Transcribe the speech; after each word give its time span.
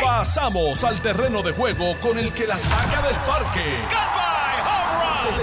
Pasamos 0.00 0.84
al 0.84 1.00
terreno 1.00 1.42
de 1.42 1.52
juego 1.52 1.94
con 2.00 2.18
el 2.18 2.32
que 2.32 2.46
la 2.46 2.56
saca 2.56 3.06
del 3.06 3.16
parque. 3.26 3.64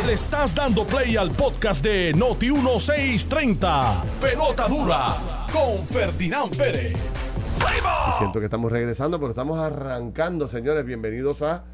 Le 0.06 0.14
estás 0.14 0.56
dando 0.56 0.86
play 0.86 1.18
al 1.18 1.32
podcast 1.32 1.84
de 1.84 2.14
Noti 2.14 2.52
1630. 2.52 4.04
Pelota 4.22 4.68
dura 4.68 5.48
con 5.52 5.86
Ferdinand 5.86 6.56
Pérez. 6.56 6.94
Y 6.96 8.18
siento 8.18 8.40
que 8.40 8.46
estamos 8.46 8.72
regresando, 8.72 9.20
pero 9.20 9.32
estamos 9.32 9.60
arrancando, 9.60 10.48
señores. 10.48 10.86
Bienvenidos 10.86 11.42
a 11.42 11.66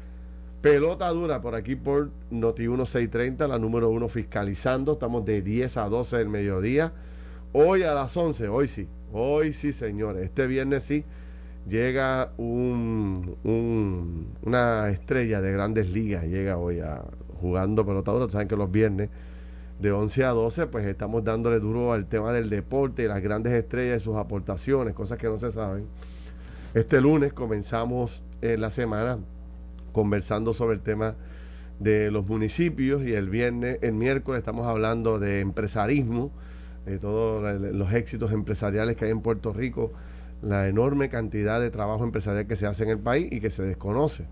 Pelota 0.60 1.08
Dura 1.10 1.40
por 1.40 1.54
aquí 1.54 1.76
por 1.76 2.10
Noti 2.30 2.62
1630, 2.62 3.46
la 3.46 3.58
número 3.58 3.90
uno 3.90 4.08
fiscalizando. 4.08 4.94
Estamos 4.94 5.24
de 5.24 5.42
10 5.42 5.76
a 5.76 5.88
12 5.88 6.16
del 6.16 6.28
mediodía. 6.28 6.92
Hoy 7.52 7.84
a 7.84 7.94
las 7.94 8.16
11, 8.16 8.48
hoy 8.48 8.68
sí, 8.68 8.88
hoy 9.12 9.52
sí, 9.52 9.72
señores. 9.72 10.24
Este 10.24 10.46
viernes 10.46 10.82
sí 10.82 11.04
llega 11.68 12.32
un, 12.36 13.36
un- 13.44 14.26
una 14.42 14.88
estrella 14.90 15.40
de 15.40 15.52
grandes 15.52 15.90
ligas, 15.90 16.24
llega 16.24 16.58
hoy 16.58 16.80
a 16.80 17.02
jugando 17.40 17.84
pelota 17.84 18.12
dura. 18.12 18.30
Saben 18.30 18.48
que 18.48 18.56
los 18.56 18.70
viernes 18.70 19.10
de 19.80 19.92
11 19.92 20.24
a 20.24 20.30
12, 20.30 20.66
pues 20.68 20.86
estamos 20.86 21.22
dándole 21.24 21.58
duro 21.60 21.92
al 21.92 22.06
tema 22.06 22.32
del 22.32 22.48
deporte 22.48 23.02
y 23.04 23.08
las 23.08 23.20
grandes 23.20 23.52
estrellas 23.52 24.00
y 24.00 24.04
sus 24.04 24.16
aportaciones, 24.16 24.94
cosas 24.94 25.18
que 25.18 25.26
no 25.26 25.38
se 25.38 25.52
saben. 25.52 25.84
Este 26.74 27.00
lunes 27.00 27.32
comenzamos 27.32 28.22
eh, 28.42 28.56
la 28.58 28.70
semana 28.70 29.18
conversando 29.92 30.52
sobre 30.54 30.74
el 30.76 30.80
tema 30.80 31.14
de 31.78 32.10
los 32.10 32.26
municipios 32.26 33.02
y 33.02 33.12
el 33.12 33.28
viernes, 33.28 33.78
el 33.82 33.92
miércoles 33.92 34.38
estamos 34.40 34.66
hablando 34.66 35.18
de 35.18 35.40
empresarismo, 35.40 36.30
de 36.86 36.98
todos 36.98 37.60
los 37.60 37.92
éxitos 37.92 38.32
empresariales 38.32 38.96
que 38.96 39.06
hay 39.06 39.10
en 39.10 39.20
Puerto 39.20 39.52
Rico, 39.52 39.92
la 40.42 40.68
enorme 40.68 41.08
cantidad 41.08 41.60
de 41.60 41.70
trabajo 41.70 42.04
empresarial 42.04 42.46
que 42.46 42.56
se 42.56 42.66
hace 42.66 42.84
en 42.84 42.90
el 42.90 42.98
país 42.98 43.28
y 43.30 43.40
que 43.40 43.50
se 43.50 43.62
desconoce. 43.62 44.26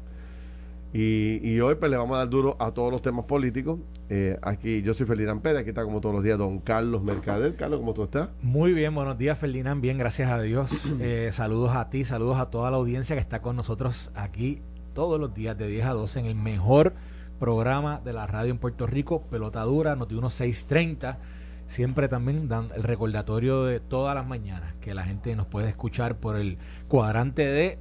Y, 0.92 1.40
y 1.42 1.60
hoy 1.60 1.74
pues 1.74 1.90
le 1.90 1.96
vamos 1.96 2.14
a 2.14 2.18
dar 2.18 2.30
duro 2.30 2.56
a 2.60 2.70
todos 2.70 2.92
los 2.92 3.02
temas 3.02 3.24
políticos. 3.24 3.80
Eh, 4.10 4.38
aquí 4.42 4.80
yo 4.82 4.94
soy 4.94 5.06
Ferdinand 5.06 5.42
Pérez, 5.42 5.62
aquí 5.62 5.70
está 5.70 5.82
como 5.82 6.00
todos 6.00 6.14
los 6.14 6.22
días 6.22 6.38
don 6.38 6.60
Carlos 6.60 7.02
Mercader. 7.02 7.56
Carlos, 7.56 7.80
¿cómo 7.80 7.94
tú 7.94 8.04
estás? 8.04 8.28
Muy 8.42 8.74
bien, 8.74 8.94
buenos 8.94 9.18
días 9.18 9.36
Ferdinand, 9.36 9.80
bien, 9.80 9.98
gracias 9.98 10.30
a 10.30 10.40
Dios. 10.40 10.70
Eh, 11.00 11.30
saludos 11.32 11.74
a 11.74 11.90
ti, 11.90 12.04
saludos 12.04 12.38
a 12.38 12.50
toda 12.50 12.70
la 12.70 12.76
audiencia 12.76 13.16
que 13.16 13.20
está 13.20 13.42
con 13.42 13.56
nosotros 13.56 14.10
aquí 14.14 14.62
todos 14.94 15.20
los 15.20 15.34
días 15.34 15.58
de 15.58 15.66
10 15.66 15.86
a 15.86 15.92
12 15.92 16.20
en 16.20 16.26
el 16.26 16.36
mejor 16.36 16.94
programa 17.38 18.00
de 18.04 18.12
la 18.12 18.26
radio 18.26 18.52
en 18.52 18.58
Puerto 18.58 18.86
Rico, 18.86 19.22
Pelota 19.22 19.62
Dura, 19.62 19.96
Noti 19.96 20.14
1630. 20.14 21.18
Siempre 21.66 22.08
también 22.08 22.48
dan 22.48 22.68
el 22.76 22.82
recordatorio 22.82 23.64
de 23.64 23.80
todas 23.80 24.14
las 24.14 24.26
mañanas 24.26 24.74
que 24.80 24.94
la 24.94 25.02
gente 25.04 25.34
nos 25.34 25.46
puede 25.46 25.68
escuchar 25.68 26.16
por 26.16 26.36
el 26.36 26.58
cuadrante 26.88 27.46
de 27.46 27.78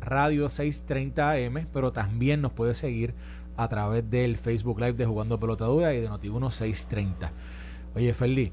Radio 0.00 0.48
630 0.48 1.32
AM, 1.32 1.66
pero 1.72 1.92
también 1.92 2.40
nos 2.40 2.52
puede 2.52 2.74
seguir 2.74 3.14
a 3.56 3.68
través 3.68 4.08
del 4.10 4.36
Facebook 4.36 4.80
Live 4.80 4.94
de 4.94 5.04
Jugando 5.04 5.38
Pelota 5.38 5.66
Dura 5.66 5.94
y 5.94 6.00
de 6.00 6.08
Noti 6.08 6.30
1630. 6.30 7.30
Oye, 7.94 8.14
Ferli, 8.14 8.52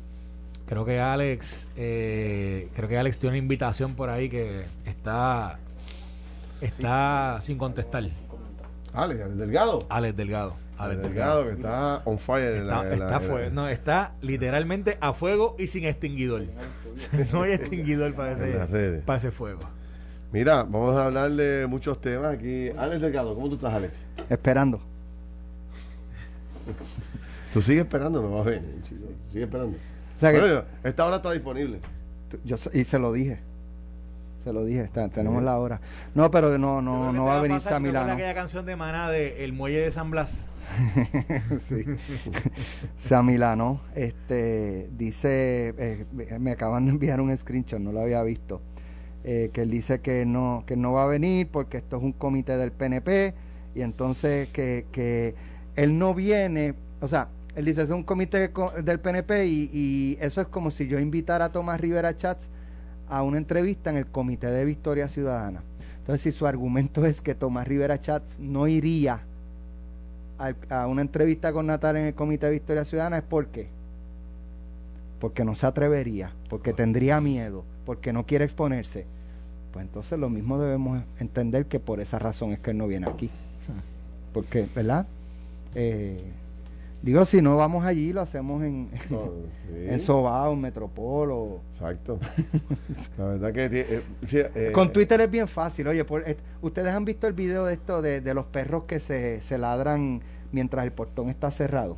creo 0.66 0.84
que 0.84 1.00
Alex, 1.00 1.70
eh, 1.78 2.70
creo 2.76 2.90
que 2.90 2.98
Alex 2.98 3.18
tiene 3.18 3.36
una 3.36 3.38
invitación 3.38 3.95
por 3.95 4.10
ahí 4.10 4.30
que 4.30 4.66
está, 4.86 5.60
está 6.60 7.38
sin 7.40 7.58
contestar. 7.58 8.04
Alex, 8.94 9.22
Alex 9.22 9.38
Delgado. 9.38 9.80
Alex 9.90 10.18
Delgado. 10.18 10.67
Alex 10.78 11.02
Delgado, 11.02 11.45
que 11.45 11.52
está 11.53 12.02
on 12.06 12.20
fire. 12.20 12.56
en 12.56 12.61
Está, 12.64 12.83
la- 12.83 12.94
en 12.94 13.00
la- 13.00 13.06
está 13.06 13.06
en 13.06 13.11
la- 13.11 13.20
fue- 13.22 13.50
no, 13.52 13.67
está 13.67 14.14
literalmente 14.22 14.97
a 15.02 15.14
fuego 15.14 15.56
y 15.58 15.67
sin 15.67 15.86
extinguidor. 15.86 16.44
no 17.33 17.42
hay 17.44 17.53
extinguidor 17.53 18.14
para 18.14 18.31
ese, 18.33 19.00
para 19.05 19.17
ese 19.17 19.31
fuego. 19.31 19.61
Mira, 20.31 20.64
vamos 20.64 20.95
a 20.98 21.05
hablar 21.05 21.31
de 21.31 21.66
muchos 21.67 22.00
temas 22.02 22.33
aquí. 22.36 22.70
Alex 22.78 23.02
Delgado, 23.02 23.33
¿cómo 23.33 23.48
tú 23.50 23.55
estás, 23.55 23.73
Alex? 23.73 23.94
Esperando. 24.30 24.81
Tú 27.53 27.61
sigues 27.61 27.83
esperando, 27.86 28.21
no 28.21 28.32
vas 28.37 28.48
a 28.48 28.49
ver. 28.52 28.61
chico. 28.83 29.05
Tú 29.26 29.32
sigues 29.32 29.45
esperando. 29.48 29.77
O 29.77 30.20
sea 30.20 30.32
que- 30.33 30.39
Bueno, 30.39 30.64
esta 30.83 31.05
hora 31.05 31.16
está 31.17 31.32
disponible. 31.32 31.80
Yo, 32.43 32.55
y 32.73 32.83
se 32.83 32.99
lo 32.99 33.14
dije. 33.14 33.39
Se 34.48 34.54
lo 34.54 34.64
dije, 34.64 34.80
está, 34.80 35.10
tenemos 35.10 35.44
la 35.44 35.60
hora. 35.60 35.82
No, 36.16 36.32
pero 36.32 36.58
no, 36.58 36.82
no, 36.82 37.12
no 37.12 37.26
va 37.26 37.40
a 37.40 37.42
venir 37.42 37.58
Pasar, 37.58 37.74
¿te 37.74 37.76
acuerdas 37.80 37.94
Samilano. 38.00 38.14
aquella 38.14 38.34
canción 38.34 38.66
de 38.66 38.78
Maná 38.78 39.10
de 39.12 39.44
El 39.44 39.52
Muelle 39.52 39.82
de 39.82 39.92
San 39.92 40.10
Blas? 40.10 40.46
sí. 41.68 41.84
Samilano, 42.96 43.82
este, 43.94 44.90
dice, 44.98 45.74
eh, 45.78 46.06
me 46.40 46.52
acaban 46.52 46.86
de 46.86 46.92
enviar 46.92 47.20
un 47.20 47.36
screenshot, 47.36 47.82
no 47.82 47.92
lo 47.92 48.00
había 48.00 48.24
visto, 48.24 48.62
eh, 49.26 49.50
que 49.52 49.64
él 49.64 49.70
dice 49.70 50.00
que 50.00 50.26
no, 50.26 50.64
que 50.66 50.78
no 50.78 50.94
va 50.94 51.04
a 51.04 51.08
venir 51.08 51.50
porque 51.52 51.76
esto 51.76 51.98
es 51.98 52.04
un 52.04 52.14
comité 52.14 52.56
del 52.56 52.72
PNP 52.72 53.34
y 53.76 53.82
entonces 53.82 54.48
que, 54.54 54.86
que 54.94 55.36
él 55.76 56.00
no 56.00 56.14
viene, 56.14 56.74
o 57.02 57.08
sea, 57.10 57.28
él 57.54 57.66
dice 57.66 57.82
es 57.82 57.90
un 57.90 58.04
comité 58.04 58.52
co- 58.54 58.72
del 58.82 59.02
PNP 59.02 59.46
y, 59.48 59.70
y 59.74 60.18
eso 60.22 60.40
es 60.40 60.48
como 60.48 60.72
si 60.72 60.88
yo 60.88 61.00
invitara 61.00 61.44
a 61.46 61.52
Tomás 61.52 61.82
Rivera 61.82 62.16
Chats 62.16 62.50
a 63.10 63.23
una 63.23 63.38
entrevista 63.38 63.90
en 63.90 63.98
el 63.98 64.06
Comité 64.08 64.48
de 64.48 64.66
Victoria 64.66 65.08
Ciudadana. 65.10 65.62
Entonces, 66.00 66.22
si 66.22 66.32
su 66.32 66.48
argumento 66.48 67.06
es 67.06 67.22
que 67.22 67.36
Tomás 67.36 67.68
Rivera 67.68 68.00
Chats 68.00 68.40
no 68.40 68.68
iría 68.68 69.22
al- 70.38 70.56
a 70.70 70.88
una 70.88 71.02
entrevista 71.02 71.52
con 71.52 71.66
Natal 71.67 71.98
en 71.98 72.06
el 72.06 72.14
Comité 72.14 72.46
de 72.48 72.54
Victoria 72.54 72.86
Ciudadana, 72.86 73.17
¿es 73.17 73.23
por 73.23 73.48
qué? 73.48 73.67
Porque 75.20 75.44
no 75.44 75.56
se 75.56 75.66
atrevería, 75.66 76.32
porque 76.50 76.73
tendría 76.73 77.20
miedo, 77.22 77.64
porque 77.86 78.14
no 78.14 78.26
quiere 78.26 78.46
exponerse. 78.46 79.06
Pues 79.73 79.86
entonces 79.86 80.17
lo 80.17 80.30
mismo 80.30 80.60
debemos 80.60 81.04
entender 81.20 81.66
que 81.66 81.80
por 81.80 82.00
esa 82.00 82.20
razón 82.20 82.52
es 82.54 82.60
que 82.60 82.72
él 82.72 82.78
no 82.78 82.88
viene 82.88 83.08
aquí. 83.08 83.30
Porque, 84.34 84.67
¿verdad? 84.76 85.08
Eh, 85.73 86.22
digo, 87.02 87.24
si 87.26 87.42
no 87.42 87.56
vamos 87.58 87.86
allí, 87.86 88.12
lo 88.14 88.22
hacemos 88.22 88.64
en, 88.64 88.90
No, 89.10 89.32
sí. 89.68 89.88
en 89.90 90.00
Sobao, 90.00 90.54
en 90.54 90.62
Metropol 90.62 91.32
o... 91.32 91.62
Exacto. 91.72 92.20
La 93.18 93.26
verdad 93.26 93.54
que. 93.54 93.66
eh, 93.82 94.02
eh, 94.32 94.72
Con 94.74 94.92
Twitter 94.92 95.22
es 95.22 95.32
bien 95.32 95.48
fácil. 95.48 95.88
Oye, 95.88 96.04
por- 96.06 96.28
eh, 96.28 96.38
ustedes 96.62 96.94
han 96.94 97.06
visto 97.06 97.28
el 97.28 97.34
video 97.34 97.66
de 97.66 97.74
esto 97.74 98.02
de, 98.02 98.22
de 98.22 98.34
los 98.34 98.46
perros 98.46 98.84
que 98.86 99.00
se, 99.00 99.42
se 99.42 99.58
ladran 99.58 100.22
mientras 100.52 100.86
el 100.86 100.92
portón 100.92 101.30
está 101.30 101.52
cerrado. 101.52 101.98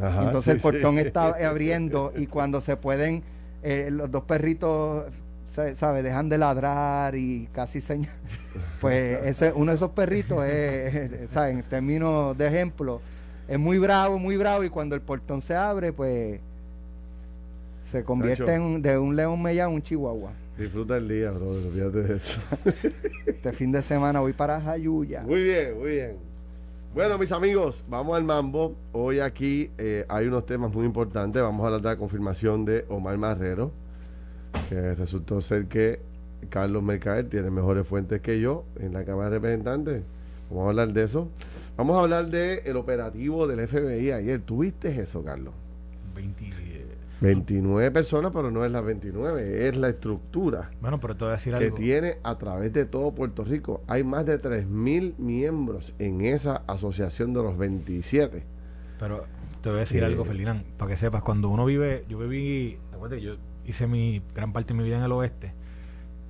ajá, 0.00 0.24
Entonces 0.24 0.52
sí, 0.52 0.56
el 0.56 0.60
portón 0.60 0.96
sí. 0.96 1.02
está 1.02 1.28
abriendo 1.48 2.12
y 2.16 2.26
cuando 2.26 2.60
se 2.60 2.76
pueden, 2.76 3.22
los 3.90 4.10
dos 4.10 4.24
perritos, 4.24 5.04
¿sabe? 5.44 6.02
Dejan 6.02 6.28
de 6.28 6.38
ladrar 6.38 7.14
y 7.14 7.48
casi 7.52 7.80
señalan. 7.80 8.14
Pues 8.80 9.26
ese, 9.26 9.52
uno 9.52 9.72
de 9.72 9.76
esos 9.76 9.90
perritos 9.90 10.42
es, 10.46 10.94
es, 10.94 11.30
¿sabe? 11.30 11.50
En 11.50 11.62
términos 11.64 12.36
de 12.38 12.46
ejemplo, 12.48 13.02
es 13.50 13.58
muy 13.58 13.78
bravo, 13.78 14.16
muy 14.16 14.36
bravo 14.36 14.62
y 14.62 14.70
cuando 14.70 14.94
el 14.94 15.00
portón 15.00 15.42
se 15.42 15.56
abre, 15.56 15.92
pues 15.92 16.38
se 17.82 18.04
convierte 18.04 18.54
en 18.54 18.80
de 18.80 18.96
un 18.96 19.16
león 19.16 19.42
mellado 19.42 19.70
a 19.70 19.74
un 19.74 19.82
chihuahua. 19.82 20.30
Disfruta 20.56 20.96
el 20.98 21.08
día, 21.08 21.32
brother. 21.32 21.66
Olvídate 21.66 22.02
de 22.02 22.16
eso. 22.16 22.40
Este 23.26 23.52
fin 23.52 23.72
de 23.72 23.82
semana 23.82 24.20
voy 24.20 24.34
para 24.34 24.60
Jayuya. 24.60 25.22
Muy 25.22 25.42
bien, 25.42 25.76
muy 25.76 25.90
bien. 25.90 26.16
Bueno, 26.94 27.18
mis 27.18 27.32
amigos, 27.32 27.82
vamos 27.88 28.16
al 28.16 28.22
mambo. 28.22 28.76
Hoy 28.92 29.18
aquí 29.18 29.72
eh, 29.78 30.04
hay 30.08 30.28
unos 30.28 30.46
temas 30.46 30.72
muy 30.72 30.86
importantes. 30.86 31.42
Vamos 31.42 31.64
a 31.64 31.66
hablar 31.66 31.82
de 31.82 31.88
la 31.88 31.96
confirmación 31.96 32.64
de 32.64 32.84
Omar 32.88 33.18
Marrero, 33.18 33.72
que 34.68 34.94
resultó 34.94 35.40
ser 35.40 35.66
que 35.66 35.98
Carlos 36.50 36.84
Mercader 36.84 37.28
tiene 37.28 37.50
mejores 37.50 37.84
fuentes 37.84 38.20
que 38.20 38.38
yo 38.38 38.64
en 38.78 38.92
la 38.92 39.04
Cámara 39.04 39.30
de 39.30 39.36
Representantes. 39.36 40.02
Vamos 40.50 40.66
a 40.66 40.68
hablar 40.68 40.92
de 40.92 41.02
eso. 41.02 41.28
Vamos 41.80 41.96
a 41.96 42.00
hablar 42.00 42.28
del 42.28 42.60
el 42.66 42.76
operativo 42.76 43.46
del 43.46 43.66
FBI 43.66 44.10
ayer. 44.12 44.42
¿Tuviste 44.42 45.00
eso, 45.00 45.24
Carlos? 45.24 45.54
20, 46.14 46.50
29 47.22 47.90
personas, 47.90 48.32
pero 48.34 48.50
no 48.50 48.66
es 48.66 48.70
las 48.70 48.84
29, 48.84 49.66
es 49.66 49.78
la 49.78 49.88
estructura 49.88 50.70
bueno, 50.82 51.00
pero 51.00 51.14
te 51.16 51.20
voy 51.24 51.28
a 51.30 51.32
decir 51.36 51.54
que 51.56 51.64
algo. 51.64 51.76
tiene 51.78 52.18
a 52.22 52.36
través 52.36 52.74
de 52.74 52.84
todo 52.84 53.12
Puerto 53.12 53.44
Rico. 53.44 53.80
Hay 53.86 54.04
más 54.04 54.26
de 54.26 54.38
3.000 54.42 55.14
miembros 55.16 55.94
en 55.98 56.20
esa 56.20 56.56
asociación 56.66 57.32
de 57.32 57.42
los 57.42 57.56
27. 57.56 58.42
Pero 58.98 59.24
te 59.62 59.70
voy 59.70 59.78
a 59.78 59.80
decir 59.80 60.02
Eh. 60.02 60.04
algo, 60.04 60.26
Ferdinand, 60.26 60.62
para 60.76 60.90
que 60.90 60.98
sepas, 60.98 61.22
cuando 61.22 61.48
uno 61.48 61.64
vive, 61.64 62.04
yo 62.10 62.18
viví, 62.18 62.76
acuérdate, 62.92 63.22
yo 63.22 63.36
hice 63.64 63.86
mi 63.86 64.20
gran 64.34 64.52
parte 64.52 64.74
de 64.74 64.78
mi 64.80 64.84
vida 64.84 64.98
en 64.98 65.04
el 65.04 65.12
oeste, 65.12 65.54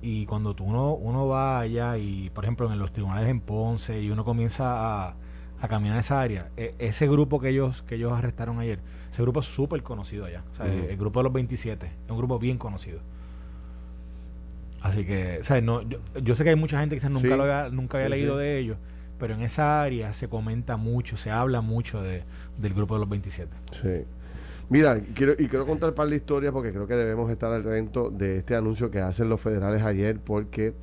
y 0.01 0.25
cuando 0.27 0.53
tú 0.55 0.63
uno, 0.63 0.93
uno 0.93 1.27
va 1.27 1.59
allá 1.59 1.97
y, 1.97 2.29
por 2.29 2.45
ejemplo, 2.45 2.71
en 2.71 2.79
los 2.79 2.93
tribunales 2.93 3.27
en 3.27 3.41
Ponce, 3.41 4.01
y 4.01 4.11
uno 4.11 4.23
comienza 4.23 5.09
a, 5.09 5.15
a 5.61 5.67
caminar 5.67 5.97
esa 5.99 6.19
área, 6.19 6.49
e- 6.57 6.73
ese 6.79 7.07
grupo 7.07 7.39
que 7.39 7.49
ellos, 7.49 7.83
que 7.83 7.95
ellos 7.95 8.11
arrestaron 8.11 8.59
ayer, 8.59 8.79
ese 9.11 9.21
grupo 9.21 9.41
es 9.41 9.45
súper 9.45 9.83
conocido 9.83 10.25
allá, 10.25 10.43
o 10.51 10.55
sea, 10.55 10.65
el 10.65 10.97
grupo 10.97 11.19
de 11.19 11.23
los 11.25 11.33
27, 11.33 11.85
es 11.85 12.11
un 12.11 12.17
grupo 12.17 12.39
bien 12.39 12.57
conocido. 12.57 12.99
Así 14.81 15.05
que, 15.05 15.39
¿sabes? 15.43 15.63
No, 15.63 15.83
yo, 15.83 15.99
yo 16.23 16.35
sé 16.35 16.43
que 16.43 16.49
hay 16.49 16.55
mucha 16.55 16.79
gente 16.79 16.97
que 16.97 17.07
nunca, 17.09 17.21
Sí. 17.27 17.35
lo 17.35 17.43
había, 17.43 17.69
nunca 17.69 17.97
había 17.99 18.07
Sí, 18.07 18.11
leído 18.21 18.33
sí. 18.37 18.39
de 18.43 18.57
ellos, 18.57 18.77
pero 19.19 19.35
en 19.35 19.41
esa 19.41 19.81
área 19.83 20.11
se 20.13 20.27
comenta 20.27 20.77
mucho, 20.77 21.17
se 21.17 21.29
habla 21.29 21.61
mucho 21.61 22.01
de, 22.01 22.23
del 22.57 22.73
grupo 22.73 22.95
de 22.95 23.01
los 23.01 23.09
27. 23.09 23.51
Sí. 23.71 24.03
Mira, 24.69 24.99
quiero, 25.13 25.33
y 25.33 25.47
quiero 25.47 25.67
contar 25.67 25.89
un 25.89 25.95
par 25.95 26.07
de 26.07 26.15
historias 26.15 26.51
porque 26.53 26.71
creo 26.71 26.87
que 26.87 26.95
debemos 26.95 27.29
estar 27.29 27.51
al 27.51 27.61
atento 27.61 28.09
de 28.09 28.37
este 28.37 28.55
anuncio 28.55 28.89
que 28.89 28.99
hacen 29.01 29.29
los 29.29 29.39
federales 29.39 29.83
ayer 29.83 30.17
porque 30.19 30.73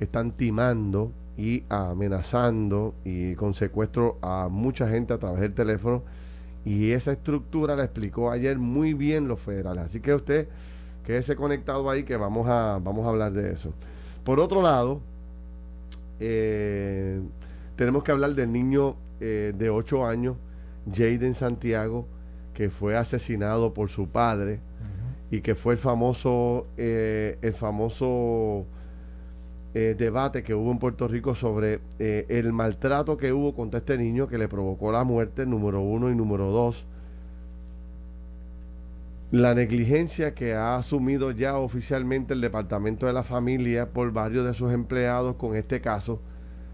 están 0.00 0.32
timando 0.32 1.12
y 1.36 1.64
amenazando 1.68 2.94
y 3.04 3.34
con 3.34 3.54
secuestro 3.54 4.18
a 4.22 4.48
mucha 4.50 4.88
gente 4.88 5.12
a 5.12 5.18
través 5.18 5.40
del 5.40 5.54
teléfono 5.54 6.02
y 6.64 6.92
esa 6.92 7.12
estructura 7.12 7.76
la 7.76 7.84
explicó 7.84 8.30
ayer 8.30 8.58
muy 8.58 8.94
bien 8.94 9.28
los 9.28 9.40
federales. 9.40 9.84
Así 9.84 10.00
que 10.00 10.14
usted 10.14 10.48
quédese 11.04 11.36
conectado 11.36 11.90
ahí 11.90 12.04
que 12.04 12.16
vamos 12.16 12.48
a, 12.48 12.78
vamos 12.82 13.06
a 13.06 13.10
hablar 13.10 13.32
de 13.32 13.52
eso. 13.52 13.72
Por 14.24 14.40
otro 14.40 14.62
lado, 14.62 15.00
eh, 16.20 17.20
tenemos 17.76 18.02
que 18.04 18.12
hablar 18.12 18.34
del 18.34 18.50
niño 18.50 18.96
eh, 19.20 19.52
de 19.56 19.70
8 19.70 20.06
años, 20.06 20.36
Jaden 20.90 21.34
Santiago, 21.34 22.06
que 22.54 22.70
fue 22.70 22.96
asesinado 22.96 23.74
por 23.74 23.90
su 23.90 24.08
padre 24.08 24.60
y 25.30 25.40
que 25.40 25.54
fue 25.54 25.74
el 25.74 25.80
famoso, 25.80 26.66
eh, 26.76 27.38
el 27.42 27.52
famoso 27.52 28.64
eh, 29.74 29.96
debate 29.98 30.44
que 30.44 30.54
hubo 30.54 30.70
en 30.70 30.78
Puerto 30.78 31.08
Rico 31.08 31.34
sobre 31.34 31.80
eh, 31.98 32.26
el 32.28 32.52
maltrato 32.52 33.16
que 33.16 33.32
hubo 33.32 33.54
contra 33.54 33.78
este 33.78 33.98
niño 33.98 34.28
que 34.28 34.38
le 34.38 34.46
provocó 34.46 34.92
la 34.92 35.02
muerte, 35.02 35.46
número 35.46 35.80
uno 35.80 36.10
y 36.10 36.14
número 36.14 36.50
dos. 36.50 36.86
La 39.32 39.52
negligencia 39.54 40.32
que 40.32 40.54
ha 40.54 40.76
asumido 40.76 41.32
ya 41.32 41.58
oficialmente 41.58 42.34
el 42.34 42.40
Departamento 42.40 43.06
de 43.06 43.12
la 43.12 43.24
Familia 43.24 43.90
por 43.90 44.12
varios 44.12 44.46
de 44.46 44.54
sus 44.54 44.70
empleados 44.70 45.34
con 45.34 45.56
este 45.56 45.80
caso, 45.80 46.20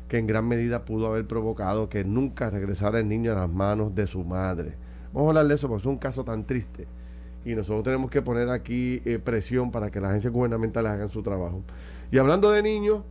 que 0.08 0.18
en 0.18 0.26
gran 0.26 0.46
medida 0.46 0.84
pudo 0.84 1.06
haber 1.06 1.26
provocado 1.26 1.88
que 1.88 2.04
nunca 2.04 2.50
regresara 2.50 2.98
el 2.98 3.08
niño 3.08 3.32
a 3.32 3.36
las 3.36 3.48
manos 3.48 3.94
de 3.94 4.06
su 4.06 4.24
madre. 4.24 4.74
Vamos 5.14 5.28
a 5.28 5.30
hablar 5.30 5.48
de 5.48 5.54
eso 5.54 5.68
porque 5.68 5.82
es 5.82 5.86
un 5.86 5.96
caso 5.96 6.22
tan 6.22 6.44
triste 6.44 6.86
y 7.44 7.54
nosotros 7.54 7.84
tenemos 7.84 8.10
que 8.10 8.22
poner 8.22 8.50
aquí 8.50 9.00
eh, 9.04 9.18
presión 9.18 9.70
para 9.70 9.90
que 9.90 10.00
las 10.00 10.10
agencias 10.10 10.32
gubernamentales 10.32 10.92
hagan 10.92 11.08
su 11.08 11.22
trabajo. 11.22 11.62
Y 12.12 12.18
hablando 12.18 12.50
de 12.50 12.62
niños, 12.62 13.02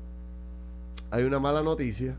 hay 1.10 1.24
una 1.24 1.40
mala 1.40 1.64
noticia 1.64 2.16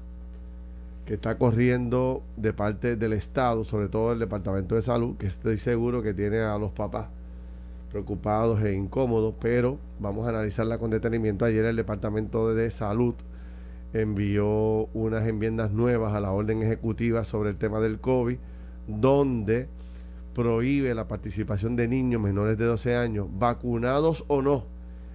que 1.05 1.15
está 1.15 1.37
corriendo 1.37 2.23
de 2.37 2.55
parte 2.55 2.97
del 2.97 3.13
Estado, 3.13 3.65
sobre 3.65 3.89
todo 3.89 4.11
del 4.11 4.19
Departamento 4.19 4.77
de 4.77 4.83
Salud, 4.83 5.17
que 5.17 5.27
estoy 5.27 5.59
seguro 5.59 6.03
que 6.03 6.15
tiene 6.15 6.39
a 6.39 6.57
los 6.57 6.73
papás 6.73 7.09
preocupados 7.91 8.63
e 8.63 8.73
incómodos, 8.73 9.35
pero 9.41 9.77
vamos 9.99 10.27
a 10.27 10.31
analizarla 10.31 10.79
con 10.79 10.91
detenimiento. 10.91 11.45
Ayer 11.45 11.67
el 11.67 11.77
Departamento 11.77 12.55
de 12.55 12.71
Salud 12.71 13.15
envió 13.93 14.87
unas 14.95 15.27
enmiendas 15.27 15.73
nuevas 15.73 16.15
a 16.15 16.21
la 16.21 16.31
orden 16.31 16.63
ejecutiva 16.63 17.25
sobre 17.25 17.51
el 17.51 17.57
tema 17.57 17.81
del 17.81 18.01
COVID, 18.01 18.39
donde 18.87 19.69
prohíbe 20.35 20.95
la 20.95 21.09
participación 21.09 21.77
de 21.77 21.89
niños 21.89 22.23
menores 22.23 22.57
de 22.57 22.65
12 22.65 22.97
años, 22.97 23.27
vacunados 23.31 24.25
o 24.29 24.41
no, 24.41 24.65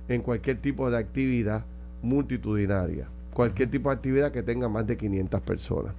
en 0.08 0.22
cualquier 0.22 0.58
tipo 0.58 0.90
de 0.90 0.98
actividad 0.98 1.66
multitudinaria, 2.02 3.08
cualquier 3.34 3.70
tipo 3.70 3.90
de 3.90 3.96
actividad 3.96 4.32
que 4.32 4.44
tenga 4.44 4.70
más 4.70 4.86
de 4.88 4.98
500 4.98 5.42
personas. 5.42 5.94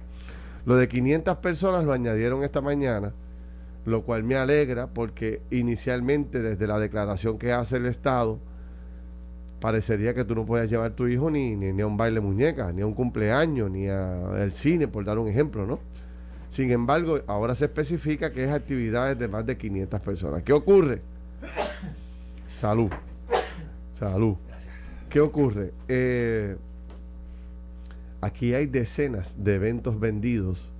Lo 0.65 0.75
de 0.75 0.87
500 0.87 1.37
personas 1.37 1.85
lo 1.85 1.93
añadieron 1.93 2.43
esta 2.43 2.61
mañana, 2.61 3.13
lo 3.85 4.03
cual 4.03 4.23
me 4.23 4.35
alegra 4.35 4.87
porque 4.87 5.41
inicialmente 5.49 6.41
desde 6.41 6.67
la 6.67 6.79
declaración 6.79 7.37
que 7.37 7.53
hace 7.53 7.77
el 7.77 7.85
Estado, 7.85 8.39
parecería 9.61 10.13
que 10.13 10.23
tú 10.23 10.35
no 10.35 10.45
puedes 10.45 10.69
llevar 10.69 10.91
a 10.91 10.95
tu 10.95 11.07
hijo 11.07 11.31
ni, 11.31 11.55
ni, 11.55 11.81
a 11.81 11.87
un 11.87 11.97
baile 11.97 12.19
muñeca, 12.19 12.71
ni 12.71 12.81
a 12.81 12.85
un 12.85 12.93
cumpleaños, 12.93 13.71
ni 13.71 13.87
al 13.87 14.51
cine, 14.53 14.87
por 14.87 15.05
dar 15.05 15.17
un 15.17 15.27
ejemplo, 15.27 15.65
¿no? 15.65 15.79
Sin 16.49 16.71
embargo, 16.71 17.19
ahora 17.27 17.55
se 17.55 17.65
especifica 17.65 18.31
que 18.31 18.45
es 18.45 18.51
actividades 18.51 19.17
de 19.19 19.27
más 19.27 19.45
de 19.45 19.57
500 19.57 19.99
personas. 20.01 20.43
¿Qué 20.43 20.53
ocurre? 20.53 21.01
Salud. 22.57 22.89
Salud. 23.97 24.35
¿Qué 25.09 25.19
ocurre? 25.19 25.73
Eh, 25.87 26.55
aquí 28.21 28.53
hay 28.53 28.67
decenas 28.67 29.43
de 29.43 29.55
eventos 29.55 29.99
vendidos 29.99 30.71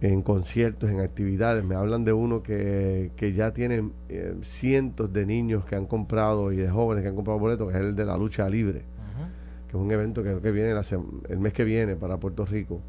en 0.00 0.22
conciertos, 0.22 0.90
en 0.90 0.98
actividades. 0.98 1.62
Me 1.62 1.76
hablan 1.76 2.04
de 2.04 2.12
uno 2.12 2.42
que, 2.42 3.12
que 3.14 3.32
ya 3.34 3.52
tienen 3.52 3.92
eh, 4.08 4.34
cientos 4.42 5.12
de 5.12 5.26
niños 5.26 5.64
que 5.64 5.76
han 5.76 5.86
comprado 5.86 6.50
y 6.50 6.56
de 6.56 6.68
jóvenes 6.68 7.02
que 7.02 7.10
han 7.10 7.14
comprado 7.14 7.38
boletos, 7.38 7.70
que 7.70 7.78
es 7.78 7.84
el 7.84 7.94
de 7.94 8.04
la 8.04 8.18
lucha 8.18 8.50
libre, 8.50 8.82
que 9.68 9.76
es 9.76 9.82
un 9.82 9.92
evento 9.92 10.24
que, 10.24 10.40
que 10.40 10.50
viene 10.50 10.74
el 11.28 11.38
mes 11.38 11.52
que 11.52 11.62
viene 11.62 11.94
para 11.94 12.16
Puerto 12.16 12.44
Rico 12.44 12.80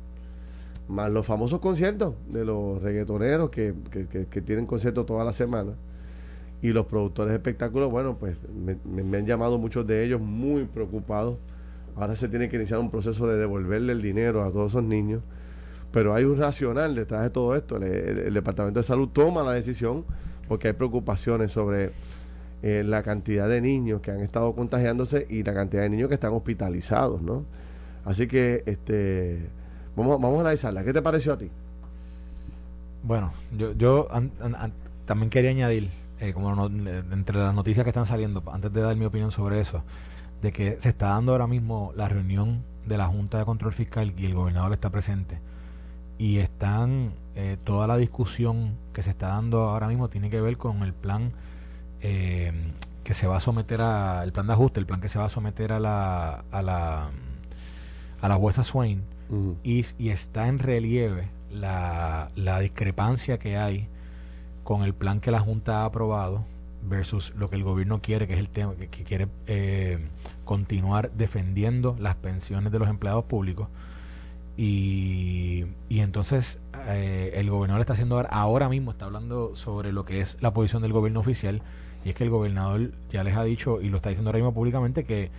más 0.88 1.10
los 1.12 1.26
famosos 1.26 1.60
conciertos 1.60 2.14
de 2.28 2.46
los 2.46 2.82
reggaetoneros 2.82 3.50
que, 3.50 3.74
que, 4.30 4.42
tienen 4.42 4.68
conciertos 4.68 5.06
toda 5.06 5.24
la 5.24 5.34
semana 5.34 5.74
y 6.62 6.70
los 6.70 6.86
productores 6.86 7.32
de 7.32 7.38
espectáculos, 7.38 7.92
bueno, 7.92 8.18
pues 8.18 8.38
me, 8.86 9.18
han 9.18 9.26
llamado 9.26 9.58
muchos 9.58 9.86
de 9.86 10.04
ellos 10.04 10.22
muy 10.22 10.66
preocupados. 10.66 11.38
Ahora 11.96 12.16
se 12.16 12.28
tiene 12.28 12.50
que 12.50 12.58
iniciar 12.58 12.80
un 12.80 12.90
proceso 12.90 13.28
de 13.28 13.38
devolverle 13.38 13.94
el 13.94 14.02
dinero 14.02 14.44
a 14.44 14.52
todos 14.52 14.72
esos 14.72 14.84
niños, 14.84 15.22
pero 15.92 16.14
hay 16.14 16.24
un 16.24 16.38
racional 16.38 16.96
detrás 16.96 17.24
de 17.24 17.30
todo 17.30 17.56
esto. 17.56 17.78
El, 17.78 18.34
Departamento 18.34 18.80
de 18.80 18.84
Salud 18.84 19.10
toma 19.10 19.44
la 19.44 19.54
decisión 19.54 20.04
porque 20.48 20.68
hay 20.68 20.74
preocupaciones 20.74 21.52
sobre 21.52 21.92
eh, 22.64 22.84
la 22.86 23.04
cantidad 23.04 23.48
de 23.48 23.62
niños 23.62 24.02
que 24.02 24.12
han 24.12 24.20
estado 24.20 24.54
contagiándose 24.54 25.26
y 25.30 25.44
la 25.44 25.54
cantidad 25.54 25.84
de 25.84 25.90
niños 25.90 26.10
que 26.10 26.16
están 26.16 26.34
hospitalizados, 26.34 27.22
¿no? 27.22 27.46
Así 28.04 28.28
que, 28.28 28.64
este 28.66 29.50
Vamos, 29.96 30.20
vamos 30.20 30.38
a 30.40 30.42
analizarla. 30.42 30.84
¿Qué 30.84 30.94
te 30.94 31.02
pareció 31.02 31.34
a 31.34 31.38
ti? 31.38 31.50
Bueno, 33.04 33.32
yo, 33.58 33.74
yo 33.74 34.08
también 35.06 35.30
quería 35.30 35.52
añadir, 35.52 35.90
eh, 36.20 36.34
como 36.34 36.66
entre 36.66 37.38
las 37.38 37.54
noticias 37.54 37.84
que 37.84 37.90
están 37.90 38.06
saliendo, 38.06 38.44
antes 38.52 38.72
de 38.72 38.82
dar 38.82 38.96
mi 38.96 39.06
opinión 39.06 39.32
sobre 39.32 39.60
eso, 39.60 39.84
de 40.42 40.52
que 40.52 40.78
se 40.80 40.90
está 40.90 41.10
dando 41.10 41.32
ahora 41.32 41.48
mismo 41.48 41.94
la 41.96 42.08
reunión 42.08 42.64
de 42.86 42.98
la 42.98 43.08
Junta 43.08 43.38
de 43.38 43.46
Control 43.46 43.74
Fiscal 43.74 44.14
y 44.18 44.26
el 44.26 44.34
gobernador 44.34 44.72
está 44.72 44.90
presente. 44.90 45.40
Y 46.18 46.38
están, 46.38 47.14
eh, 47.36 47.58
toda 47.64 47.88
la 47.88 47.98
discusión 47.98 48.76
que 48.94 49.02
se 49.02 49.10
está 49.10 49.30
dando 49.30 49.70
ahora 49.70 49.88
mismo 49.88 50.10
tiene 50.10 50.30
que 50.30 50.40
ver 50.40 50.58
con 50.58 50.84
el 50.84 50.94
plan 50.94 51.34
eh, 52.02 52.54
que 53.04 53.14
se 53.14 53.28
va 53.28 53.38
a 53.38 53.40
someter 53.40 53.82
a, 53.82 54.24
el 54.24 54.32
plan 54.32 54.48
de 54.48 54.54
ajuste, 54.54 54.80
el 54.80 54.86
plan 54.86 55.02
que 55.02 55.10
se 55.10 55.20
va 55.20 55.26
a 55.26 55.30
someter 55.30 55.74
a 55.74 55.80
la, 55.80 56.46
a 56.52 56.62
la, 56.62 57.10
a 58.22 58.28
la 58.28 58.36
jueza 58.36 58.64
Swain 58.64 59.04
y, 59.64 59.86
está 60.10 60.48
en 60.48 60.60
relieve 60.60 61.30
la, 61.52 62.30
discrepancia 62.62 63.40
que 63.40 63.58
hay 63.58 63.88
con 64.66 64.82
el 64.84 64.96
plan 64.96 65.22
que 65.22 65.32
la 65.32 65.40
Junta 65.40 65.84
ha 65.84 65.86
aprobado 65.86 66.44
versus 66.82 67.34
lo 67.38 67.50
que 67.50 67.56
el 67.56 67.64
gobierno 67.64 68.02
quiere, 68.02 68.28
que 68.28 68.34
es 68.34 68.40
el 68.40 68.50
tema 68.50 68.74
que, 68.76 68.88
quiere 68.88 69.28
eh, 69.46 70.00
continuar 70.44 71.12
defendiendo 71.12 71.96
las 72.00 72.16
pensiones 72.16 72.72
de 72.72 72.80
los 72.80 72.90
empleados 72.90 73.24
públicos. 73.26 73.70
Y, 74.58 75.66
y 75.88 76.00
entonces 76.00 76.58
eh, 76.88 77.34
el 77.36 77.50
gobernador 77.50 77.82
está 77.82 77.94
haciendo 77.94 78.26
ahora 78.28 78.68
mismo, 78.68 78.92
está 78.92 79.06
hablando 79.06 79.56
sobre 79.56 79.94
lo 79.94 80.04
que 80.04 80.20
es 80.20 80.36
la 80.42 80.52
posición 80.52 80.82
del 80.82 80.94
gobierno 80.94 81.20
oficial, 81.20 81.62
y 82.04 82.10
es 82.10 82.16
que 82.16 82.24
el 82.24 82.32
gobernador 82.32 82.92
ya 83.12 83.24
les 83.24 83.38
ha 83.38 83.44
dicho, 83.44 83.82
y 83.82 83.90
lo 83.90 83.98
está 83.98 84.10
diciendo 84.10 84.30
ahora 84.30 84.40
mismo 84.40 84.54
públicamente, 84.54 85.04
que, 85.04 85.30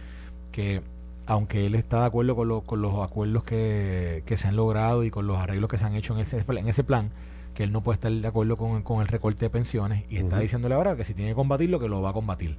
que 0.53 0.83
aunque 1.27 1.67
él 1.67 1.75
está 1.75 2.01
de 2.01 2.07
acuerdo 2.07 2.37
con, 2.37 2.61
con 2.61 2.81
los 2.81 3.03
acuerdos 3.03 3.43
que, 3.43 4.23
se 4.37 4.47
han 4.47 4.55
logrado 4.55 5.03
y 5.03 5.11
con 5.11 5.27
los 5.27 5.39
arreglos 5.39 5.69
que 5.69 5.79
se 5.79 5.85
han 5.85 5.97
hecho 5.97 6.15
en 6.15 6.21
ese, 6.21 6.45
en 6.47 6.69
ese 6.69 6.85
plan, 6.85 7.11
que 7.57 7.65
él 7.65 7.73
no 7.73 7.81
puede 7.81 7.95
estar 7.95 8.13
de 8.13 8.29
acuerdo 8.29 8.59
con, 8.59 8.83
con 8.83 9.01
el 9.01 9.09
recorte 9.09 9.47
de 9.47 9.51
pensiones 9.51 10.05
y 10.11 10.19
está 10.19 10.39
diciéndole 10.39 10.75
ahora 10.75 10.95
que 10.95 11.05
si 11.05 11.15
tiene 11.15 11.31
que 11.31 11.35
combatirlo, 11.35 11.81
que 11.81 11.89
lo 11.89 12.03
va 12.03 12.11
a 12.11 12.13
combatir. 12.13 12.59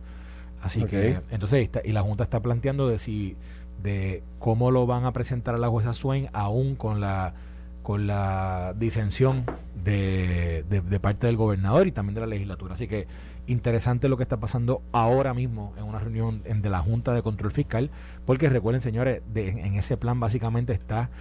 Así 0.60 0.84
que, 0.84 1.22
entonces, 1.30 1.70
y 1.84 1.92
la 1.92 2.02
Junta 2.02 2.24
está 2.24 2.42
planteando 2.42 2.88
de 2.88 2.98
si 2.98 3.38
de 3.84 4.24
cómo 4.40 4.72
lo 4.72 4.88
van 4.88 5.06
a 5.06 5.14
presentar 5.14 5.54
a 5.54 5.60
la 5.60 5.70
jueza 5.70 5.94
Swain, 5.94 6.30
aún 6.34 6.76
con 6.76 7.00
la 7.00 7.36
con 7.84 8.08
la 8.08 8.74
disensión 8.76 9.46
de, 9.86 10.66
de, 10.68 11.00
parte 11.00 11.28
del 11.28 11.38
gobernador 11.38 11.88
y 11.88 11.94
también 11.94 12.16
de 12.16 12.22
la 12.22 12.28
legislatura. 12.28 12.74
Así 12.74 12.88
que 12.88 13.08
interesante 13.46 14.10
lo 14.10 14.18
que 14.18 14.24
está 14.24 14.38
pasando 14.38 14.82
ahora 14.92 15.34
mismo 15.34 15.74
en 15.78 15.86
una 15.86 16.00
reunión 16.00 16.42
de 16.44 16.70
la 16.70 16.80
Junta 16.80 17.14
de 17.14 17.22
Control 17.22 17.52
Fiscal, 17.52 17.90
porque 18.26 18.50
recuerden, 18.50 18.82
señores, 18.82 19.22
en 19.34 19.76
ese 19.76 19.96
plan 19.96 20.20
básicamente 20.20 20.74
está 20.74 21.12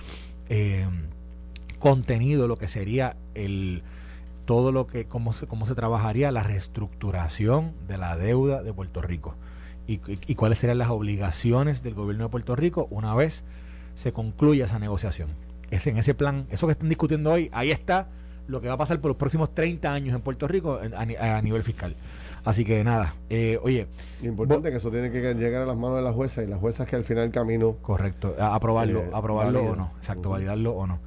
eh, 0.48 0.88
contenido 1.78 2.48
lo 2.48 2.56
que 2.56 2.68
sería 2.68 3.16
el 3.34 3.82
todo 4.44 4.70
lo 4.70 4.86
que 4.86 5.06
cómo 5.06 5.32
se 5.32 5.46
cómo 5.46 5.66
se 5.66 5.74
trabajaría 5.74 6.30
la 6.30 6.42
reestructuración 6.42 7.74
de 7.88 7.98
la 7.98 8.16
deuda 8.16 8.62
de 8.62 8.72
Puerto 8.72 9.02
Rico 9.02 9.34
y, 9.86 10.00
y 10.26 10.34
cuáles 10.34 10.58
serían 10.58 10.78
las 10.78 10.90
obligaciones 10.90 11.82
del 11.82 11.94
gobierno 11.94 12.24
de 12.24 12.30
Puerto 12.30 12.56
Rico 12.56 12.86
una 12.90 13.14
vez 13.14 13.44
se 13.94 14.12
concluya 14.12 14.66
esa 14.66 14.78
negociación. 14.78 15.30
Es 15.70 15.86
en 15.86 15.96
ese 15.96 16.14
plan, 16.14 16.46
eso 16.50 16.66
que 16.66 16.72
están 16.72 16.88
discutiendo 16.88 17.32
hoy, 17.32 17.50
ahí 17.52 17.70
está 17.72 18.08
lo 18.46 18.60
que 18.60 18.68
va 18.68 18.74
a 18.74 18.76
pasar 18.76 19.00
por 19.00 19.08
los 19.08 19.16
próximos 19.16 19.52
30 19.54 19.92
años 19.92 20.14
en 20.14 20.20
Puerto 20.20 20.46
Rico 20.46 20.78
a, 20.78 21.42
nivel 21.42 21.62
fiscal. 21.64 21.96
Así 22.44 22.64
que 22.64 22.84
nada, 22.84 23.16
eh, 23.28 23.58
oye. 23.62 23.88
Importante 24.22 24.70
que 24.70 24.76
eso 24.76 24.90
tiene 24.90 25.10
que 25.10 25.34
llegar 25.34 25.62
a 25.62 25.66
las 25.66 25.76
manos 25.76 25.96
de 25.96 26.02
la 26.02 26.12
jueza 26.12 26.44
y 26.44 26.46
las 26.46 26.60
juezas 26.60 26.86
que 26.86 26.94
al 26.94 27.04
final 27.04 27.32
camino. 27.32 27.76
Correcto, 27.82 28.36
aprobarlo, 28.38 29.00
eh, 29.00 29.10
aprobarlo 29.12 29.64
o 29.64 29.76
no, 29.76 29.92
exacto, 29.96 30.30
validarlo 30.30 30.72
o 30.72 30.86
no. 30.86 31.00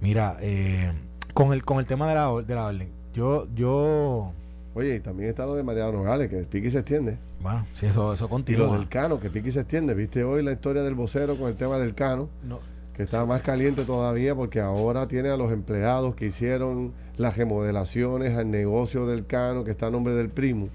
Mira, 0.00 0.36
eh, 0.40 0.92
con 1.34 1.52
el 1.52 1.64
con 1.64 1.78
el 1.78 1.86
tema 1.86 2.08
de 2.08 2.14
la, 2.14 2.30
de 2.42 2.54
la 2.54 2.66
orden, 2.66 2.88
yo, 3.14 3.46
yo. 3.54 4.32
Oye, 4.74 4.96
y 4.96 5.00
también 5.00 5.30
está 5.30 5.44
lo 5.44 5.54
de 5.56 5.62
Mariano 5.64 5.92
Nogales, 5.92 6.28
que 6.28 6.36
pique 6.44 6.70
se 6.70 6.78
extiende. 6.78 7.18
Bueno, 7.40 7.66
sí, 7.74 7.86
eso, 7.86 8.12
eso 8.12 8.26
Y 8.26 8.28
continúa. 8.28 8.66
lo 8.66 8.72
del 8.74 8.88
Cano, 8.88 9.18
que 9.18 9.28
pique 9.28 9.50
se 9.50 9.60
extiende. 9.60 9.94
¿Viste 9.94 10.22
hoy 10.22 10.42
la 10.42 10.52
historia 10.52 10.82
del 10.82 10.94
vocero 10.94 11.36
con 11.36 11.48
el 11.48 11.56
tema 11.56 11.78
del 11.78 11.94
Cano? 11.94 12.28
No, 12.44 12.60
Que 12.94 13.02
está 13.02 13.24
más 13.26 13.42
caliente 13.42 13.84
todavía 13.84 14.36
porque 14.36 14.60
ahora 14.60 15.08
tiene 15.08 15.30
a 15.30 15.36
los 15.36 15.50
empleados 15.50 16.14
que 16.14 16.26
hicieron 16.26 16.92
las 17.16 17.36
remodelaciones 17.36 18.36
al 18.36 18.50
negocio 18.52 19.06
del 19.06 19.26
Cano, 19.26 19.64
que 19.64 19.72
está 19.72 19.86
a 19.86 19.90
nombre 19.90 20.14
del 20.14 20.28
primo. 20.28 20.68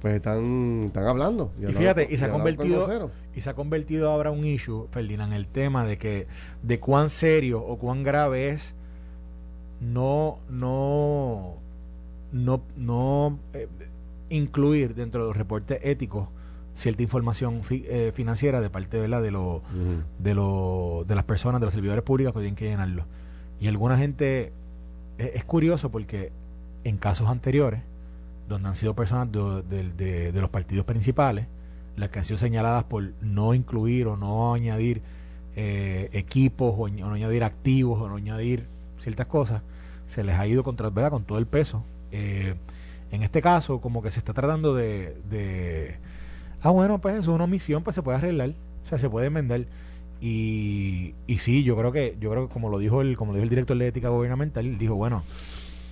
Pues 0.00 0.14
están, 0.14 0.84
están 0.86 1.06
hablando. 1.06 1.52
Y 1.60 1.66
fíjate, 1.72 2.06
y 2.10 2.16
se 2.16 2.24
ha 2.24 2.26
el 2.28 2.32
convertido. 2.32 3.10
Y 3.40 3.42
se 3.42 3.48
ha 3.48 3.54
convertido 3.54 4.10
ahora 4.10 4.30
un 4.30 4.44
issue, 4.44 4.86
Ferdinand, 4.90 5.32
el 5.32 5.46
tema 5.48 5.86
de 5.86 5.96
que 5.96 6.26
de 6.62 6.78
cuán 6.78 7.08
serio 7.08 7.62
o 7.64 7.78
cuán 7.78 8.02
grave 8.02 8.50
es 8.50 8.74
no, 9.80 10.40
no, 10.50 11.54
no, 12.32 12.60
no 12.76 13.38
eh, 13.54 13.66
incluir 14.28 14.94
dentro 14.94 15.22
de 15.22 15.28
los 15.28 15.36
reportes 15.38 15.80
éticos 15.82 16.28
cierta 16.74 17.02
información 17.02 17.64
fi- 17.64 17.84
eh, 17.88 18.12
financiera 18.14 18.60
de 18.60 18.68
parte 18.68 19.00
¿verdad? 19.00 19.22
de 19.22 19.30
los 19.30 19.56
Ujú. 19.62 20.02
de, 20.18 20.34
lo- 20.34 21.04
de 21.08 21.14
las 21.14 21.24
personas, 21.24 21.62
de 21.62 21.66
los 21.66 21.72
servidores 21.72 22.02
públicos 22.04 22.34
que 22.34 22.40
tienen 22.40 22.56
que 22.56 22.66
llenarlo. 22.68 23.04
Y 23.58 23.68
alguna 23.68 23.96
gente, 23.96 24.52
es, 25.16 25.30
es 25.34 25.44
curioso 25.44 25.90
porque 25.90 26.30
en 26.84 26.98
casos 26.98 27.30
anteriores, 27.30 27.80
donde 28.50 28.68
han 28.68 28.74
sido 28.74 28.94
personas 28.94 29.32
de- 29.32 30.32
de 30.32 30.40
los 30.42 30.50
partidos 30.50 30.84
principales, 30.84 31.46
las 32.00 32.08
que 32.08 32.18
han 32.18 32.24
sido 32.24 32.38
señaladas 32.38 32.84
por 32.84 33.12
no 33.20 33.54
incluir 33.54 34.06
o 34.06 34.16
no 34.16 34.54
añadir 34.54 35.02
eh, 35.54 36.08
equipos 36.12 36.74
o, 36.76 36.88
no 36.88 37.12
añadir 37.12 37.44
activos 37.44 38.00
o 38.00 38.08
no 38.08 38.16
añadir 38.16 38.64
ciertas 38.98 39.26
cosas, 39.26 39.62
se 40.06 40.24
les 40.24 40.38
ha 40.38 40.46
ido 40.46 40.64
contra, 40.64 40.90
con 41.10 41.24
todo 41.24 41.38
el 41.38 41.46
peso. 41.46 41.84
Eh, 42.10 42.54
en 43.12 43.22
este 43.22 43.42
caso, 43.42 43.80
como 43.80 44.02
que 44.02 44.10
se 44.10 44.18
está 44.18 44.32
tratando 44.32 44.74
de, 44.74 45.16
de 45.28 45.96
ah, 46.62 46.70
bueno, 46.70 47.00
pues 47.00 47.14
eso 47.14 47.30
es 47.32 47.34
una 47.34 47.44
omisión, 47.44 47.82
pues 47.82 47.94
se 47.94 48.02
puede 48.02 48.18
arreglar, 48.18 48.50
o 48.84 48.88
sea, 48.88 48.98
se 48.98 49.10
puede 49.10 49.26
enmendar. 49.26 49.66
Y, 50.22 51.14
y 51.26 51.38
sí, 51.38 51.64
yo 51.64 51.76
creo 51.76 51.92
que, 51.92 52.16
yo 52.20 52.30
creo 52.30 52.48
que 52.48 52.52
como 52.52 52.68
lo 52.70 52.78
dijo 52.78 53.02
el, 53.02 53.16
como 53.16 53.32
dijo 53.32 53.42
el 53.42 53.50
director 53.50 53.76
de 53.76 53.88
ética 53.88 54.08
gubernamental, 54.08 54.78
dijo, 54.78 54.94
bueno, 54.94 55.24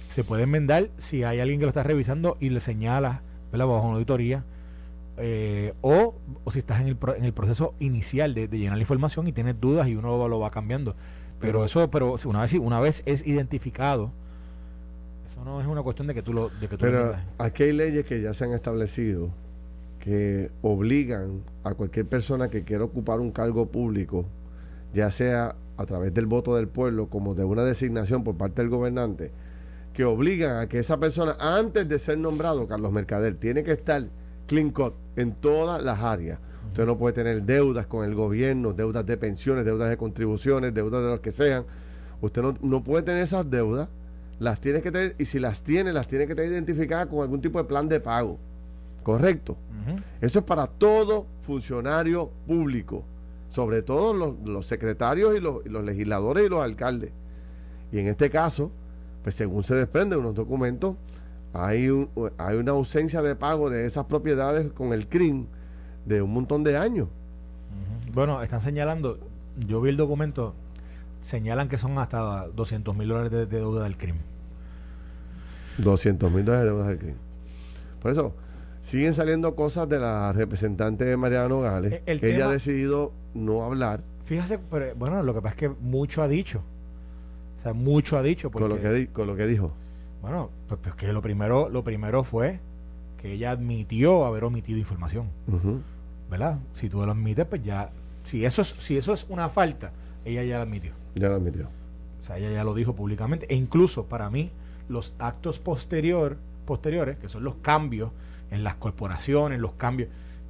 se 0.09 0.25
puede 0.25 0.45
enmendar 0.45 0.89
si 0.97 1.25
hay 1.25 1.41
alguien 1.41 1.59
que 1.59 1.67
lo 1.67 1.71
está 1.71 1.83
revisando 1.83 2.37
y 2.41 2.49
le 2.51 2.61
señala, 2.61 3.23
¿verdad? 3.53 3.67
bajo 3.67 3.87
una 3.87 3.95
auditoría, 3.95 4.45
eh, 5.21 5.75
o, 5.81 6.15
o 6.45 6.51
si 6.51 6.59
estás 6.61 6.81
en 6.81 6.89
el, 6.89 6.97
pro- 6.97 7.15
en 7.15 7.25
el 7.25 7.33
proceso 7.33 7.75
inicial 7.79 8.35
de, 8.35 8.49
de 8.49 8.59
llenar 8.59 8.77
la 8.77 8.83
información 8.83 9.27
y 9.29 9.33
tienes 9.33 9.61
dudas 9.61 9.89
y 9.89 9.97
uno 9.97 10.17
lo, 10.17 10.29
lo 10.29 10.41
va 10.41 10.51
cambiando. 10.51 10.95
Pero 11.41 11.65
eso, 11.65 11.89
pero 11.91 12.17
una 12.25 12.43
vez, 12.43 12.55
una 12.55 12.81
vez 12.81 13.03
es 13.07 13.27
identificado, 13.27 14.11
eso 15.31 15.45
no 15.45 15.61
es 15.61 15.67
una 15.67 15.83
cuestión 15.83 16.09
de 16.09 16.15
que 16.15 16.23
tú 16.23 16.33
lo, 16.33 16.49
de 16.49 16.69
que 16.69 16.77
tú 16.77 16.85
lo 16.85 16.91
Pero 16.91 16.99
enmiendas. 17.01 17.25
aquí 17.39 17.63
hay 17.65 17.73
leyes 17.73 18.07
que 18.07 18.21
ya 18.21 18.35
se 18.35 18.45
han 18.45 18.53
establecido 18.53 19.31
que 20.01 20.51
obligan 20.63 21.43
a 21.65 21.75
cualquier 21.75 22.07
persona 22.07 22.49
que 22.49 22.63
quiera 22.65 22.85
ocupar 22.85 23.21
un 23.21 23.31
cargo 23.31 23.67
público, 23.67 24.25
ya 24.95 25.11
sea 25.11 25.55
a 25.77 25.87
través 25.87 26.13
del 26.15 26.27
voto 26.27 26.57
del 26.57 26.67
pueblo 26.67 27.07
como 27.09 27.35
de 27.35 27.45
una 27.45 27.63
designación 27.63 28.25
por 28.25 28.37
parte 28.37 28.63
del 28.63 28.71
gobernante, 28.71 29.31
que 29.93 30.05
obligan 30.05 30.57
a 30.59 30.69
que 30.69 30.79
esa 30.79 30.99
persona, 30.99 31.37
antes 31.39 31.89
de 31.89 31.99
ser 31.99 32.19
nombrado 32.19 32.67
Carlos 32.67 32.91
Mercader, 32.93 33.37
tiene 33.37 33.63
que 33.65 33.73
estar 33.73 34.07
clean 34.49 34.71
cut 34.71 34.95
en 35.15 35.33
todas 35.33 35.83
las 35.83 36.01
áreas. 36.01 36.41
Usted 36.67 36.85
no 36.87 36.99
puede 36.99 37.15
tener 37.15 37.43
deudas 37.43 37.87
con 37.87 38.05
el 38.05 38.15
gobierno, 38.15 38.73
deudas 38.73 39.07
de 39.07 39.17
pensiones, 39.17 39.65
deudas 39.65 39.91
de 39.91 39.97
contribuciones, 39.97 40.75
deudas 40.75 41.03
de 41.03 41.09
los 41.09 41.21
que 41.21 41.33
sean. 41.33 41.65
Usted 42.21 42.43
no, 42.43 42.57
no 42.61 42.83
puede 42.83 43.05
tener 43.05 43.23
esas 43.23 43.49
deudas, 43.49 43.89
las 44.39 44.61
tiene 44.61 44.83
que 44.83 44.91
tener, 44.91 45.15
y 45.19 45.25
si 45.25 45.39
las 45.39 45.63
tiene, 45.63 45.93
las 45.93 46.07
tiene 46.07 46.27
que 46.27 46.35
tener 46.35 46.53
identificadas 46.53 47.07
con 47.07 47.21
algún 47.21 47.41
tipo 47.41 47.59
de 47.59 47.65
plan 47.65 47.89
de 47.89 48.01
pago. 48.01 48.39
¿Correcto? 49.03 49.57
Eso 50.21 50.41
es 50.41 50.45
para 50.45 50.67
todo 50.67 51.27
funcionario 51.43 52.31
público, 52.47 53.05
sobre 53.49 53.83
todo 53.83 54.13
los, 54.13 54.35
los 54.45 54.67
secretarios 54.67 55.35
y 55.35 55.41
los, 55.41 55.65
y 55.65 55.71
los 55.71 55.83
legisladores 55.83 56.45
y 56.45 56.49
los 56.49 56.63
alcaldes. 56.63 57.11
Y 57.91 58.01
en 58.01 58.09
este 58.09 58.29
caso, 58.29 58.71
pues 59.23 59.35
según 59.35 59.63
se 59.63 59.75
desprende 59.75 60.17
de 60.17 60.21
unos 60.21 60.35
documentos, 60.35 60.97
hay, 61.53 61.89
un- 61.89 62.09
hay 62.39 62.57
una 62.57 62.73
ausencia 62.73 63.23
de 63.23 63.35
pago 63.37 63.71
de 63.71 63.87
esas 63.87 64.05
propiedades 64.07 64.71
con 64.73 64.93
el 64.93 65.07
CRIM 65.09 65.47
de 66.07 66.23
un 66.23 66.33
montón 66.33 66.65
de 66.65 66.77
años. 66.77 67.09
Bueno, 68.13 68.43
están 68.43 68.61
señalando, 68.61 69.19
yo 69.67 69.81
vi 69.81 69.91
el 69.91 69.97
documento, 69.97 70.55
señalan 71.21 71.69
que 71.69 71.79
son 71.79 71.99
hasta 71.99 72.49
200 72.49 72.97
mil 72.97 73.09
dólares 73.09 73.31
de, 73.31 73.47
de 73.47 73.59
deuda 73.59 73.83
del 73.85 73.97
crimen. 73.97 74.23
200 75.79 76.31
mil 76.33 76.45
dólares 76.45 76.65
de 76.67 76.71
deudas 76.71 76.89
del 76.89 76.99
CRIM. 76.99 77.15
Por 78.03 78.11
eso, 78.11 78.33
siguen 78.83 79.15
saliendo 79.15 79.55
cosas 79.55 79.89
de 79.89 79.99
la 79.99 80.33
representante 80.33 81.05
de 81.05 81.17
Mariana 81.17 81.49
Nogales, 81.49 81.93
Eh, 81.93 82.03
el 82.07 82.21
que 82.21 82.29
ella 82.31 82.39
tema- 82.39 82.51
ha 82.51 82.53
decidido 82.53 83.13
no 83.35 83.63
hablar 83.65 84.01
Fíjese, 84.25 84.59
pero, 84.59 84.95
bueno, 84.95 85.23
lo 85.23 85.33
que 85.33 85.41
pasa 85.41 85.55
es 85.55 85.59
que 85.59 85.69
mucho 85.81 86.23
ha 86.23 86.29
dicho. 86.29 86.61
O 87.59 87.63
sea, 87.63 87.73
mucho 87.73 88.19
ha 88.19 88.23
dicho. 88.23 88.51
Porque, 88.51 88.69
con 88.69 88.77
lo, 88.77 88.83
que 88.83 88.93
di- 88.93 89.07
con 89.07 89.27
lo 89.27 89.37
que 89.37 89.47
dijo. 89.47 89.73
Bueno, 90.23 90.51
pues, 90.69 90.81
pues 90.83 90.95
que 90.95 91.13
lo 91.13 91.23
primero, 91.23 91.69
lo 91.69 91.85
primero 91.85 92.25
fue 92.25 92.61
que 93.21 93.33
ella 93.33 93.51
admitió 93.51 94.25
haber 94.27 94.45
omitido 94.45 94.79
información. 94.79 95.29
¿Verdad? 96.31 96.59
Si 96.73 96.89
tú 96.89 97.05
lo 97.05 97.13
admites, 97.13 97.47
pues 97.47 97.63
ya. 97.63 97.91
Si 98.25 98.45
eso 98.45 98.63
es, 98.63 98.75
si 98.79 98.97
eso 98.97 99.13
es 99.13 99.27
una 99.29 99.49
falta, 99.49 99.93
ella 100.25 100.43
ya 100.45 100.57
lo 100.57 100.63
admitió. 100.63 100.93
Ya 101.15 101.29
lo 101.29 101.37
admitió. 101.37 101.69
O 102.19 102.23
sea, 102.23 102.39
ella 102.39 102.51
ya 102.51 102.65
lo 102.65 102.75
dijo 102.75 102.95
públicamente. 102.95 103.47
E 103.49 103.55
incluso 103.55 104.05
para 104.07 104.29
mí, 104.31 104.51
los 104.89 105.15
actos 105.19 105.59
posterior, 105.59 106.37
posteriores, 106.67 107.17
que 107.19 107.29
son 107.29 107.45
los 107.45 107.57
cambios 107.57 108.11
en 108.51 108.65
las 108.65 108.75
corporaciones, 108.75 109.61
los 109.61 109.73
cambios, 109.73 110.09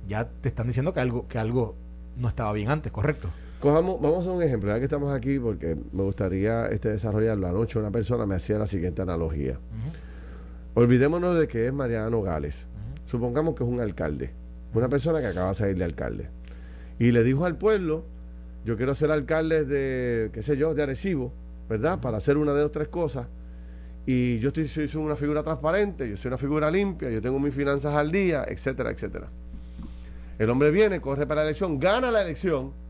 ya 0.09 0.29
te 0.29 0.49
están 0.49 0.67
diciendo 0.67 0.93
que 0.93 1.01
algo, 1.01 1.29
que 1.29 1.39
algo 1.39 1.75
no 2.17 2.29
estaba 2.29 2.53
bien 2.53 2.71
antes, 2.71 2.91
¿correcto? 2.91 3.29
Cojamos, 3.61 4.01
vamos 4.01 4.25
a 4.25 4.31
un 4.31 4.41
ejemplo, 4.41 4.71
ya 4.71 4.79
que 4.79 4.85
estamos 4.85 5.13
aquí, 5.13 5.37
porque 5.41 5.77
me 5.93 6.05
gustaría 6.05 6.67
este 6.67 6.91
desarrollarlo. 6.91 7.49
Anoche 7.49 7.77
una 7.77 7.91
persona 7.91 8.25
me 8.25 8.37
hacía 8.37 8.57
la 8.57 8.69
siguiente 8.69 9.03
analogía. 9.03 9.59
Olvidémonos 10.75 11.37
de 11.37 11.49
que 11.49 11.67
es 11.67 11.73
Mariano 11.73 12.09
Nogales. 12.11 12.69
Supongamos 13.07 13.57
que 13.57 13.65
es 13.65 13.69
un 13.69 13.81
alcalde, 13.81 14.31
una 14.75 14.89
persona 14.89 15.21
que 15.21 15.27
acaba 15.27 15.49
de 15.49 15.55
salir 15.57 15.77
de 15.77 15.85
alcalde. 15.85 16.29
Y 17.01 17.11
le 17.11 17.25
dijo 17.25 17.47
al 17.47 17.59
pueblo, 17.59 18.05
yo 18.65 18.77
quiero 18.77 18.95
ser 18.95 19.11
alcalde 19.11 19.65
de, 19.65 20.31
qué 20.33 20.45
sé 20.45 20.57
yo, 20.57 20.73
de 20.75 20.85
Arecibo, 20.85 21.33
¿verdad? 21.69 22.01
Para 22.01 22.19
hacer 22.19 22.37
una 22.37 22.55
de 22.55 22.61
dos, 22.61 22.71
tres 22.71 22.87
cosas. 22.87 23.27
Y 24.07 24.39
yo 24.39 24.49
estoy, 24.49 24.69
soy, 24.69 24.87
soy 24.87 25.03
una 25.03 25.17
figura 25.17 25.43
transparente, 25.43 26.09
yo 26.09 26.17
soy 26.17 26.29
una 26.29 26.39
figura 26.39 26.71
limpia, 26.71 27.11
yo 27.11 27.21
tengo 27.21 27.41
mis 27.41 27.55
finanzas 27.55 27.93
al 27.97 28.13
día, 28.13 28.45
etcétera, 28.47 28.93
etcétera. 28.93 29.27
El 30.39 30.49
hombre 30.49 30.71
viene, 30.71 31.01
corre 31.01 31.27
para 31.27 31.41
la 31.41 31.49
elección, 31.49 31.81
gana 31.81 32.13
la 32.13 32.23
elección 32.23 32.87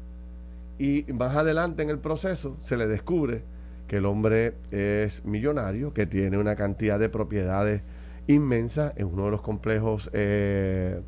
y 0.79 1.05
más 1.13 1.37
adelante 1.37 1.83
en 1.83 1.91
el 1.91 1.99
proceso 1.99 2.57
se 2.61 2.77
le 2.77 2.87
descubre 2.87 3.43
que 3.87 3.97
el 3.97 4.07
hombre 4.07 4.55
es 4.71 5.25
millonario, 5.25 5.93
que 5.95 6.07
tiene 6.07 6.39
una 6.39 6.57
cantidad 6.57 6.99
de 6.99 7.09
propiedades 7.09 7.83
inmensa 8.27 8.93
en 8.97 9.07
uno 9.07 9.25
de 9.25 9.31
los 9.31 9.41
complejos 9.41 10.11
eh, 10.13 11.01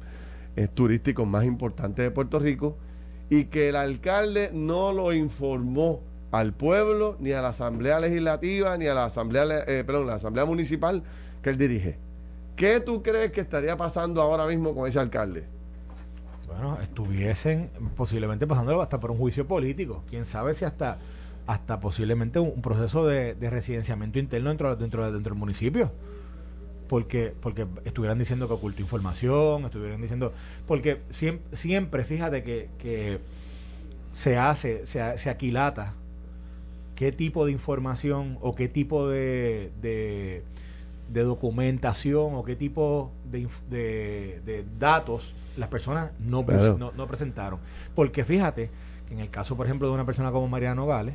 turísticos 0.74 1.26
más 1.26 1.44
importantes 1.44 2.02
de 2.04 2.10
Puerto 2.10 2.38
Rico 2.38 2.78
y 3.28 3.44
que 3.44 3.68
el 3.68 3.76
alcalde 3.76 4.50
no 4.52 4.92
lo 4.92 5.12
informó 5.12 6.00
al 6.32 6.52
pueblo, 6.54 7.16
ni 7.20 7.32
a 7.32 7.42
la 7.42 7.48
Asamblea 7.48 8.00
Legislativa, 8.00 8.76
ni 8.78 8.86
a 8.86 8.94
la 8.94 9.04
Asamblea, 9.04 9.44
le- 9.44 9.64
eh, 9.80 9.84
perdón, 9.84 10.06
la 10.06 10.14
Asamblea 10.14 10.44
Municipal 10.46 11.02
que 11.42 11.50
él 11.50 11.58
dirige. 11.58 11.98
¿Qué 12.56 12.80
tú 12.80 13.02
crees 13.02 13.32
que 13.32 13.40
estaría 13.40 13.76
pasando 13.76 14.20
ahora 14.22 14.46
mismo 14.46 14.74
con 14.74 14.88
ese 14.88 14.98
alcalde? 14.98 15.44
Bueno, 16.50 16.80
estuviesen 16.82 17.70
posiblemente 17.96 18.46
pasándolo 18.46 18.82
hasta 18.82 18.98
por 18.98 19.10
un 19.10 19.18
juicio 19.18 19.46
político. 19.46 20.02
Quién 20.08 20.24
sabe 20.24 20.54
si 20.54 20.64
hasta 20.64 20.98
hasta 21.46 21.80
posiblemente 21.80 22.38
un, 22.38 22.62
proceso 22.62 23.06
de, 23.06 23.34
de 23.34 23.50
residenciamiento 23.50 24.18
interno 24.18 24.50
dentro, 24.50 24.76
dentro, 24.76 25.10
dentro 25.10 25.32
del 25.32 25.38
municipio. 25.38 25.92
Porque, 26.88 27.32
porque 27.40 27.66
estuvieran 27.84 28.18
diciendo 28.18 28.48
que 28.48 28.54
ocultó 28.54 28.82
información, 28.82 29.64
estuvieran 29.64 30.00
diciendo. 30.00 30.32
Porque 30.66 31.02
siempre, 31.08 31.56
siempre 31.56 32.04
fíjate 32.04 32.42
que, 32.42 32.68
que 32.78 33.20
se 34.12 34.36
hace, 34.36 34.86
se, 34.86 35.18
se 35.18 35.30
aquilata 35.30 35.94
qué 37.00 37.12
tipo 37.12 37.46
de 37.46 37.52
información 37.52 38.36
o 38.42 38.54
qué 38.54 38.68
tipo 38.68 39.08
de, 39.08 39.72
de 41.12 41.22
documentación 41.22 42.34
o 42.34 42.44
qué 42.44 42.56
tipo 42.56 43.10
de, 43.30 43.48
de, 43.68 44.40
de 44.44 44.64
datos 44.78 45.34
las 45.56 45.68
personas 45.68 46.10
no, 46.18 46.44
Claro. 46.46 46.76
no, 46.78 46.92
no 46.96 47.06
presentaron. 47.06 47.58
Porque 47.94 48.24
fíjate 48.24 48.70
que 49.08 49.14
en 49.14 49.20
el 49.20 49.30
caso, 49.30 49.56
por 49.56 49.66
ejemplo, 49.66 49.88
de 49.88 49.94
una 49.94 50.06
persona 50.06 50.30
como 50.30 50.46
Mariano 50.48 50.82
Nogales, 50.82 51.14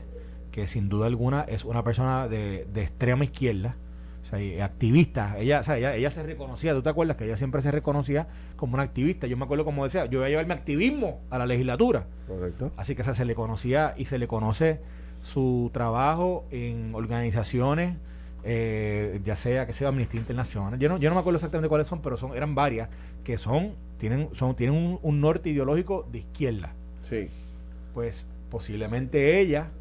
que 0.51 0.67
sin 0.67 0.89
duda 0.89 1.07
alguna 1.07 1.41
es 1.41 1.65
una 1.65 1.83
persona 1.83 2.27
de, 2.27 2.65
de 2.65 2.81
extrema 2.81 3.23
izquierda, 3.23 3.75
o 4.23 4.27
sea, 4.27 4.65
activista, 4.65 5.37
ella, 5.37 5.59
o 5.59 5.63
sea, 5.63 5.77
ella, 5.77 5.95
ella 5.95 6.09
se 6.09 6.23
reconocía, 6.23 6.73
¿tú 6.73 6.81
te 6.81 6.89
acuerdas 6.89 7.15
que 7.15 7.25
ella 7.25 7.37
siempre 7.37 7.61
se 7.61 7.71
reconocía 7.71 8.27
como 8.55 8.73
una 8.73 8.83
activista? 8.83 9.27
Yo 9.27 9.37
me 9.37 9.45
acuerdo 9.45 9.65
como 9.65 9.83
decía, 9.83 10.05
yo 10.07 10.19
voy 10.19 10.25
a 10.27 10.29
llevar 10.29 10.47
mi 10.47 10.53
activismo 10.53 11.19
a 11.29 11.37
la 11.37 11.45
legislatura. 11.45 12.07
¿Correcto? 12.27 12.71
Así 12.75 12.95
que 12.95 13.01
o 13.03 13.05
sea, 13.05 13.13
se 13.13 13.23
le 13.25 13.35
conocía 13.35 13.93
y 13.97 14.05
se 14.05 14.17
le 14.17 14.27
conoce 14.27 14.79
su 15.21 15.69
trabajo 15.73 16.45
en 16.51 16.93
organizaciones 16.95 17.97
eh, 18.45 19.19
ya 19.25 19.35
sea 19.35 19.65
que 19.65 19.73
sea 19.73 19.87
Amnistía 19.89 20.19
Internacional, 20.19 20.79
yo 20.79 20.87
no, 20.87 20.97
yo 20.97 21.09
no 21.09 21.15
me 21.15 21.19
acuerdo 21.21 21.37
exactamente 21.37 21.67
cuáles 21.67 21.87
son, 21.87 22.01
pero 22.01 22.15
son 22.15 22.35
eran 22.35 22.53
varias 22.55 22.89
que 23.23 23.37
son 23.37 23.73
tienen 23.97 24.29
son 24.33 24.55
tienen 24.55 24.75
un, 24.75 24.99
un 25.01 25.19
norte 25.19 25.49
ideológico 25.49 26.07
de 26.11 26.19
izquierda. 26.19 26.73
Sí. 27.03 27.29
Pues 27.93 28.27
posiblemente 28.49 29.39
ella, 29.39 29.71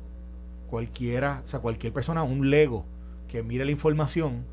cualquiera, 0.69 1.43
o 1.45 1.49
sea, 1.49 1.61
cualquier 1.61 1.93
persona, 1.93 2.23
un 2.23 2.51
lego 2.51 2.85
que 3.29 3.43
mire 3.43 3.65
la 3.65 3.71
información 3.71 4.45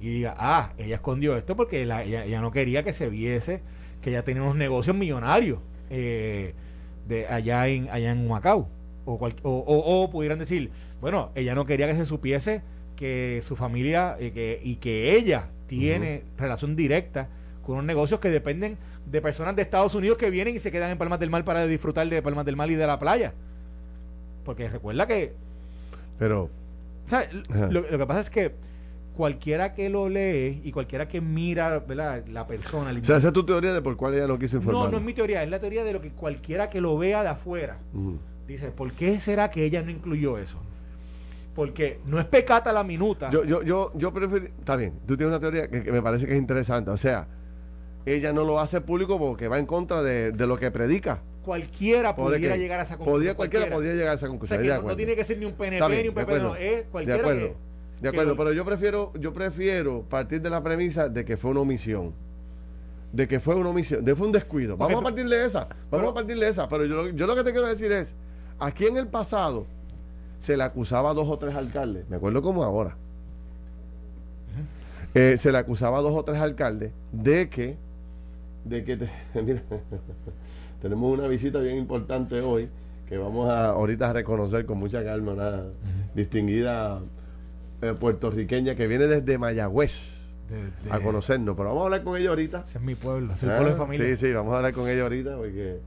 y 0.00 0.08
diga, 0.08 0.34
ah, 0.36 0.72
ella 0.76 0.96
escondió 0.96 1.36
esto 1.36 1.56
porque 1.56 1.86
la- 1.86 2.02
ella, 2.02 2.24
ella 2.24 2.40
no 2.40 2.50
quería 2.50 2.82
que 2.82 2.92
se 2.92 3.08
viese 3.08 3.62
que 4.02 4.10
ella 4.10 4.24
tenía 4.24 4.42
unos 4.42 4.56
negocios 4.56 4.94
millonarios 4.96 5.60
eh, 5.90 6.54
de 7.08 7.26
allá 7.26 7.66
en 7.68 7.88
allá 7.90 8.12
en 8.12 8.26
Macao 8.28 8.68
o, 9.06 9.18
cual- 9.18 9.36
o, 9.42 9.50
o- 9.50 10.02
o 10.02 10.10
pudieran 10.10 10.38
decir 10.38 10.70
bueno 11.00 11.30
ella 11.34 11.54
no 11.54 11.64
quería 11.66 11.86
que 11.86 11.94
se 11.94 12.04
supiese 12.06 12.62
que 12.96 13.42
su 13.46 13.56
familia 13.56 14.16
eh, 14.18 14.32
que, 14.32 14.60
y 14.62 14.76
que 14.76 15.16
ella 15.16 15.48
tiene 15.66 16.24
relación 16.36 16.76
directa 16.76 17.28
con 17.62 17.76
unos 17.76 17.86
negocios 17.86 18.20
que 18.20 18.30
dependen 18.30 18.76
de 19.06 19.20
personas 19.20 19.56
de 19.56 19.62
Estados 19.62 19.94
Unidos 19.94 20.18
que 20.18 20.30
vienen 20.30 20.54
y 20.54 20.58
se 20.58 20.70
quedan 20.70 20.90
en 20.90 20.98
Palmas 20.98 21.18
del 21.20 21.30
Mar 21.30 21.44
para 21.44 21.66
disfrutar 21.66 22.08
de 22.08 22.22
Palmas 22.22 22.44
del 22.44 22.56
Mar 22.56 22.70
y 22.70 22.74
de 22.74 22.86
la 22.86 22.98
playa 22.98 23.32
porque 24.44 24.68
recuerda 24.68 25.06
que 25.06 25.32
Pero, 26.18 26.50
Ajá. 27.10 27.24
lo, 27.70 27.80
lo 27.90 27.98
que 27.98 28.06
pasa 28.06 28.20
es 28.20 28.30
que 28.30 28.52
cualquiera 29.16 29.74
que 29.74 29.88
lo 29.88 30.08
lee 30.08 30.60
y 30.64 30.72
cualquiera 30.72 31.08
que 31.08 31.20
mira 31.20 31.78
¿verdad? 31.78 32.26
la 32.26 32.46
persona 32.46 32.90
el 32.90 32.98
o 32.98 33.04
sea, 33.04 33.16
esa 33.16 33.28
es 33.28 33.32
tu 33.34 33.46
teoría 33.46 33.72
de 33.72 33.80
por 33.80 33.96
cuál 33.96 34.14
ella 34.14 34.26
no 34.26 34.38
quiso 34.38 34.56
informar. 34.56 34.84
no, 34.86 34.90
no 34.90 34.98
es 34.98 35.04
mi 35.04 35.14
teoría, 35.14 35.42
es 35.42 35.48
la 35.50 35.60
teoría 35.60 35.84
de 35.84 35.92
lo 35.92 36.00
que 36.00 36.10
cualquiera 36.10 36.68
que 36.68 36.80
lo 36.80 36.98
vea 36.98 37.22
de 37.22 37.28
afuera 37.28 37.78
dice, 38.46 38.70
¿por 38.70 38.92
qué 38.92 39.20
será 39.20 39.50
que 39.50 39.64
ella 39.64 39.82
no 39.82 39.90
incluyó 39.90 40.38
eso? 40.38 40.58
Porque 41.54 42.00
no 42.06 42.18
es 42.18 42.24
pecata 42.24 42.72
la 42.72 42.82
minuta. 42.82 43.30
Yo, 43.30 43.44
yo, 43.44 43.62
yo, 43.62 43.92
yo 43.94 44.12
prefiero. 44.12 44.46
Está 44.46 44.76
bien, 44.76 44.92
tú 45.06 45.16
tienes 45.16 45.28
una 45.32 45.40
teoría 45.40 45.68
que, 45.70 45.82
que 45.84 45.92
me 45.92 46.02
parece 46.02 46.26
que 46.26 46.32
es 46.32 46.38
interesante. 46.38 46.90
O 46.90 46.96
sea, 46.96 47.28
ella 48.06 48.32
no 48.32 48.44
lo 48.44 48.58
hace 48.60 48.80
público 48.80 49.18
porque 49.18 49.46
va 49.48 49.58
en 49.58 49.66
contra 49.66 50.02
de, 50.02 50.32
de 50.32 50.46
lo 50.46 50.58
que 50.58 50.70
predica. 50.70 51.22
cualquiera 51.44 52.16
¿Por 52.16 52.32
pudiera 52.32 52.56
llegar 52.56 52.80
a 52.80 52.82
esa 52.82 52.96
conclusión. 52.96 53.14
Podría, 53.14 53.34
cualquiera, 53.36 53.70
podría 53.70 53.92
llegar 53.94 54.08
a 54.08 54.14
esa 54.14 54.26
O 54.26 54.28
sea, 54.28 54.28
conclusión. 54.30 54.58
que 54.58 54.62
de 54.64 54.68
no, 54.68 54.74
no 54.74 54.80
acuerdo. 54.80 54.96
tiene 54.96 55.14
que 55.16 55.24
ser 55.24 55.38
ni 55.38 55.44
un 55.46 55.52
PNP 55.52 55.88
bien, 55.88 56.02
ni 56.02 56.08
un 56.08 56.14
de 56.14 56.20
PP, 56.20 56.22
acuerdo, 56.22 56.48
no, 56.48 56.56
es 56.56 56.76
de 56.76 56.84
cualquiera 56.90 57.20
acuerdo, 57.20 57.40
que- 57.48 57.56
de 58.00 58.08
acuerdo, 58.08 58.36
pero 58.36 58.52
yo 58.52 58.64
prefiero, 58.66 59.12
yo 59.18 59.32
prefiero 59.32 60.02
partir 60.02 60.42
de 60.42 60.50
la 60.50 60.62
premisa 60.62 61.08
de 61.08 61.24
que 61.24 61.36
fue 61.36 61.52
una 61.52 61.60
omisión. 61.60 62.12
De 63.12 63.28
que 63.28 63.38
fue 63.38 63.54
una 63.54 63.68
omisión, 63.70 64.04
de 64.04 64.10
que 64.12 64.16
fue 64.16 64.26
un 64.26 64.32
descuido. 64.32 64.76
Vamos 64.76 65.00
a 65.00 65.02
partir 65.04 65.28
de 65.28 65.44
esa, 65.46 65.60
vamos 65.60 65.76
pero- 65.90 66.08
a 66.08 66.14
partir 66.14 66.36
de 66.38 66.48
esa. 66.48 66.68
Pero 66.68 66.84
yo, 66.84 67.08
yo 67.10 67.26
lo 67.28 67.36
que 67.36 67.44
te 67.44 67.52
quiero 67.52 67.68
decir 67.68 67.92
es, 67.92 68.12
aquí 68.58 68.86
en 68.86 68.96
el 68.96 69.06
pasado 69.06 69.66
se 70.44 70.58
le 70.58 70.62
acusaba 70.62 71.10
a 71.10 71.14
dos 71.14 71.26
o 71.30 71.38
tres 71.38 71.54
alcaldes, 71.54 72.06
me 72.10 72.16
acuerdo 72.16 72.42
como 72.42 72.62
ahora. 72.64 72.96
Eh, 75.14 75.36
se 75.38 75.50
le 75.52 75.58
acusaba 75.58 75.98
a 75.98 76.00
dos 76.02 76.14
o 76.14 76.22
tres 76.24 76.38
alcaldes 76.40 76.92
de 77.12 77.48
que, 77.48 77.76
de 78.64 78.84
que, 78.84 78.96
te- 78.98 79.10
mira, 79.42 79.62
tenemos 80.82 81.16
una 81.18 81.28
visita 81.28 81.60
bien 81.60 81.78
importante 81.78 82.40
hoy 82.42 82.68
que 83.08 83.16
vamos 83.16 83.48
a 83.48 83.70
ahorita 83.70 84.10
a 84.10 84.12
reconocer 84.12 84.66
con 84.66 84.78
mucha 84.78 85.02
calma 85.02 85.32
una 85.32 85.62
distinguida 86.14 87.00
eh, 87.80 87.94
puertorriqueña 87.98 88.74
que 88.74 88.86
viene 88.86 89.06
desde 89.06 89.38
Mayagüez 89.38 90.18
de- 90.50 90.88
de- 90.88 90.90
a 90.94 91.00
conocernos, 91.00 91.56
pero 91.56 91.70
vamos 91.70 91.82
a 91.82 91.84
hablar 91.86 92.02
con 92.04 92.18
ella 92.18 92.28
ahorita. 92.30 92.64
Ese 92.66 92.76
es 92.78 92.84
mi 92.84 92.94
pueblo, 92.96 93.32
es 93.32 93.42
el 93.44 93.50
Ah, 93.50 93.56
pueblo 93.56 93.72
de 93.72 93.78
familia. 93.78 94.06
Sí, 94.08 94.16
sí, 94.26 94.32
vamos 94.34 94.52
a 94.52 94.56
hablar 94.58 94.74
con 94.74 94.88
ella 94.88 95.02
ahorita 95.04 95.36
porque 95.38 95.78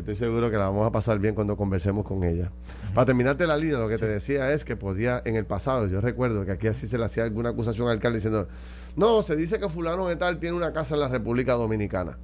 estoy 0.00 0.16
seguro 0.16 0.50
que 0.50 0.56
la 0.56 0.68
vamos 0.68 0.86
a 0.86 0.92
pasar 0.92 1.18
bien 1.18 1.34
cuando 1.34 1.56
conversemos 1.56 2.04
con 2.04 2.24
ella. 2.24 2.50
Para 2.94 3.06
terminarte 3.06 3.46
la 3.46 3.56
línea, 3.56 3.78
lo 3.78 3.88
que 3.88 3.98
te 3.98 4.06
decía 4.06 4.52
es 4.52 4.64
que 4.64 4.76
podía, 4.76 5.22
en 5.24 5.36
el 5.36 5.46
pasado, 5.46 5.86
yo 5.86 6.00
recuerdo 6.00 6.44
que 6.44 6.52
aquí 6.52 6.66
así 6.66 6.86
se 6.86 6.98
le 6.98 7.04
hacía 7.04 7.22
alguna 7.22 7.50
acusación 7.50 7.86
al 7.86 7.94
alcalde 7.94 8.18
diciendo, 8.18 8.48
no, 8.96 9.22
se 9.22 9.36
dice 9.36 9.58
que 9.58 9.68
fulano 9.68 10.08
de 10.08 10.16
tal 10.16 10.38
tiene 10.38 10.56
una 10.56 10.72
casa 10.72 10.94
en 10.94 11.00
la 11.00 11.08
República 11.08 11.54
Dominicana. 11.54 12.18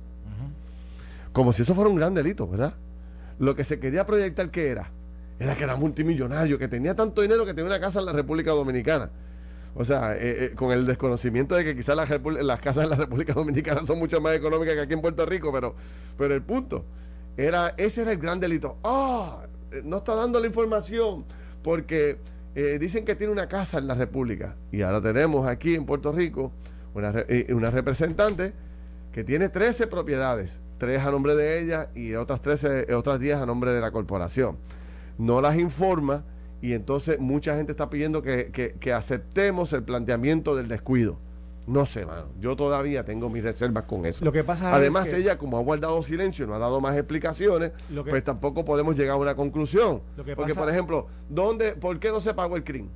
Como 1.33 1.53
si 1.53 1.63
eso 1.63 1.75
fuera 1.75 1.91
un 1.91 1.97
gran 1.97 2.15
delito, 2.15 2.49
¿verdad? 2.49 2.75
Lo 3.39 3.55
que 3.55 3.65
se 3.65 3.79
quería 3.79 4.07
proyectar 4.07 4.51
que 4.51 4.69
era, 4.69 4.91
era 5.39 5.57
que 5.57 5.65
era 5.65 5.77
multimillonario, 5.77 6.59
que 6.59 6.67
tenía 6.67 6.97
tanto 6.97 7.21
dinero 7.21 7.45
que 7.45 7.53
tenía 7.53 7.67
una 7.67 7.81
casa 7.81 8.01
en 8.01 8.07
la 8.07 8.13
República 8.13 8.53
Dominicana. 8.53 9.11
O 9.75 9.85
sea, 9.85 10.15
eh, 10.15 10.19
eh, 10.23 10.53
con 10.57 10.73
el 10.73 10.87
desconocimiento 10.87 11.55
de 11.55 11.63
que 11.63 11.77
quizás 11.77 11.95
las, 11.95 12.09
las 12.09 12.61
casas 12.61 12.85
en 12.85 12.91
la 12.91 12.97
República 12.97 13.35
Dominicana 13.35 13.85
son 13.85 13.99
mucho 13.99 14.23
más 14.23 14.35
económicas 14.35 14.75
que 14.75 14.81
aquí 14.81 14.95
en 14.95 15.03
Puerto 15.03 15.27
Rico, 15.27 15.53
pero, 15.53 15.75
pero 16.17 16.35
el 16.35 16.43
punto 16.43 16.87
era, 17.37 17.75
ese 17.77 18.03
era 18.03 18.13
el 18.13 18.19
gran 18.19 18.41
delito. 18.41 18.79
Ah, 18.85 19.47
eh, 19.73 19.83
no 19.85 19.99
está 19.99 20.15
dando 20.15 20.41
la 20.41 20.47
información 20.47 21.25
porque 21.63 22.19
eh, 22.55 22.79
dicen 22.81 23.05
que 23.05 23.15
tiene 23.15 23.33
una 23.33 23.49
casa 23.49 23.79
en 23.79 23.87
la 23.87 23.95
República. 23.95 24.57
Y 24.73 24.83
ahora 24.83 25.03
tenemos 25.03 25.47
aquí 25.47 25.75
en 25.75 25.85
Puerto 25.87 26.13
Rico 26.13 26.53
una, 26.95 27.13
eh, 27.29 27.53
una 27.53 27.71
representante 27.71 28.53
que 29.13 29.25
tiene 29.25 29.49
13 29.49 29.87
propiedades, 29.87 30.61
tres 30.79 31.03
a 31.05 31.11
nombre 31.11 31.35
de 31.35 31.61
ella 31.61 31.89
y 31.95 32.15
otras 32.15 32.41
13, 32.43 32.87
eh, 32.89 32.95
otras 32.95 33.19
10 33.21 33.37
a 33.39 33.47
nombre 33.47 33.73
de 33.73 33.81
la 33.81 33.91
corporación. 33.91 34.57
No 35.19 35.41
las 35.41 35.57
informa 35.57 36.25
y 36.63 36.73
entonces 36.73 37.19
mucha 37.19 37.57
gente 37.57 37.73
está 37.73 37.91
pidiendo 37.91 38.23
que, 38.23 38.51
que- 38.51 38.73
que 38.81 38.93
aceptemos 38.93 39.73
el 39.73 39.83
planteamiento 39.83 40.57
del 40.57 40.69
descuido. 40.69 41.19
No 41.67 41.85
sé, 41.85 42.07
mano. 42.07 42.27
Yo 42.39 42.55
todavía 42.55 43.05
tengo 43.05 43.29
mis 43.29 43.43
reservas 43.43 43.85
con 43.85 44.07
eso. 44.07 44.25
Lo 44.25 44.31
que 44.31 44.45
pasa 44.45 44.73
Además, 44.75 45.09
es 45.09 45.15
que- 45.15 45.21
ella, 45.21 45.37
como 45.37 45.59
ha 45.59 45.61
guardado 45.63 46.01
silencio, 46.03 46.47
no 46.47 46.55
ha 46.55 46.59
dado 46.59 46.81
más 46.81 46.97
explicaciones, 46.97 47.73
Lo 47.91 48.05
que- 48.05 48.11
pues 48.11 48.23
tampoco 48.23 48.65
podemos 48.65 48.97
llegar 48.97 49.15
a 49.15 49.19
una 49.19 49.35
conclusión. 49.35 50.01
Lo 50.17 50.25
que 50.25 50.37
Porque, 50.37 50.53
pasa- 50.55 50.65
por 50.65 50.73
ejemplo, 50.73 51.07
¿dónde, 51.29 51.73
¿por 51.73 51.99
qué 51.99 52.11
no 52.11 52.21
se 52.21 52.33
pagó 52.35 52.55
el 52.57 52.63
CRIM? 52.63 52.87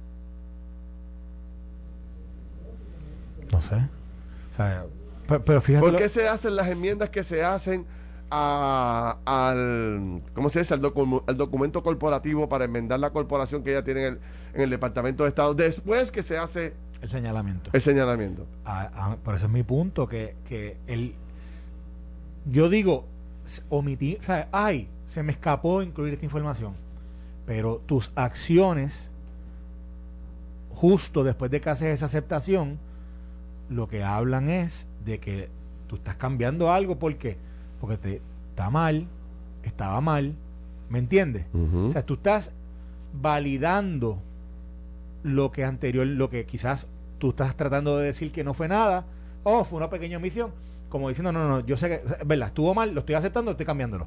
No 3.53 3.61
sé. 3.61 3.75
O 3.75 4.55
sea, 4.57 4.85
pero, 5.27 5.45
pero 5.45 5.61
fíjate. 5.61 5.83
¿Por 5.85 5.93
lo- 5.93 5.99
qué 5.99 6.09
se 6.09 6.29
hacen 6.29 6.55
las 6.57 6.69
enmiendas 6.69 7.11
que 7.11 7.23
se 7.25 7.43
hacen 7.43 7.85
a- 8.31 9.17
al, 9.25 10.23
¿cómo 10.35 10.49
se 10.51 10.61
dice? 10.61 10.75
Al, 10.75 10.81
docu- 10.83 11.25
al 11.27 11.37
documento 11.37 11.83
corporativo 11.83 12.49
para 12.49 12.65
enmendar 12.67 13.01
la 13.01 13.11
corporación 13.11 13.65
que 13.65 13.71
ella 13.73 13.83
tiene 13.83 14.07
en 14.07 14.13
el, 14.15 14.21
en 14.55 14.61
el 14.63 14.71
Departamento 14.71 15.25
de 15.25 15.31
Estado 15.31 15.55
después 15.55 16.13
que 16.13 16.23
se 16.23 16.39
hace 16.39 16.75
el 17.03 17.09
señalamiento. 17.09 17.71
el 17.73 17.81
señalamiento? 17.81 18.47
a- 18.65 19.13
a- 19.13 19.17
por 19.17 19.35
eso 19.35 19.47
es 19.47 19.53
mi 19.53 19.63
punto, 19.63 20.07
que, 20.09 20.37
que 20.49 20.77
el, 20.87 21.15
yo 22.47 22.69
digo, 22.69 23.05
omití, 23.69 24.17
o 24.19 24.23
sea, 24.23 24.49
ay, 24.53 24.89
se 25.07 25.23
me 25.23 25.33
escapó 25.33 25.83
incluir 25.83 26.13
esta 26.13 26.25
información, 26.25 26.75
pero 27.47 27.83
tus 27.87 28.13
acciones, 28.15 29.11
justo 30.75 31.25
después 31.25 31.51
de 31.51 31.61
que 31.61 31.71
haces 31.71 31.89
esa 31.89 32.07
aceptación, 32.07 32.79
lo 33.69 33.89
que 33.89 34.03
hablan 34.05 34.49
es 34.49 34.87
de 35.05 35.19
que 35.21 35.49
tú 35.87 35.97
estás 35.97 36.17
cambiando 36.17 36.71
algo, 36.73 36.99
¿por 36.99 37.17
qué? 37.17 37.37
Porque 37.81 37.97
te 37.97 38.23
está 38.51 38.71
mal, 38.71 39.07
estaba 39.63 40.01
mal, 40.01 40.35
¿me 40.89 40.99
entiendes? 40.99 41.47
O 41.89 41.91
sea, 41.91 42.05
tú 42.05 42.15
estás 42.15 42.53
validando 43.13 44.19
lo 45.23 45.51
que 45.53 45.65
anterior, 45.65 46.07
lo 46.07 46.31
que 46.31 46.47
quizás 46.47 46.87
tú 47.19 47.31
estás 47.31 47.57
tratando 47.57 47.99
de 47.99 48.07
decir 48.07 48.33
que 48.33 48.45
no 48.45 48.55
fue 48.55 48.69
nada, 48.69 49.05
o 49.43 49.65
fue 49.65 49.79
una 49.79 49.91
pequeña 49.91 50.17
omisión, 50.19 50.51
como 50.89 51.09
diciendo, 51.09 51.33
no, 51.33 51.41
no, 51.41 51.49
no, 51.49 51.67
yo 51.67 51.77
sé 51.77 51.89
que, 51.89 52.25
verdad, 52.25 52.49
estuvo 52.49 52.75
mal, 52.75 52.93
lo 52.95 53.01
estoy 53.01 53.15
aceptando, 53.15 53.51
estoy 53.53 53.67
cambiándolo. 53.67 54.07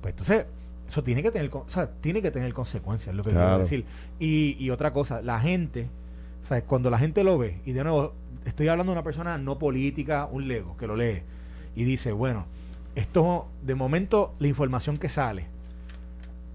Pues 0.00 0.12
entonces, 0.12 0.46
eso 0.86 1.02
tiene 1.04 1.22
que 1.22 1.30
tener, 1.30 1.50
o 1.52 1.64
sea, 1.68 1.86
tiene 2.00 2.22
que 2.22 2.30
tener 2.30 2.52
consecuencias, 2.54 3.14
lo 3.14 3.22
que 3.22 3.30
quiero 3.30 3.44
Claro. 3.44 3.58
decir. 3.58 3.84
Y, 4.18 4.56
y 4.58 4.70
otra 4.70 4.92
cosa, 4.92 5.20
la 5.22 5.38
gente, 5.40 5.88
o 6.42 6.46
sea, 6.46 6.62
cuando 6.62 6.90
la 6.90 6.98
gente 6.98 7.22
lo 7.24 7.36
ve, 7.38 7.60
y 7.66 7.72
de 7.72 7.82
nuevo, 7.84 8.14
estoy 8.44 8.68
hablando 8.68 8.92
de 8.92 8.98
una 8.98 9.04
persona 9.04 9.36
no 9.38 9.58
política, 9.58 10.26
un 10.30 10.48
lego, 10.48 10.76
que 10.76 10.86
lo 10.86 10.96
lee, 10.96 11.22
y 11.76 11.84
dice, 11.84 12.12
bueno, 12.12 12.46
esto, 12.94 13.46
de 13.62 13.74
momento, 13.74 14.34
la 14.38 14.48
información 14.48 14.96
que 14.96 15.08
sale, 15.08 15.46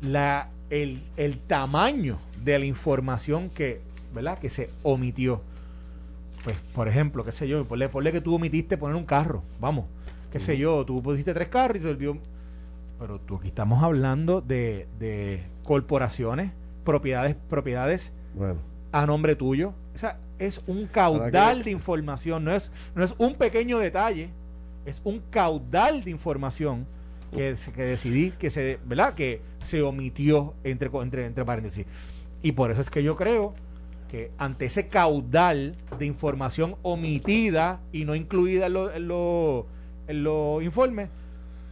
la, 0.01 0.49
el, 0.69 1.01
el 1.17 1.37
tamaño 1.37 2.19
de 2.43 2.59
la 2.59 2.65
información 2.65 3.49
que, 3.49 3.81
¿verdad? 4.13 4.37
que 4.39 4.49
se 4.49 4.69
omitió. 4.83 5.41
Pues, 6.43 6.57
por 6.73 6.87
ejemplo, 6.87 7.23
qué 7.23 7.31
sé 7.31 7.47
yo, 7.47 7.65
ponle, 7.65 7.87
ponle 7.89 8.11
que 8.11 8.21
tú 8.21 8.35
omitiste 8.35 8.77
poner 8.77 8.95
un 8.97 9.05
carro, 9.05 9.43
vamos, 9.61 9.85
qué 10.31 10.39
sé 10.39 10.57
yo, 10.57 10.83
tú 10.85 11.01
pusiste 11.01 11.33
tres 11.33 11.47
carros 11.47 11.77
y 11.77 11.79
se 11.81 11.87
olvidó. 11.89 12.17
Pero 12.99 13.19
tú 13.19 13.35
aquí 13.37 13.47
estamos 13.47 13.81
hablando 13.83 14.41
de, 14.41 14.87
de 14.99 15.43
corporaciones, 15.63 16.51
propiedades, 16.83 17.35
propiedades 17.49 18.11
Bueno, 18.35 18.55
a 18.91 19.05
nombre 19.05 19.35
tuyo. 19.35 19.73
O 19.95 19.97
sea, 19.97 20.17
es 20.39 20.61
un 20.67 20.87
caudal 20.87 21.59
que- 21.59 21.63
de 21.65 21.71
información, 21.71 22.43
no 22.43 22.51
es, 22.51 22.71
no 22.95 23.03
es 23.03 23.15
un 23.17 23.35
pequeño 23.35 23.79
detalle, 23.79 24.29
es 24.85 25.01
un 25.05 25.21
caudal 25.29 26.03
de 26.03 26.11
información 26.11 26.85
que, 27.33 27.55
que 27.75 27.83
decidí 27.83 28.31
que 28.31 28.49
se, 28.49 28.79
¿verdad? 28.85 29.13
Que 29.13 29.41
se 29.59 29.81
omitió 29.81 30.53
entre, 30.63 30.89
entre, 31.01 31.25
entre 31.25 31.43
paréntesis. 31.45 31.85
Y 32.41 32.51
por 32.53 32.71
eso 32.71 32.81
es 32.81 32.89
que 32.89 33.03
yo 33.03 33.15
creo 33.15 33.53
que 34.09 34.31
ante 34.37 34.65
ese 34.65 34.87
caudal 34.87 35.75
de 35.97 36.05
información 36.05 36.75
omitida 36.83 37.81
y 37.91 38.05
no 38.05 38.13
incluida 38.15 38.67
en 38.67 38.73
los 38.73 38.95
en 38.95 39.07
lo- 39.07 39.65
en 40.07 40.23
los 40.23 40.61
informes, 40.61 41.09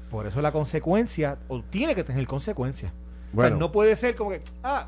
por 0.10 0.26
eso 0.26 0.41
la 0.41 0.52
consecuencia, 0.52 1.38
o 1.47 1.62
tiene 1.62 1.93
que 1.95 2.04
tener 2.04 2.26
consecuencias. 2.26 2.91
O 2.91 2.95
sea, 2.95 3.32
Bueno. 3.34 3.58
no 3.58 3.71
puede 3.71 3.95
ser 3.95 4.15
como 4.15 4.32
que, 4.32 4.41
ah, 4.63 4.88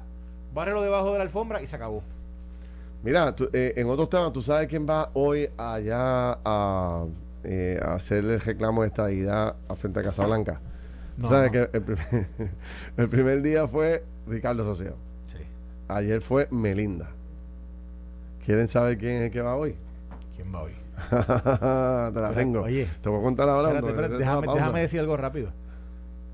bárrelo 0.54 0.82
debajo 0.82 1.12
de 1.12 1.18
la 1.20 1.24
alfombra 1.24 1.62
y 1.62 1.68
se 1.68 1.76
acabó. 1.76 2.04
Mira, 3.04 3.36
eh, 3.52 3.74
en 3.76 3.88
otros 3.90 4.10
temas, 4.10 4.32
¿tú 4.32 4.42
sabes 4.42 4.68
quién 4.68 4.88
va 4.90 5.10
hoy 5.14 5.50
allá 5.58 6.40
a, 6.46 7.06
eh, 7.44 7.80
hacer 7.84 8.26
el 8.26 8.40
reclamo 8.40 8.82
de 8.82 8.88
estadidad 8.88 9.56
a 9.68 9.76
frente 9.76 10.00
a 10.00 10.04
Casablanca? 10.04 10.62
No, 11.18 11.30
¿Sabes 11.30 11.52
que 11.52 11.70
el 11.72 11.82
primer, 11.82 12.28
el 12.98 13.10
primer, 13.10 13.42
día 13.42 13.68
fue 13.68 14.04
Ricardo 14.28 14.64
Rocío? 14.64 14.96
Sí. 15.32 15.44
Ayer 15.88 16.22
fue 16.22 16.48
Melinda. 16.52 17.10
¿Quieren 18.46 18.68
saber 18.68 18.98
quién 18.98 19.16
es 19.16 19.22
el 19.24 19.32
que 19.32 19.42
va 19.42 19.56
hoy? 19.56 19.76
¿Quién 20.36 20.54
va 20.54 20.64
hoy? 20.64 20.72
Te 22.14 22.20
la 22.22 22.32
tengo. 22.36 22.62
Oye, 22.62 22.88
te 23.02 23.10
voy 23.10 23.20
a 23.20 23.24
contar 23.24 23.50
ahora. 23.50 23.82
déjame, 23.82 24.48
déjame 24.48 24.82
decir 24.82 25.00
algo 25.00 25.18
rápido. 25.18 25.52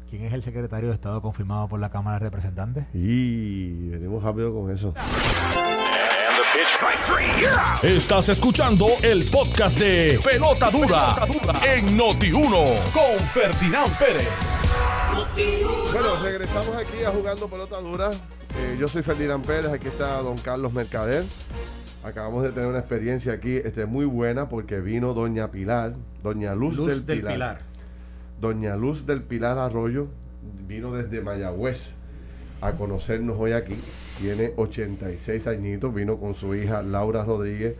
¿Quién 0.09 0.23
es 0.23 0.33
el 0.33 0.41
secretario 0.41 0.89
de 0.89 0.95
Estado 0.95 1.21
confirmado 1.21 1.67
por 1.67 1.79
la 1.79 1.89
Cámara 1.89 2.17
de 2.17 2.25
Representantes? 2.25 2.85
Y 2.95 3.89
venimos 3.89 4.23
rápido 4.23 4.51
con 4.53 4.71
eso. 4.71 4.93
Estás 7.83 8.29
escuchando 8.29 8.87
el 9.01 9.23
podcast 9.29 9.79
de 9.79 10.19
Pelota 10.23 10.69
Dura, 10.69 11.15
en 11.65 11.97
Noti1 11.97 12.91
con 12.91 13.19
Ferdinand 13.33 13.97
Pérez. 13.97 14.27
Bueno, 15.93 16.21
regresamos 16.21 16.75
aquí 16.75 17.03
a 17.05 17.11
Jugando 17.11 17.47
Pelota 17.47 17.77
Dura. 17.79 18.11
Eh, 18.11 18.77
yo 18.79 18.87
soy 18.87 19.03
Ferdinand 19.03 19.45
Pérez, 19.45 19.71
aquí 19.71 19.87
está 19.87 20.21
don 20.21 20.37
Carlos 20.37 20.73
Mercader. 20.73 21.23
Acabamos 22.03 22.43
de 22.43 22.51
tener 22.51 22.67
una 22.67 22.79
experiencia 22.79 23.33
aquí 23.33 23.55
este, 23.55 23.85
muy 23.85 24.05
buena 24.05 24.49
porque 24.49 24.79
vino 24.79 25.13
doña 25.13 25.51
Pilar, 25.51 25.93
doña 26.23 26.55
Luz, 26.55 26.77
del, 26.85 27.03
Pilar 27.03 27.61
Doña 28.39 28.75
Luz 28.75 29.05
del 29.05 29.21
Pilar 29.21 29.57
Arroyo 29.57 30.07
vino 30.67 30.91
desde 30.93 31.21
Mayagüez 31.21 31.93
a 32.61 32.73
conocernos 32.73 33.37
hoy 33.39 33.53
aquí. 33.53 33.75
Tiene 34.19 34.53
86 34.55 35.47
añitos, 35.47 35.93
vino 35.93 36.17
con 36.17 36.33
su 36.33 36.55
hija 36.55 36.81
Laura 36.81 37.23
Rodríguez 37.23 37.75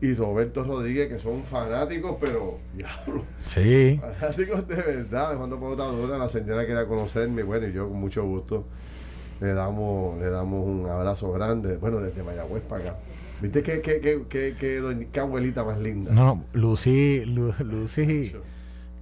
y 0.00 0.14
Roberto 0.14 0.64
Rodríguez, 0.64 1.08
que 1.08 1.18
son 1.18 1.44
fanáticos, 1.44 2.16
pero 2.20 2.58
diablo. 2.74 3.24
Sí. 3.44 4.00
Fanáticos 4.00 4.66
de 4.68 4.76
verdad. 4.76 5.36
Cuando 5.36 5.58
puedo 5.58 6.18
la 6.18 6.28
señora 6.28 6.66
quería 6.66 6.86
conocerme, 6.86 7.42
bueno, 7.42 7.66
y 7.66 7.72
yo 7.72 7.88
con 7.88 7.98
mucho 7.98 8.24
gusto 8.24 8.64
le 9.40 9.52
damos, 9.52 10.18
le 10.18 10.30
damos 10.30 10.66
un 10.66 10.86
abrazo 10.88 11.32
grande, 11.32 11.76
bueno, 11.76 12.00
desde 12.00 12.22
Mayagüez 12.22 12.62
para 12.62 12.90
acá. 12.90 12.98
¿Viste 13.40 13.62
qué, 13.62 13.80
qué, 13.80 14.00
qué, 14.00 14.54
qué, 14.58 15.08
qué 15.12 15.20
abuelita 15.20 15.64
más 15.64 15.78
linda? 15.78 16.12
No, 16.12 16.24
no, 16.24 16.44
Lucy, 16.52 17.24
Lucy 17.24 18.32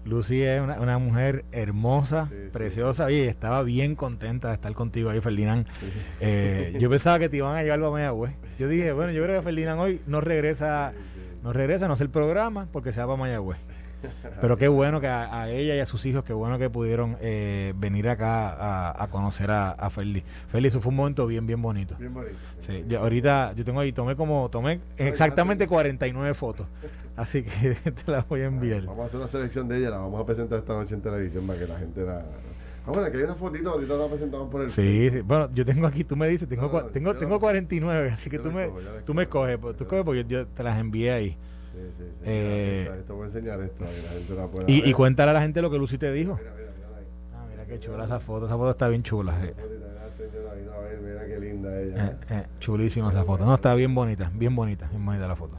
Lucy 0.05 0.43
es 0.43 0.61
una, 0.61 0.99
mujer 0.99 1.45
hermosa, 1.53 2.29
preciosa, 2.53 3.11
y 3.11 3.21
estaba 3.21 3.63
bien 3.63 3.95
contenta 3.95 4.49
de 4.49 4.55
estar 4.55 4.73
contigo 4.75 5.11
ahí, 5.11 5.21
Ferdinand. 5.21 5.67
Eh, 6.21 6.77
yo 6.81 6.91
pensaba 6.91 7.19
que 7.19 7.29
te 7.29 7.37
iban 7.37 7.57
a 7.57 7.63
llevar 7.63 7.83
a 7.83 7.91
Mayagüez. 7.91 8.33
Yo 8.59 8.69
dije, 8.69 8.93
bueno, 8.93 9.13
yo 9.13 9.23
creo 9.23 9.39
que 9.39 9.45
Ferdinand 9.45 9.81
hoy 9.81 10.01
no 10.07 10.21
regresa, 10.21 10.93
no 11.43 11.53
regresa, 11.53 11.87
no 11.87 11.95
hace 11.95 12.05
el 12.05 12.11
programa 12.11 12.67
porque 12.73 12.93
se 12.93 13.01
va 13.01 13.07
para 13.07 13.19
Mayagüez. 13.19 13.59
Pero 14.41 14.57
qué 14.57 14.69
bueno 14.69 15.01
que 15.01 15.07
a, 15.07 15.49
ella 15.49 15.77
y 15.77 15.81
a 15.81 15.87
sus 15.87 16.05
hijos, 16.07 16.25
qué 16.25 16.33
bueno 16.33 16.59
que 16.59 16.71
pudieron 16.71 17.17
eh, 17.21 17.73
venir 17.77 18.09
acá 18.09 19.03
a, 19.03 19.09
conocer 19.09 19.51
a, 19.51 19.71
a 19.71 19.91
Feli. 19.91 20.23
Feli, 20.49 20.69
eso 20.69 20.81
fue 20.81 20.91
un 20.91 20.97
momento 20.97 21.27
bien, 21.27 21.47
bien 21.47 21.63
bonito. 21.63 21.95
Bien 21.99 22.13
bonito. 22.13 22.35
Sí, 22.67 22.95
ahorita 22.95 23.53
yo 23.57 23.65
tengo 23.65 23.81
ahí, 23.81 23.93
tomé 23.93 24.17
como, 24.17 24.49
tomé 24.51 24.81
exactamente 24.97 25.67
49 25.67 26.35
fotos. 26.35 26.67
Así 27.17 27.43
que 27.43 27.75
te 28.05 28.11
las 28.11 28.27
voy 28.29 28.41
a 28.41 28.47
enviar. 28.47 28.85
Vamos 28.87 29.01
a 29.01 29.07
hacer 29.07 29.21
una 29.21 29.29
selección 29.29 29.69
de 29.69 29.79
ella, 29.79 29.91
la 29.91 29.99
vamos 29.99 30.21
a 30.21 30.27
presentar 30.27 30.59
esta 30.59 30.73
noche 30.73 30.95
en 30.95 31.03
televisión 31.03 31.47
para 31.47 31.59
que 31.59 31.67
la 31.67 31.79
gente 31.79 32.05
la... 32.05 32.25
Ah, 32.85 32.91
bueno, 32.91 33.11
que 33.13 33.17
hay 33.17 33.23
una 33.23 33.35
fotito, 33.37 33.71
ahorita 33.71 33.95
la 33.95 34.09
presentamos 34.09 34.51
por 34.51 34.63
el... 34.63 34.71
Sí, 34.73 35.11
sí, 35.11 35.21
bueno, 35.21 35.49
yo 35.55 35.65
tengo 35.65 35.87
aquí, 35.87 36.03
tú 36.03 36.17
me 36.17 36.27
dices, 36.29 36.49
tengo, 36.49 36.69
tengo, 36.87 37.15
tengo 37.15 37.39
49, 37.39 38.11
así 38.11 38.29
que 38.29 38.39
tú 38.39 38.51
me, 38.51 38.71
tú 39.05 39.15
me 39.15 39.29
coges, 39.29 39.57
pues, 39.59 39.77
tú 39.77 39.87
coges 39.87 40.05
porque 40.05 40.25
yo 40.25 40.47
te 40.47 40.63
las 40.65 40.81
envié 40.81 41.13
ahí. 41.13 41.31
Sí, 41.31 41.79
sí, 41.97 42.05
sí. 42.05 42.25
Eh, 42.25 42.91
esto 42.99 43.15
voy 43.15 43.25
a 43.25 43.27
enseñar 43.27 43.61
esto, 43.61 43.85
la 43.85 44.13
gente 44.13 44.35
la 44.35 44.47
pueda 44.47 44.71
y, 44.71 44.89
y, 44.89 44.93
cuéntale 44.93 45.31
a 45.31 45.35
la 45.35 45.41
gente 45.41 45.63
lo 45.63 45.71
que 45.71 45.79
Lucy 45.79 45.97
te 45.97 46.13
dijo. 46.13 46.37
Mira, 46.37 46.53
mira, 46.55 46.73
mira 46.77 46.99
ahí. 46.99 47.07
Ah, 47.35 47.47
mira 47.49 47.67
qué 47.67 47.79
chula 47.79 48.05
esa 48.05 48.21
foto, 48.21 48.47
esa 48.47 48.57
foto 48.57 48.71
está 48.73 48.89
bien 48.89 49.03
chula. 49.03 49.39
Sí. 49.41 49.53
Mira 51.03 51.27
qué 51.27 51.41
linda 51.41 51.81
ella. 51.81 52.07
Eh, 52.07 52.17
eh, 52.31 52.47
chulísima 52.59 53.11
esa 53.11 53.25
foto. 53.25 53.45
No, 53.45 53.55
está 53.55 53.75
bien 53.75 53.95
bonita, 53.95 54.31
bien 54.35 54.55
bonita, 54.55 54.89
bien 54.89 55.05
bonita 55.05 55.27
la 55.29 55.37
foto. 55.37 55.57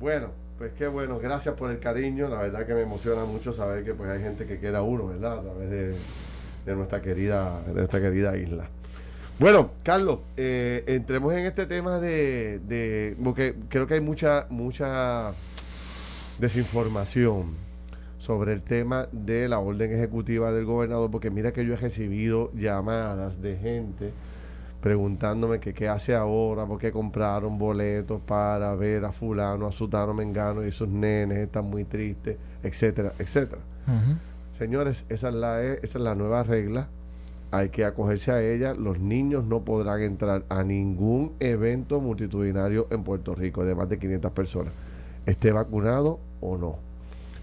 Bueno, 0.00 0.28
pues 0.60 0.72
qué 0.74 0.86
bueno, 0.88 1.18
gracias 1.18 1.54
por 1.54 1.70
el 1.70 1.78
cariño. 1.78 2.28
La 2.28 2.42
verdad 2.42 2.66
que 2.66 2.74
me 2.74 2.82
emociona 2.82 3.24
mucho 3.24 3.50
saber 3.50 3.82
que 3.82 3.94
pues 3.94 4.10
hay 4.10 4.20
gente 4.20 4.44
que 4.44 4.58
quiera 4.58 4.82
uno, 4.82 5.06
¿verdad? 5.06 5.38
A 5.38 5.40
través 5.40 5.70
de, 5.70 5.96
de 6.66 6.76
nuestra 6.76 7.00
querida, 7.00 7.62
de 7.62 7.72
nuestra 7.72 7.98
querida 7.98 8.36
isla. 8.36 8.68
Bueno, 9.38 9.70
Carlos, 9.82 10.18
eh, 10.36 10.84
entremos 10.86 11.32
en 11.32 11.46
este 11.46 11.64
tema 11.64 11.98
de, 11.98 12.58
de, 12.58 13.16
porque 13.24 13.54
creo 13.70 13.86
que 13.86 13.94
hay 13.94 14.02
mucha, 14.02 14.48
mucha 14.50 15.32
desinformación 16.38 17.54
sobre 18.18 18.52
el 18.52 18.60
tema 18.60 19.08
de 19.12 19.48
la 19.48 19.60
orden 19.60 19.90
ejecutiva 19.94 20.52
del 20.52 20.66
gobernador, 20.66 21.10
porque 21.10 21.30
mira 21.30 21.52
que 21.52 21.64
yo 21.64 21.72
he 21.72 21.78
recibido 21.78 22.52
llamadas 22.52 23.40
de 23.40 23.56
gente 23.56 24.12
preguntándome 24.80 25.60
que 25.60 25.74
qué 25.74 25.88
hace 25.88 26.14
ahora, 26.14 26.66
porque 26.66 26.92
compraron 26.92 27.58
boletos 27.58 28.20
para 28.22 28.74
ver 28.74 29.04
a 29.04 29.12
fulano, 29.12 29.66
a 29.66 29.72
sutano, 29.72 30.14
mengano 30.14 30.64
y 30.64 30.72
sus 30.72 30.88
nenes 30.88 31.38
están 31.38 31.66
muy 31.66 31.84
tristes, 31.84 32.36
etcétera, 32.62 33.12
etcétera. 33.18 33.62
Señores, 34.56 35.04
esa 35.08 35.28
es, 35.28 35.34
la, 35.34 35.62
esa 35.62 35.98
es 35.98 36.04
la 36.04 36.14
nueva 36.14 36.42
regla 36.42 36.88
hay 37.50 37.70
que 37.70 37.84
acogerse 37.84 38.30
a 38.30 38.42
ella. 38.42 38.74
Los 38.74 38.98
niños 38.98 39.44
no 39.44 39.64
podrán 39.64 40.02
entrar 40.02 40.44
a 40.48 40.62
ningún 40.62 41.32
evento 41.40 42.00
multitudinario 42.00 42.86
en 42.90 43.02
Puerto 43.04 43.34
Rico 43.34 43.64
de 43.64 43.74
más 43.74 43.88
de 43.88 43.98
500 43.98 44.32
personas, 44.32 44.72
esté 45.26 45.52
vacunado 45.52 46.20
o 46.40 46.56
no. 46.56 46.78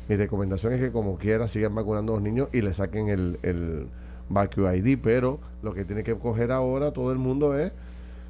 Mi 0.07 0.15
recomendación 0.15 0.73
es 0.73 0.79
que 0.79 0.91
como 0.91 1.17
quiera 1.17 1.47
sigan 1.47 1.75
vacunando 1.75 2.13
a 2.13 2.15
los 2.15 2.23
niños 2.23 2.47
y 2.53 2.61
le 2.61 2.73
saquen 2.73 3.09
el, 3.09 3.39
el 3.43 3.87
ID, 4.29 4.97
pero 5.01 5.39
lo 5.61 5.73
que 5.73 5.85
tiene 5.85 6.03
que 6.03 6.15
coger 6.15 6.51
ahora 6.51 6.91
todo 6.91 7.11
el 7.11 7.17
mundo 7.17 7.57
es 7.57 7.71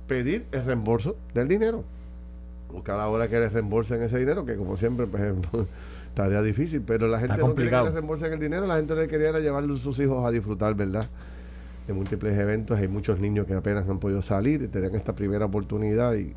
pedir 0.08 0.46
el 0.52 0.66
reembolso 0.66 1.16
del 1.34 1.48
dinero. 1.48 1.84
Buscar 2.72 2.98
la 2.98 3.08
hora 3.08 3.28
que 3.30 3.40
les 3.40 3.54
reembolsen 3.54 4.02
ese 4.02 4.18
dinero, 4.20 4.46
que 4.46 4.56
como 4.56 4.78
siempre, 4.78 5.08
pues, 5.08 5.24
estaría 6.10 6.42
difícil, 6.44 6.82
pero 6.86 7.08
la 7.08 7.20
gente 7.20 7.38
no 7.38 7.56
quiere 7.56 7.70
que 7.70 7.84
les 7.84 7.94
reembolsen 7.94 8.34
el 8.34 8.40
dinero, 8.40 8.68
la 8.68 8.78
gente 8.78 8.96
le 8.96 9.08
quería 9.08 9.32
llevar 9.40 9.64
a 9.64 9.78
sus 9.78 10.00
hijos 10.00 10.26
a 10.26 10.32
disfrutar, 10.32 10.76
¿verdad? 10.76 11.08
de 11.88 11.94
múltiples 11.94 12.38
eventos. 12.38 12.78
Hay 12.78 12.88
muchos 12.88 13.20
niños 13.20 13.48
que 13.48 13.54
apenas 13.54 13.90
han 13.90 14.00
podido 14.00 14.22
salir 14.22 14.62
y 14.62 14.68
tenían 14.68 14.96
esta 14.96 15.16
primera 15.16 15.46
oportunidad 15.46 16.14
y, 16.16 16.36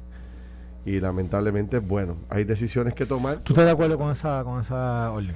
y 0.87 1.01
lamentablemente, 1.01 1.81
bueno, 1.81 2.17
hay 2.29 2.45
decisiones 2.45 2.95
que 2.95 3.05
tomar. 3.05 3.41
¿Tú 3.41 3.53
estás 3.53 3.67
de 3.67 3.73
acuerdo 3.73 3.99
con 3.99 4.11
esa, 4.11 4.43
con 4.45 4.61
esa 4.61 5.11
orden? 5.11 5.35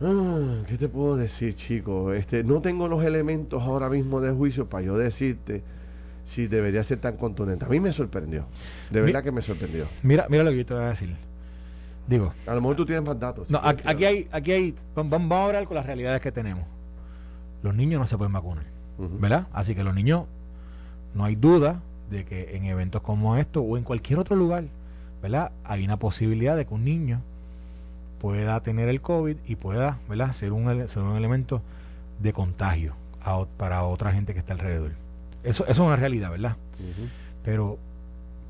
Ah, 0.00 0.62
¿Qué 0.68 0.76
te 0.76 0.88
puedo 0.88 1.16
decir, 1.16 1.54
chico? 1.54 2.12
Este, 2.12 2.44
no 2.44 2.60
tengo 2.60 2.88
los 2.88 3.02
elementos 3.04 3.62
ahora 3.62 3.88
mismo 3.88 4.20
de 4.20 4.32
juicio 4.32 4.68
para 4.68 4.84
yo 4.84 4.98
decirte 4.98 5.62
si 6.24 6.48
debería 6.48 6.84
ser 6.84 6.98
tan 6.98 7.16
contundente. 7.16 7.64
A 7.64 7.68
mí 7.68 7.80
me 7.80 7.92
sorprendió. 7.92 8.46
De 8.90 9.00
verdad 9.00 9.22
que 9.22 9.32
me 9.32 9.42
sorprendió. 9.42 9.86
Mira, 10.02 10.26
mira 10.28 10.42
lo 10.42 10.50
que 10.50 10.58
yo 10.58 10.66
te 10.66 10.74
voy 10.74 10.82
a 10.82 10.88
decir. 10.88 11.14
Digo. 12.06 12.32
A 12.46 12.54
lo 12.54 12.60
mejor 12.60 12.76
tú 12.76 12.84
tienes 12.84 13.04
más 13.04 13.18
datos. 13.18 13.48
No, 13.48 13.60
aquí, 13.62 14.04
hay, 14.04 14.28
aquí 14.30 14.52
hay. 14.52 14.74
Vamos 14.94 15.32
a 15.32 15.44
hablar 15.44 15.64
con 15.64 15.76
las 15.76 15.86
realidades 15.86 16.20
que 16.20 16.32
tenemos. 16.32 16.64
Los 17.62 17.74
niños 17.74 18.00
no 18.00 18.06
se 18.06 18.16
pueden 18.16 18.32
vacunar. 18.32 18.76
¿verdad? 18.98 19.46
Así 19.52 19.74
que 19.74 19.84
los 19.84 19.94
niños, 19.94 20.24
no 21.14 21.24
hay 21.24 21.36
duda 21.36 21.80
de 22.10 22.24
que 22.24 22.56
en 22.56 22.64
eventos 22.64 23.02
como 23.02 23.36
estos 23.36 23.64
o 23.66 23.76
en 23.76 23.84
cualquier 23.84 24.18
otro 24.18 24.36
lugar, 24.36 24.64
¿verdad? 25.22 25.52
Hay 25.64 25.84
una 25.84 25.98
posibilidad 25.98 26.56
de 26.56 26.66
que 26.66 26.74
un 26.74 26.84
niño 26.84 27.20
pueda 28.26 28.58
tener 28.60 28.88
el 28.88 29.00
COVID 29.00 29.36
y 29.46 29.54
pueda, 29.54 30.00
¿verdad? 30.08 30.32
Ser 30.32 30.52
un, 30.52 30.66
un 30.66 31.16
elemento 31.16 31.62
de 32.18 32.32
contagio 32.32 32.94
para 33.56 33.84
otra 33.84 34.10
gente 34.10 34.32
que 34.32 34.40
está 34.40 34.52
alrededor. 34.52 34.94
Eso, 35.44 35.62
eso 35.62 35.72
es 35.72 35.78
una 35.78 35.94
realidad, 35.94 36.32
¿verdad? 36.32 36.56
Pero, 37.44 37.78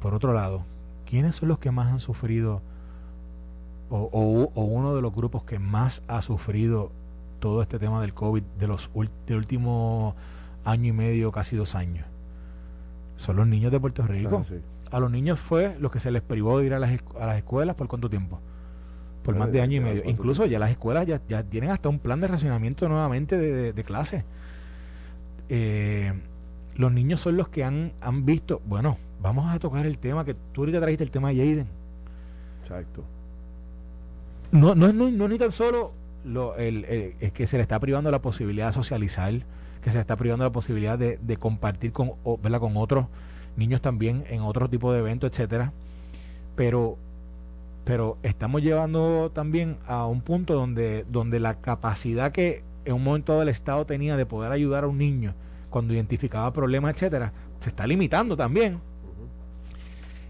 por 0.00 0.14
otro 0.14 0.32
lado, 0.32 0.64
¿quiénes 1.04 1.34
son 1.34 1.50
los 1.50 1.58
que 1.58 1.70
más 1.70 1.92
han 1.92 1.98
sufrido 1.98 2.62
o, 3.90 4.50
o, 4.54 4.62
uno 4.62 4.94
de 4.94 5.02
los 5.02 5.14
grupos 5.14 5.44
que 5.44 5.58
más 5.58 6.02
ha 6.08 6.22
sufrido 6.22 6.90
todo 7.38 7.60
este 7.60 7.78
tema 7.78 8.00
del 8.00 8.14
COVID 8.14 8.42
de 8.58 8.68
los 8.68 8.90
del 9.26 9.36
último 9.36 10.16
año 10.64 10.88
y 10.88 10.92
medio, 10.92 11.32
casi 11.32 11.54
dos 11.54 11.74
años. 11.74 12.06
Son 13.16 13.36
los 13.36 13.46
niños 13.46 13.72
de 13.72 13.78
Puerto 13.78 14.06
Rico. 14.06 14.42
A 14.90 15.00
los 15.00 15.10
niños 15.10 15.38
fue 15.38 15.76
lo 15.78 15.90
que 15.90 16.00
se 16.00 16.10
les 16.10 16.22
privó 16.22 16.60
de 16.60 16.66
ir 16.66 16.72
a 16.72 16.78
las, 16.78 16.98
a 17.20 17.26
las 17.26 17.36
escuelas 17.36 17.76
por 17.76 17.88
cuánto 17.88 18.08
tiempo. 18.08 18.40
Por 19.26 19.36
más 19.36 19.52
de 19.52 19.60
año 19.60 19.76
y 19.76 19.80
medio. 19.80 20.02
Incluso 20.06 20.46
ya 20.46 20.58
las 20.58 20.70
escuelas 20.70 21.06
ya, 21.06 21.20
ya, 21.28 21.42
tienen 21.42 21.70
hasta 21.70 21.88
un 21.88 21.98
plan 21.98 22.20
de 22.20 22.28
racionamiento 22.28 22.88
nuevamente 22.88 23.36
de, 23.36 23.72
de, 23.72 23.84
clase. 23.84 24.24
Eh, 25.48 26.12
los 26.76 26.92
niños 26.92 27.20
son 27.20 27.36
los 27.36 27.48
que 27.48 27.64
han, 27.64 27.92
han 28.00 28.24
visto, 28.24 28.62
bueno, 28.66 28.98
vamos 29.20 29.52
a 29.52 29.58
tocar 29.58 29.84
el 29.84 29.98
tema 29.98 30.24
que 30.24 30.34
tú 30.52 30.62
ahorita 30.62 30.80
trajiste 30.80 31.04
el 31.04 31.10
tema 31.10 31.30
de 31.30 31.36
Jaden. 31.36 31.66
Exacto. 32.62 33.04
No, 34.52 34.74
no, 34.74 34.92
no, 34.92 35.10
no 35.10 35.28
ni 35.28 35.38
tan 35.38 35.52
solo 35.52 35.92
lo, 36.24 36.56
el, 36.56 36.84
es 36.84 37.32
que 37.32 37.46
se 37.46 37.56
le 37.56 37.62
está 37.62 37.78
privando 37.80 38.10
la 38.10 38.20
posibilidad 38.20 38.68
de 38.68 38.72
socializar, 38.72 39.32
que 39.82 39.90
se 39.90 39.98
está 39.98 40.16
privando 40.16 40.44
la 40.44 40.52
posibilidad 40.52 40.98
de, 40.98 41.36
compartir 41.36 41.92
con, 41.92 42.10
con 42.22 42.76
otros 42.76 43.06
niños 43.56 43.80
también 43.80 44.24
en 44.28 44.42
otro 44.42 44.68
tipo 44.68 44.92
de 44.92 45.00
eventos, 45.00 45.30
etcétera. 45.30 45.72
pero 46.54 46.98
pero 47.86 48.18
estamos 48.24 48.62
llevando 48.62 49.30
también 49.32 49.78
a 49.86 50.06
un 50.06 50.20
punto 50.20 50.54
donde, 50.54 51.06
donde 51.08 51.38
la 51.38 51.60
capacidad 51.60 52.32
que 52.32 52.64
en 52.84 52.94
un 52.94 53.04
momento 53.04 53.30
dado 53.30 53.44
el 53.44 53.48
Estado 53.48 53.86
tenía 53.86 54.16
de 54.16 54.26
poder 54.26 54.50
ayudar 54.50 54.82
a 54.82 54.88
un 54.88 54.98
niño 54.98 55.36
cuando 55.70 55.94
identificaba 55.94 56.52
problemas, 56.52 56.94
etcétera, 56.94 57.32
se 57.60 57.68
está 57.68 57.86
limitando 57.86 58.36
también. 58.36 58.80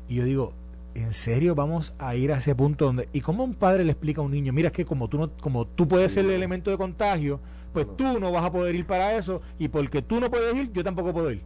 Y 0.06 0.16
yo 0.16 0.24
digo, 0.24 0.52
¿en 0.94 1.12
serio 1.12 1.54
vamos 1.54 1.94
a 1.98 2.14
ir 2.14 2.30
a 2.30 2.36
ese 2.36 2.54
punto 2.54 2.84
donde 2.84 3.08
y 3.14 3.22
cómo 3.22 3.42
un 3.42 3.54
padre 3.54 3.84
le 3.84 3.92
explica 3.92 4.20
a 4.20 4.24
un 4.24 4.32
niño, 4.32 4.52
mira 4.52 4.66
es 4.66 4.74
que 4.74 4.84
como 4.84 5.08
tú 5.08 5.16
no 5.16 5.30
como 5.38 5.66
tú 5.66 5.88
puedes 5.88 6.12
ser 6.12 6.26
el 6.26 6.32
elemento 6.32 6.70
de 6.70 6.76
contagio, 6.76 7.40
pues 7.72 7.86
tú 7.96 8.20
no 8.20 8.32
vas 8.32 8.44
a 8.44 8.52
poder 8.52 8.74
ir 8.74 8.86
para 8.86 9.16
eso 9.16 9.40
y 9.58 9.68
porque 9.68 10.02
tú 10.02 10.20
no 10.20 10.30
puedes 10.30 10.54
ir, 10.54 10.70
yo 10.74 10.84
tampoco 10.84 11.10
puedo 11.10 11.32
ir. 11.32 11.40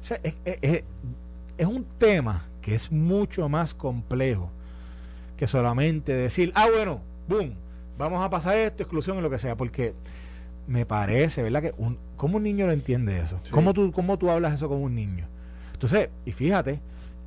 O 0.00 0.02
sea, 0.02 0.18
es, 0.24 0.84
es 1.56 1.66
un 1.66 1.86
tema 1.98 2.48
que 2.60 2.74
es 2.74 2.90
mucho 2.90 3.48
más 3.48 3.74
complejo 3.74 4.50
que 5.40 5.46
solamente 5.46 6.12
decir, 6.12 6.52
ah, 6.54 6.66
bueno, 6.70 7.00
boom, 7.26 7.54
vamos 7.96 8.20
a 8.20 8.28
pasar 8.28 8.58
esto, 8.58 8.82
exclusión 8.82 9.16
y 9.16 9.22
lo 9.22 9.30
que 9.30 9.38
sea, 9.38 9.56
porque 9.56 9.94
me 10.66 10.84
parece, 10.84 11.42
¿verdad? 11.42 11.62
Que 11.62 11.74
un, 11.78 11.96
¿Cómo 12.18 12.36
un 12.36 12.42
niño 12.42 12.66
lo 12.66 12.74
entiende 12.74 13.18
eso? 13.18 13.40
¿Cómo, 13.50 13.72
tú, 13.72 13.90
¿Cómo 13.90 14.18
tú 14.18 14.28
hablas 14.28 14.52
eso 14.52 14.68
con 14.68 14.82
un 14.82 14.94
niño? 14.94 15.26
Entonces, 15.72 16.10
y 16.26 16.32
fíjate 16.32 16.80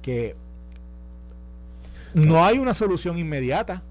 que 0.04 0.36
no 2.14 2.46
hay 2.46 2.60
una 2.60 2.76
solución 2.76 3.18
inmediata, 3.18 3.82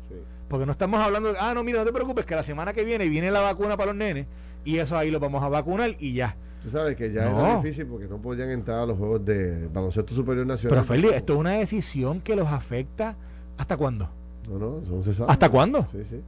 porque 0.46 0.66
no 0.66 0.70
estamos 0.70 1.00
hablando 1.00 1.32
de, 1.32 1.38
ah, 1.40 1.52
no, 1.52 1.64
mira, 1.64 1.80
no 1.80 1.84
te 1.84 1.92
preocupes, 1.92 2.24
que 2.24 2.36
la 2.36 2.44
semana 2.44 2.72
que 2.72 2.84
viene 2.84 3.08
viene 3.08 3.28
la 3.32 3.40
vacuna 3.40 3.76
para 3.76 3.86
los 3.86 3.96
nenes 3.96 4.28
y 4.64 4.78
eso 4.78 4.96
ahí 4.96 5.10
lo 5.10 5.18
vamos 5.18 5.42
a 5.42 5.48
vacunar 5.48 5.94
y 5.98 6.12
ya. 6.12 6.36
Tú 6.62 6.70
sabes 6.70 6.94
que 6.94 7.12
ya 7.12 7.56
es 7.56 7.62
difícil 7.64 7.86
porque 7.86 8.06
no 8.06 8.18
podían 8.18 8.50
entrar 8.50 8.78
a 8.78 8.86
los 8.86 8.96
Juegos 8.96 9.24
de 9.24 9.66
Baloncesto 9.66 10.14
Superior 10.14 10.46
Nacional. 10.46 10.78
Pero 10.78 10.84
Feli, 10.84 11.08
esto 11.08 11.32
es 11.32 11.38
una 11.40 11.54
decisión 11.54 12.20
que 12.20 12.36
los 12.36 12.46
afecta 12.46 13.16
¿Hasta 13.62 13.76
cuándo? 13.76 14.08
No, 14.50 14.58
no, 14.58 14.84
son 14.84 15.04
cesados. 15.04 15.30
¿Hasta 15.30 15.48
cuándo? 15.48 15.86
Sí, 15.92 16.04
sí. 16.04 16.20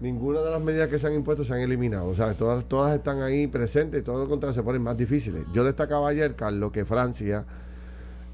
Ninguna 0.00 0.42
de 0.42 0.52
las 0.52 0.60
medidas 0.60 0.88
que 0.88 1.00
se 1.00 1.08
han 1.08 1.14
impuesto 1.14 1.42
se 1.42 1.52
han 1.54 1.58
eliminado. 1.58 2.06
O 2.06 2.14
sea, 2.14 2.34
todas, 2.34 2.64
todas 2.66 2.94
están 2.94 3.20
ahí 3.20 3.48
presentes 3.48 4.04
todo 4.04 4.20
lo 4.20 4.28
contrario 4.28 4.54
se 4.54 4.62
ponen 4.62 4.80
más 4.80 4.96
difíciles. 4.96 5.42
Yo 5.52 5.64
destacaba 5.64 6.08
ayer, 6.08 6.36
Carlos, 6.36 6.70
que 6.70 6.84
Francia, 6.84 7.44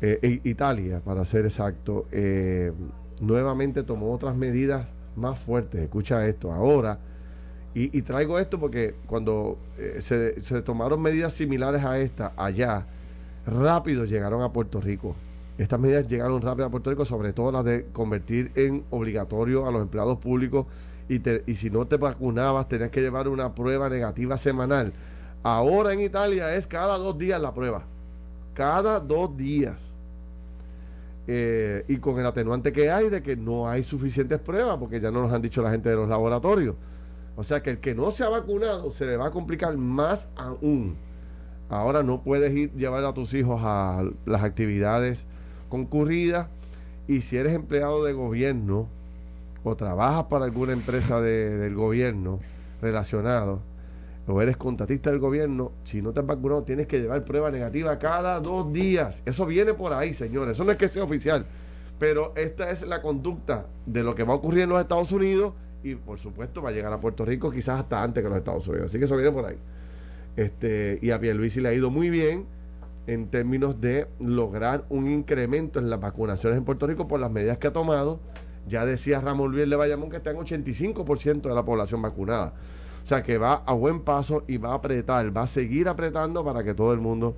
eh, 0.02 0.18
e 0.20 0.46
Italia, 0.46 1.00
para 1.02 1.24
ser 1.24 1.46
exacto, 1.46 2.04
eh, 2.12 2.70
nuevamente 3.18 3.82
tomó 3.82 4.12
otras 4.12 4.36
medidas 4.36 4.86
más 5.16 5.38
fuertes. 5.38 5.80
Escucha 5.80 6.26
esto. 6.26 6.52
Ahora, 6.52 6.98
y, 7.74 8.02
traigo 8.02 8.38
esto 8.38 8.60
porque 8.60 8.94
cuando 9.06 9.56
eh, 9.78 10.00
se, 10.02 10.42
se 10.42 10.60
tomaron 10.60 11.00
medidas 11.00 11.32
similares 11.32 11.82
a 11.82 11.98
esta 11.98 12.34
allá, 12.36 12.84
rápido 13.46 14.04
llegaron 14.04 14.42
a 14.42 14.52
Puerto 14.52 14.82
Rico. 14.82 15.16
Estas 15.58 15.78
medidas 15.78 16.06
llegaron 16.06 16.40
rápido 16.40 16.66
a 16.66 16.70
Puerto 16.70 16.90
Rico, 16.90 17.04
sobre 17.04 17.32
todo 17.32 17.52
las 17.52 17.64
de 17.64 17.86
convertir 17.92 18.52
en 18.54 18.84
obligatorio 18.90 19.66
a 19.66 19.72
los 19.72 19.82
empleados 19.82 20.18
públicos 20.18 20.66
y, 21.08 21.20
y 21.50 21.54
si 21.56 21.70
no 21.70 21.86
te 21.86 21.96
vacunabas 21.96 22.68
tenías 22.68 22.90
que 22.90 23.00
llevar 23.00 23.28
una 23.28 23.54
prueba 23.54 23.88
negativa 23.88 24.38
semanal. 24.38 24.92
Ahora 25.42 25.92
en 25.92 26.00
Italia 26.00 26.54
es 26.54 26.66
cada 26.66 26.96
dos 26.98 27.18
días 27.18 27.40
la 27.40 27.52
prueba. 27.52 27.84
Cada 28.54 29.00
dos 29.00 29.36
días. 29.36 29.92
Eh, 31.26 31.84
y 31.86 31.98
con 31.98 32.18
el 32.18 32.26
atenuante 32.26 32.72
que 32.72 32.90
hay 32.90 33.08
de 33.08 33.22
que 33.22 33.36
no 33.36 33.68
hay 33.68 33.82
suficientes 33.82 34.40
pruebas, 34.40 34.76
porque 34.78 35.00
ya 35.00 35.10
no 35.10 35.22
nos 35.22 35.32
han 35.32 35.42
dicho 35.42 35.62
la 35.62 35.70
gente 35.70 35.88
de 35.88 35.96
los 35.96 36.08
laboratorios. 36.08 36.74
O 37.36 37.44
sea 37.44 37.62
que 37.62 37.70
el 37.70 37.78
que 37.78 37.94
no 37.94 38.10
se 38.10 38.24
ha 38.24 38.28
vacunado 38.28 38.90
se 38.90 39.06
le 39.06 39.16
va 39.16 39.26
a 39.26 39.30
complicar 39.30 39.76
más 39.76 40.28
aún. 40.36 40.96
Ahora 41.68 42.02
no 42.02 42.22
puedes 42.22 42.54
ir 42.54 42.72
llevar 42.72 43.04
a 43.04 43.14
tus 43.14 43.32
hijos 43.34 43.60
a 43.64 44.04
las 44.26 44.42
actividades 44.42 45.26
concurrida 45.72 46.50
y 47.08 47.22
si 47.22 47.38
eres 47.38 47.54
empleado 47.54 48.04
de 48.04 48.12
gobierno 48.12 48.88
o 49.64 49.74
trabajas 49.74 50.24
para 50.24 50.44
alguna 50.44 50.74
empresa 50.74 51.22
del 51.22 51.74
gobierno 51.74 52.40
relacionado 52.82 53.62
o 54.26 54.42
eres 54.42 54.58
contratista 54.58 55.10
del 55.10 55.18
gobierno, 55.18 55.72
si 55.84 56.02
no 56.02 56.12
te 56.12 56.20
has 56.20 56.26
vacunado 56.26 56.62
tienes 56.62 56.86
que 56.86 57.00
llevar 57.00 57.24
prueba 57.24 57.50
negativa 57.50 57.98
cada 57.98 58.38
dos 58.38 58.70
días. 58.70 59.22
Eso 59.24 59.46
viene 59.46 59.72
por 59.72 59.94
ahí, 59.94 60.12
señores. 60.12 60.56
Eso 60.56 60.64
no 60.64 60.72
es 60.72 60.76
que 60.76 60.90
sea 60.90 61.04
oficial. 61.04 61.46
Pero 61.98 62.34
esta 62.36 62.70
es 62.70 62.82
la 62.82 63.00
conducta 63.00 63.66
de 63.86 64.02
lo 64.02 64.14
que 64.14 64.24
va 64.24 64.34
a 64.34 64.36
ocurrir 64.36 64.64
en 64.64 64.68
los 64.68 64.80
Estados 64.80 65.10
Unidos 65.10 65.54
y 65.82 65.94
por 65.94 66.18
supuesto 66.18 66.60
va 66.60 66.68
a 66.68 66.72
llegar 66.72 66.92
a 66.92 67.00
Puerto 67.00 67.24
Rico 67.24 67.50
quizás 67.50 67.80
hasta 67.80 68.02
antes 68.02 68.22
que 68.22 68.28
los 68.28 68.36
Estados 68.36 68.68
Unidos. 68.68 68.90
Así 68.90 68.98
que 68.98 69.06
eso 69.06 69.16
viene 69.16 69.32
por 69.32 69.46
ahí. 69.46 69.56
Este, 70.36 70.98
y 71.00 71.12
a 71.12 71.18
Pierluisi 71.18 71.62
le 71.62 71.70
ha 71.70 71.72
ido 71.72 71.90
muy 71.90 72.10
bien 72.10 72.44
en 73.06 73.28
términos 73.28 73.80
de 73.80 74.06
lograr 74.20 74.84
un 74.88 75.10
incremento 75.10 75.78
en 75.78 75.90
las 75.90 76.00
vacunaciones 76.00 76.58
en 76.58 76.64
Puerto 76.64 76.86
Rico 76.86 77.08
por 77.08 77.20
las 77.20 77.30
medidas 77.30 77.58
que 77.58 77.66
ha 77.66 77.72
tomado. 77.72 78.20
Ya 78.68 78.86
decía 78.86 79.20
Ramón 79.20 79.50
Luis 79.50 79.68
de 79.68 79.76
Bayamón 79.76 80.08
que 80.08 80.16
está 80.16 80.30
en 80.30 80.36
85% 80.36 81.42
de 81.42 81.54
la 81.54 81.64
población 81.64 82.00
vacunada. 82.00 82.52
O 83.02 83.06
sea 83.06 83.22
que 83.22 83.36
va 83.36 83.54
a 83.66 83.72
buen 83.72 84.00
paso 84.00 84.44
y 84.46 84.58
va 84.58 84.70
a 84.70 84.74
apretar, 84.74 85.36
va 85.36 85.42
a 85.42 85.46
seguir 85.48 85.88
apretando 85.88 86.44
para 86.44 86.62
que 86.62 86.72
todo 86.72 86.92
el 86.92 87.00
mundo 87.00 87.34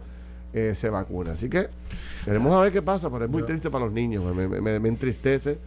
eh, 0.53 0.75
se 0.75 0.91
vacune. 0.91 1.31
Así 1.31 1.49
que 1.49 1.69
queremos 2.25 2.53
a 2.55 2.61
ver 2.61 2.73
qué 2.73 2.83
pasa, 2.83 3.11
pero 3.11 3.25
es 3.25 3.31
muy 3.31 3.43
triste 3.45 3.71
para 3.71 3.87
los 3.87 3.95
niños. 3.95 4.23
Me, 4.35 4.89
entristece 4.89 5.59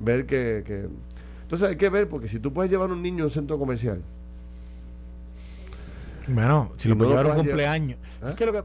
ver 0.00 0.24
que, 0.24 0.88
Entonces 1.42 1.68
hay 1.68 1.76
que 1.76 1.90
ver, 1.90 2.08
porque 2.08 2.28
si 2.28 2.38
tú 2.38 2.52
puedes 2.52 2.70
llevar 2.70 2.90
un 2.90 3.02
niño 3.02 3.24
a 3.24 3.26
un 3.26 3.30
centro 3.30 3.58
comercial. 3.58 4.00
Bueno, 6.26 6.72
si 6.76 6.88
lo 6.88 6.96
puedes 6.96 7.10
llevar 7.10 7.26
a 7.26 7.28
un 7.36 7.44
cumpleaños. 7.44 7.98
Es 8.26 8.34
que 8.34 8.46
lo 8.46 8.52
que 8.52 8.62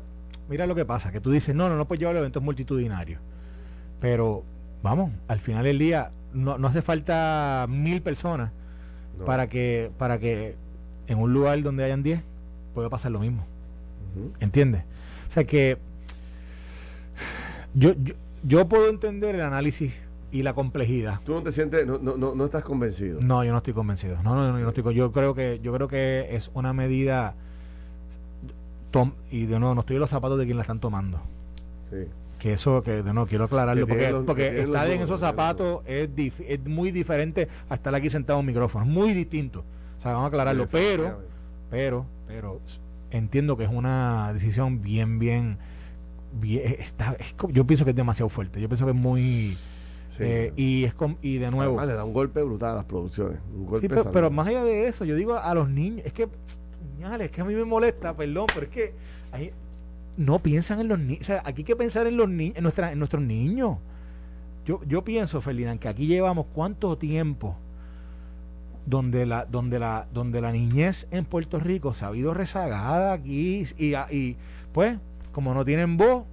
mira 0.50 0.68
lo 0.68 0.76
que 0.76 0.86
pasa, 0.86 1.12
que 1.12 1.22
tú 1.22 1.32
dices, 1.32 1.56
no, 1.56 1.70
no, 1.70 1.78
no 1.78 1.88
puedes 1.88 2.00
llevar 2.00 2.16
eventos 2.18 2.42
multitudinarios. 2.42 3.22
Pero, 4.02 4.44
vamos, 4.82 5.12
al 5.28 5.40
final 5.40 5.64
del 5.64 5.78
día 5.78 6.12
no, 6.34 6.58
no 6.58 6.68
hace 6.68 6.82
falta 6.82 7.66
mil 7.70 8.02
personas 8.02 8.52
para 9.26 9.50
que 9.50 9.92
para 9.98 10.20
que 10.20 10.56
en 11.08 11.20
un 11.20 11.34
lugar 11.34 11.62
donde 11.62 11.84
hayan 11.84 12.04
diez 12.04 12.22
pueda 12.74 12.90
pasar 12.90 13.12
lo 13.12 13.20
mismo. 13.20 13.46
¿Entiendes? 14.40 14.84
O 15.28 15.32
sea 15.32 15.44
que 15.44 15.78
yo, 17.74 17.94
yo, 18.02 18.16
yo 18.44 18.68
puedo 18.68 18.90
entender 18.90 19.36
el 19.36 19.42
análisis 19.42 19.94
y 20.32 20.44
la 20.44 20.54
complejidad. 20.54 21.20
¿Tú 21.26 21.34
no 21.34 21.44
te 21.44 21.52
sientes, 21.52 21.86
no, 21.86 21.98
no, 22.00 22.18
no, 22.18 22.46
estás 22.46 22.64
convencido? 22.64 23.20
No, 23.22 23.44
yo 23.44 23.52
no 23.52 23.58
estoy 23.58 23.74
convencido. 23.74 24.22
No, 24.24 24.36
no, 24.36 24.52
no, 24.52 24.58
yo 24.58 24.64
no 24.64 24.70
estoy, 24.70 24.96
yo 24.96 25.12
creo 25.12 25.34
que, 25.34 25.60
yo 25.62 25.74
creo 25.74 25.88
que 25.88 26.28
es 26.32 26.52
una 26.54 26.74
medida 26.74 27.36
y 29.32 29.46
de 29.46 29.60
nuevo, 29.60 29.76
no 29.76 29.82
estoy 29.82 29.96
en 29.98 30.02
los 30.02 30.10
zapatos 30.10 30.38
de 30.40 30.46
quien 30.46 30.58
la 30.58 30.64
están 30.64 30.80
tomando. 30.80 31.20
Sí. 31.90 32.06
Que 32.40 32.54
eso, 32.54 32.82
que 32.84 33.04
de 33.04 33.14
nuevo, 33.14 33.28
quiero 33.28 33.46
aclararlo, 33.46 33.86
porque, 33.86 34.14
porque 34.26 34.62
estar 34.62 34.90
en 34.90 35.02
esos 35.02 35.20
zapatos 35.20 35.82
es, 35.86 36.10
es 36.48 36.66
muy 36.66 36.92
diferente 36.92 37.48
a 37.68 37.76
estar 37.76 37.94
aquí 37.94 38.10
sentado 38.10 38.40
en 38.40 38.44
un 38.44 38.48
micrófono, 38.48 38.86
muy 38.86 39.14
distinto. 39.14 39.64
O 39.98 40.02
sea, 40.02 40.14
vamos 40.14 40.26
a 40.26 40.28
aclararlo, 40.30 40.70
pero, 40.70 41.20
pero, 41.70 42.06
pero 42.28 42.62
entiendo 43.12 43.58
que 43.58 43.66
es 43.66 43.70
una 43.70 44.32
decisión 44.34 44.82
bien, 44.82 45.20
bien, 45.20 45.58
bien 46.40 46.76
está, 46.80 47.18
yo 47.50 47.68
pienso 47.68 47.84
que 47.84 47.92
es 47.92 47.98
demasiado 47.98 48.30
fuerte, 48.30 48.62
yo 48.62 48.70
pienso 48.70 48.86
que 48.86 48.92
es 48.92 48.98
muy... 48.98 49.58
Eh, 50.22 50.52
y 50.58 50.84
es 50.84 50.94
y 51.22 51.38
de 51.38 51.50
nuevo 51.50 51.80
le 51.86 51.94
da 51.94 52.04
un 52.04 52.12
golpe 52.12 52.44
brutal 52.44 52.72
a 52.72 52.76
las 52.76 52.84
producciones 52.84 53.40
sí, 53.80 53.88
pero, 53.88 54.12
pero, 54.12 54.30
más 54.30 54.48
allá 54.48 54.66
de 54.66 54.90
eso 54.90 55.06
yo 55.06 55.16
digo 55.16 55.38
a 55.38 55.54
los 55.54 55.70
niños 55.70 56.06
es 56.06 56.12
que 56.12 56.28
es 57.20 57.32
que 57.32 57.42
a 57.42 57.46
mí 57.46 57.54
me 57.54 57.66
molesta, 57.66 58.16
perdón, 58.16 58.48
pero 58.54 58.66
es 58.66 58.72
que 58.72 58.94
no 60.18 60.40
piensan 60.40 60.80
en 60.82 60.88
los 60.88 61.00
niños. 61.00 61.22
O 61.22 61.26
sea, 61.26 61.42
aquí 61.46 61.62
hay 61.62 61.66
que 61.66 61.76
pensar 61.76 62.08
en 62.08 62.18
los 62.18 62.30
niños, 62.30 62.58
en, 62.58 62.64
nuestra, 62.64 62.92
en 62.92 63.00
nuestros 63.00 63.24
niños. 63.24 63.78
Yo, 64.66 64.82
yo 64.86 65.04
pienso, 65.04 65.42
Ferdinand, 65.42 65.80
que 65.80 65.88
aquí 65.88 66.08
llevamos 66.08 66.46
cuánto 66.54 66.98
tiempo 66.98 67.56
donde 68.86 69.26
la, 69.26 69.46
donde 69.46 69.80
la, 69.80 70.08
donde 70.14 70.42
la 70.42 70.52
niñez 70.52 71.08
en 71.12 71.26
Puerto 71.26 71.60
Rico 71.60 71.94
se 71.94 72.06
ha 72.06 72.10
habido 72.10 72.34
rezagada 72.34 73.14
aquí 73.14 73.64
y, 73.78 73.96
y 73.96 74.36
pues, 74.74 74.98
como 75.32 75.54
no 75.54 75.64
tienen 75.64 75.96
voz, 75.96 76.26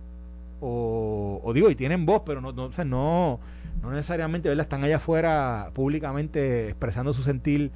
o, 0.60 1.52
digo, 1.54 1.70
y 1.70 1.74
tienen 1.74 2.06
voz, 2.06 2.22
pero 2.24 2.40
no, 2.40 2.52
no, 2.52 2.70
no, 2.84 3.40
no 3.82 3.90
necesariamente 3.90 4.48
¿verdad? 4.48 4.64
están 4.64 4.82
allá 4.84 4.96
afuera 4.96 5.70
públicamente 5.74 6.68
expresando 6.68 7.12
su 7.12 7.22
sentir 7.22 7.70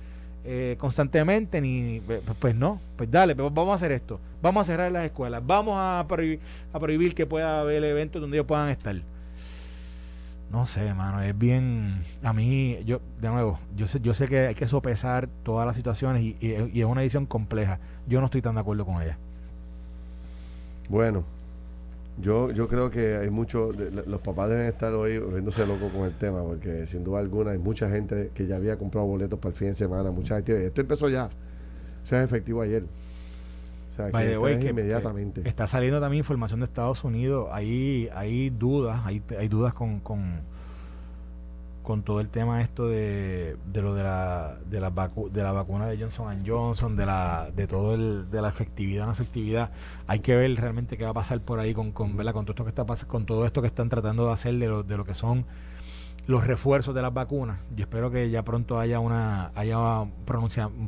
eh, 0.45 0.77
constantemente, 0.79 1.61
ni 1.61 2.01
pues 2.39 2.55
no, 2.55 2.81
pues 2.97 3.11
dale, 3.11 3.35
pues 3.37 3.53
vamos 3.53 3.73
a 3.73 3.75
hacer 3.75 3.93
esto, 3.93 4.19
vamos 4.43 4.63
a 4.63 4.65
cerrar 4.65 4.91
las 4.91 5.05
escuelas, 5.05 5.43
vamos 5.45 5.75
a 5.77 6.05
prohibir, 6.09 6.41
a 6.73 6.79
prohibir 6.79 7.15
que 7.15 7.27
pueda 7.27 7.61
haber 7.61 7.85
eventos 7.85 8.21
donde 8.21 8.37
ellos 8.39 8.47
puedan 8.47 8.71
estar. 8.71 8.97
No 10.51 10.67
sé, 10.67 10.85
hermano, 10.85 11.23
es 11.23 11.39
bien, 11.39 12.03
a 12.25 12.33
mí, 12.33 12.79
yo, 12.85 13.01
de 13.21 13.29
nuevo, 13.29 13.61
yo 13.77 13.87
sé, 13.87 14.01
yo 14.01 14.15
sé 14.15 14.27
que 14.27 14.49
hay 14.49 14.55
que 14.57 14.67
sopesar 14.67 15.29
todas 15.45 15.65
las 15.65 15.77
situaciones 15.77 16.23
y, 16.23 16.37
y 16.41 16.81
es 16.81 16.87
una 16.87 17.03
edición 17.03 17.25
compleja. 17.25 17.79
Yo 18.09 18.19
no 18.19 18.27
estoy 18.27 18.43
tan 18.43 18.57
de 18.57 18.63
acuerdo 18.63 18.85
con 18.85 19.01
ella. 19.01 19.17
Bueno, 20.89 21.23
yo, 22.21 22.51
yo 22.51 22.69
creo 22.69 22.91
que 22.91 23.17
hay 23.17 23.31
muchos, 23.31 23.75
los 24.07 24.21
papás 24.21 24.51
deben 24.51 24.67
estar 24.67 24.93
hoy 24.95 25.19
viéndose 25.19 25.67
locos 25.67 25.93
con 25.93 26.03
el 26.03 26.15
tema, 26.17 26.43
porque 26.43 26.87
sin 26.87 27.05
duda 27.05 27.21
alguna 27.21 27.53
hay 27.53 27.59
mucha 27.59 27.89
gente 27.91 28.31
que 28.35 28.47
ya 28.47 28.57
había 28.57 28.77
comprado 28.77 29.07
boletos 29.07 29.39
para 29.39 29.51
el 29.51 29.57
fin 29.57 29.69
de 29.69 29.75
semana, 29.75 30.11
mucha 30.11 30.37
gente. 30.37 30.67
Esto 30.67 30.81
empezó 30.81 31.09
ya, 31.09 31.31
o 32.03 32.07
sea, 32.07 32.21
es 32.21 32.27
efectivo 32.27 32.63
ayer. 32.63 32.85
O 33.91 33.93
sea, 33.93 34.11
que, 34.11 34.69
inmediatamente. 34.69 35.49
está 35.49 35.67
saliendo 35.67 36.01
también 36.01 36.21
información 36.21 36.61
de 36.61 36.67
Estados 36.67 37.03
Unidos, 37.03 37.49
hay, 37.51 38.09
hay 38.15 38.51
dudas, 38.51 39.03
hay, 39.05 39.23
hay 39.37 39.49
dudas 39.49 39.75
con, 39.75 40.01
con, 40.01 40.41
con 41.91 42.05
todo 42.05 42.21
el 42.21 42.29
tema 42.29 42.63
esto 42.63 42.87
de, 42.87 43.57
de 43.67 43.83
lo 43.83 43.95
de 43.95 44.05
la, 44.05 44.59
de, 44.65 44.79
la 44.81 44.91
de 44.91 45.43
la 45.43 45.51
vacuna 45.51 45.89
de 45.89 45.99
Johnson 45.99 46.45
Johnson, 46.47 46.95
de 46.95 47.05
la 47.05 47.51
de 47.51 47.67
todo 47.67 47.95
el, 47.95 48.31
de 48.31 48.41
la 48.41 48.49
efectividad, 48.49 49.07
no 49.07 49.13
efectividad. 49.13 49.73
Hay 50.07 50.21
que 50.21 50.37
ver 50.37 50.55
realmente 50.55 50.97
qué 50.97 51.03
va 51.03 51.11
a 51.11 51.15
pasar 51.15 51.41
por 51.41 51.59
ahí 51.59 51.75
con, 51.75 51.91
con, 51.91 52.17
con 52.17 52.45
todo 52.45 52.53
esto 52.53 52.63
que 52.63 52.69
está 52.71 52.87
con 53.09 53.27
todo 53.27 53.45
esto 53.45 53.61
que 53.61 53.67
están 53.67 53.89
tratando 53.89 54.25
de 54.27 54.33
hacer 54.33 54.55
de 54.55 54.69
lo, 54.69 54.85
de 54.85 54.97
lo 54.97 55.05
que 55.05 55.15
son 55.15 55.47
los 56.29 56.47
refuerzos 56.47 56.95
de 56.95 57.03
las 57.03 57.13
vacunas. 57.13 57.59
Yo 57.75 57.83
espero 57.83 58.13
que 58.13 58.31
ya 58.31 58.45
pronto 58.45 58.79
haya 58.79 59.01
una 59.01 59.51
haya 59.57 60.03
un, 60.03 60.13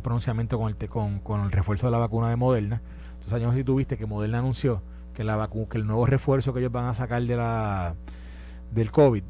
pronunciamiento 0.03 0.57
con 0.57 0.69
el, 0.69 0.89
con, 0.89 1.19
con 1.19 1.41
el 1.41 1.51
refuerzo 1.51 1.89
de 1.89 1.91
la 1.91 1.99
vacuna 1.99 2.31
de 2.31 2.37
Moderna. 2.37 2.81
Entonces, 3.15 3.41
yo 3.41 3.49
no 3.49 3.53
sé 3.55 3.59
si 3.59 3.65
tuviste 3.65 3.99
que 3.99 4.07
Moderna 4.07 4.39
anunció 4.39 4.83
que 5.15 5.25
la 5.25 5.51
que 5.69 5.79
el 5.79 5.85
nuevo 5.85 6.07
refuerzo 6.07 6.55
que 6.55 6.61
ellos 6.61 6.71
van 6.71 6.85
a 6.85 6.95
sacar 6.95 7.21
de 7.23 7.35
la 7.35 7.97
del 8.71 8.93
COVID 8.93 9.25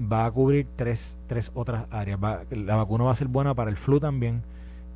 va 0.00 0.26
a 0.26 0.30
cubrir 0.30 0.66
tres, 0.76 1.16
tres 1.26 1.50
otras 1.54 1.86
áreas. 1.90 2.18
la 2.50 2.76
vacuna 2.76 3.04
va 3.04 3.12
a 3.12 3.16
ser 3.16 3.28
buena 3.28 3.54
para 3.54 3.70
el 3.70 3.76
flu 3.76 4.00
también 4.00 4.42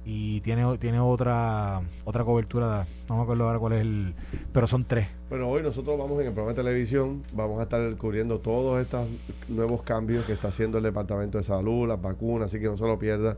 y 0.09 0.41
tiene 0.43 0.79
tiene 0.79 1.01
otra 1.01 1.83
otra 2.05 2.25
cobertura, 2.25 2.87
no 3.09 3.17
me 3.17 3.23
acuerdo 3.23 3.45
ahora 3.45 3.59
cuál 3.59 3.73
es 3.73 3.81
el, 3.81 4.15
pero 4.53 4.69
son 4.69 4.85
tres. 4.85 5.09
Bueno, 5.29 5.49
hoy 5.49 5.63
nosotros 5.63 5.99
vamos 5.99 6.21
en 6.21 6.29
el 6.29 6.33
programa 6.33 6.55
de 6.55 6.63
televisión, 6.63 7.25
vamos 7.33 7.59
a 7.59 7.65
estar 7.65 7.97
cubriendo 7.97 8.39
todos 8.39 8.81
estos 8.81 9.09
nuevos 9.49 9.83
cambios 9.83 10.25
que 10.25 10.33
está 10.33 10.49
haciendo 10.49 10.79
el 10.79 10.85
Departamento 10.85 11.39
de 11.39 11.45
Salud, 11.45 11.89
las 11.89 12.01
vacunas, 12.01 12.47
así 12.47 12.61
que 12.61 12.67
no 12.67 12.77
se 12.77 12.85
lo 12.85 13.01
pierda, 13.01 13.37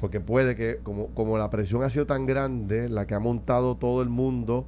porque 0.00 0.18
puede 0.18 0.56
que, 0.56 0.78
como, 0.82 1.08
como 1.08 1.36
la 1.36 1.50
presión 1.50 1.82
ha 1.82 1.90
sido 1.90 2.06
tan 2.06 2.24
grande, 2.24 2.88
la 2.88 3.06
que 3.06 3.14
ha 3.14 3.20
montado 3.20 3.76
todo 3.76 4.00
el 4.00 4.08
mundo 4.08 4.64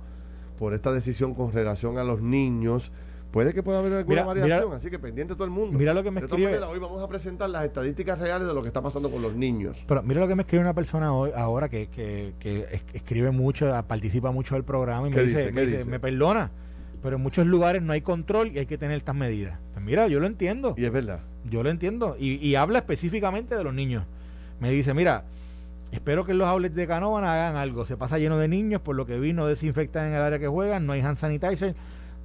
por 0.59 0.75
esta 0.75 0.93
decisión 0.93 1.33
con 1.33 1.53
relación 1.53 1.97
a 1.97 2.05
los 2.05 2.21
niños, 2.21 2.93
Puede 3.31 3.55
que 3.55 3.63
pueda 3.63 3.79
haber 3.79 3.93
alguna 3.93 4.25
variación, 4.25 4.73
así 4.73 4.91
que 4.91 4.99
pendiente 4.99 5.35
todo 5.35 5.45
el 5.45 5.51
mundo. 5.51 5.79
Mira 5.79 5.95
lo 5.95 6.03
que 6.03 6.11
me 6.11 6.21
escribe. 6.21 6.59
hoy 6.59 6.79
vamos 6.79 7.03
a 7.03 7.09
presentar 7.09 7.49
las 7.49 7.65
estadísticas 7.65 8.19
reales 8.19 8.49
de 8.49 8.55
lo 8.55 8.63
que 8.63 8.69
está 8.69 8.83
pasando 8.83 9.11
con 9.11 9.23
los 9.23 9.35
niños. 9.35 9.77
Pero 9.87 10.03
mira 10.03 10.21
lo 10.21 10.29
que 10.29 10.35
me 10.35 10.43
escribe 10.43 10.63
una 10.63 10.75
persona 10.75 11.13
hoy, 11.15 11.31
ahora 11.35 11.69
que, 11.69 11.89
que, 11.89 12.35
que 12.41 12.83
escribe 12.93 13.31
mucho, 13.31 13.71
participa 13.87 14.33
mucho 14.33 14.55
del 14.57 14.65
programa 14.65 15.09
y 15.09 15.13
me 15.13 15.23
dice, 15.23 15.53
me, 15.53 16.01
perdona, 16.01 16.51
pero 17.03 17.17
en 17.17 17.23
muchos 17.23 17.47
lugares 17.47 17.83
no 17.83 17.93
hay 17.93 18.01
control 18.01 18.51
y 18.53 18.59
hay 18.59 18.67
que 18.67 18.79
tener 18.79 18.97
estas 18.97 19.15
medidas. 19.15 19.59
Pues 19.75 19.85
mira, 19.85 20.09
yo 20.09 20.19
lo 20.19 20.27
entiendo. 20.27 20.75
Y 20.77 20.85
es 20.85 20.93
verdad. 20.93 21.21
Yo 21.45 21.63
lo 21.63 21.71
entiendo. 21.71 22.17
Y, 22.19 22.35
y 22.45 22.57
habla 22.57 22.81
específicamente 22.81 23.55
de 23.55 23.63
los 23.63 23.73
niños. 23.73 24.05
Me 24.59 24.71
dice, 24.71 24.93
mira, 24.95 25.25
Espero 25.93 26.25
que 26.25 26.35
los 26.35 26.47
outlets 26.47 26.77
de 26.77 26.87
Canóvana 26.87 27.35
hagan 27.35 27.57
algo. 27.57 27.85
Se 27.85 27.97
pasa 27.97 28.17
lleno 28.17 28.39
de 28.39 28.47
niños, 28.47 28.81
por 28.81 28.95
lo 28.95 29.07
que 29.07 29.19
vi, 29.19 29.33
no 29.33 29.49
desinfectan 29.49 30.07
en 30.07 30.15
el 30.15 30.23
área 30.23 30.39
que 30.39 30.47
juegan, 30.47 30.87
no 30.87 30.93
hay 30.93 31.01
hand 31.01 31.17
sanitizer 31.17 31.75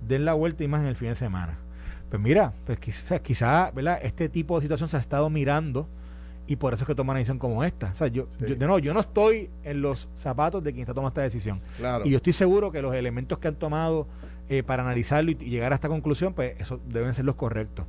den 0.01 0.25
la 0.25 0.33
vuelta 0.33 0.63
y 0.63 0.67
más 0.67 0.81
en 0.81 0.87
el 0.87 0.95
fin 0.95 1.09
de 1.09 1.15
semana. 1.15 1.57
Pues 2.09 2.21
mira, 2.21 2.53
pues 2.65 2.79
quizás 2.79 3.19
quizá, 3.21 3.71
¿verdad? 3.71 3.99
este 4.01 4.29
tipo 4.29 4.55
de 4.55 4.63
situación 4.63 4.87
se 4.89 4.97
ha 4.97 4.99
estado 4.99 5.29
mirando 5.29 5.87
y 6.47 6.57
por 6.57 6.73
eso 6.73 6.83
es 6.83 6.87
que 6.87 6.95
toman 6.95 7.15
una 7.15 7.19
decisión 7.19 7.39
como 7.39 7.63
esta. 7.63 7.91
O 7.93 7.97
sea, 7.97 8.07
yo, 8.07 8.27
de 8.39 8.55
nuevo, 8.57 8.79
yo 8.79 8.93
no 8.93 8.99
estoy 8.99 9.49
en 9.63 9.81
los 9.81 10.09
zapatos 10.15 10.63
de 10.63 10.71
quien 10.71 10.81
está 10.81 10.93
tomando 10.93 11.09
esta 11.09 11.21
decisión. 11.21 11.61
Y 12.03 12.11
yo 12.11 12.17
estoy 12.17 12.33
seguro 12.33 12.71
que 12.71 12.81
los 12.81 12.93
elementos 12.93 13.39
que 13.39 13.47
han 13.47 13.55
tomado 13.55 14.07
eh, 14.47 14.61
para 14.61 14.83
analizarlo 14.83 15.31
y, 15.31 15.35
llegar 15.35 15.71
a 15.71 15.75
esta 15.75 15.87
conclusión, 15.87 16.33
pues 16.33 16.59
eso 16.59 16.79
deben 16.87 17.13
ser 17.13 17.25
los 17.25 17.35
correctos. 17.35 17.85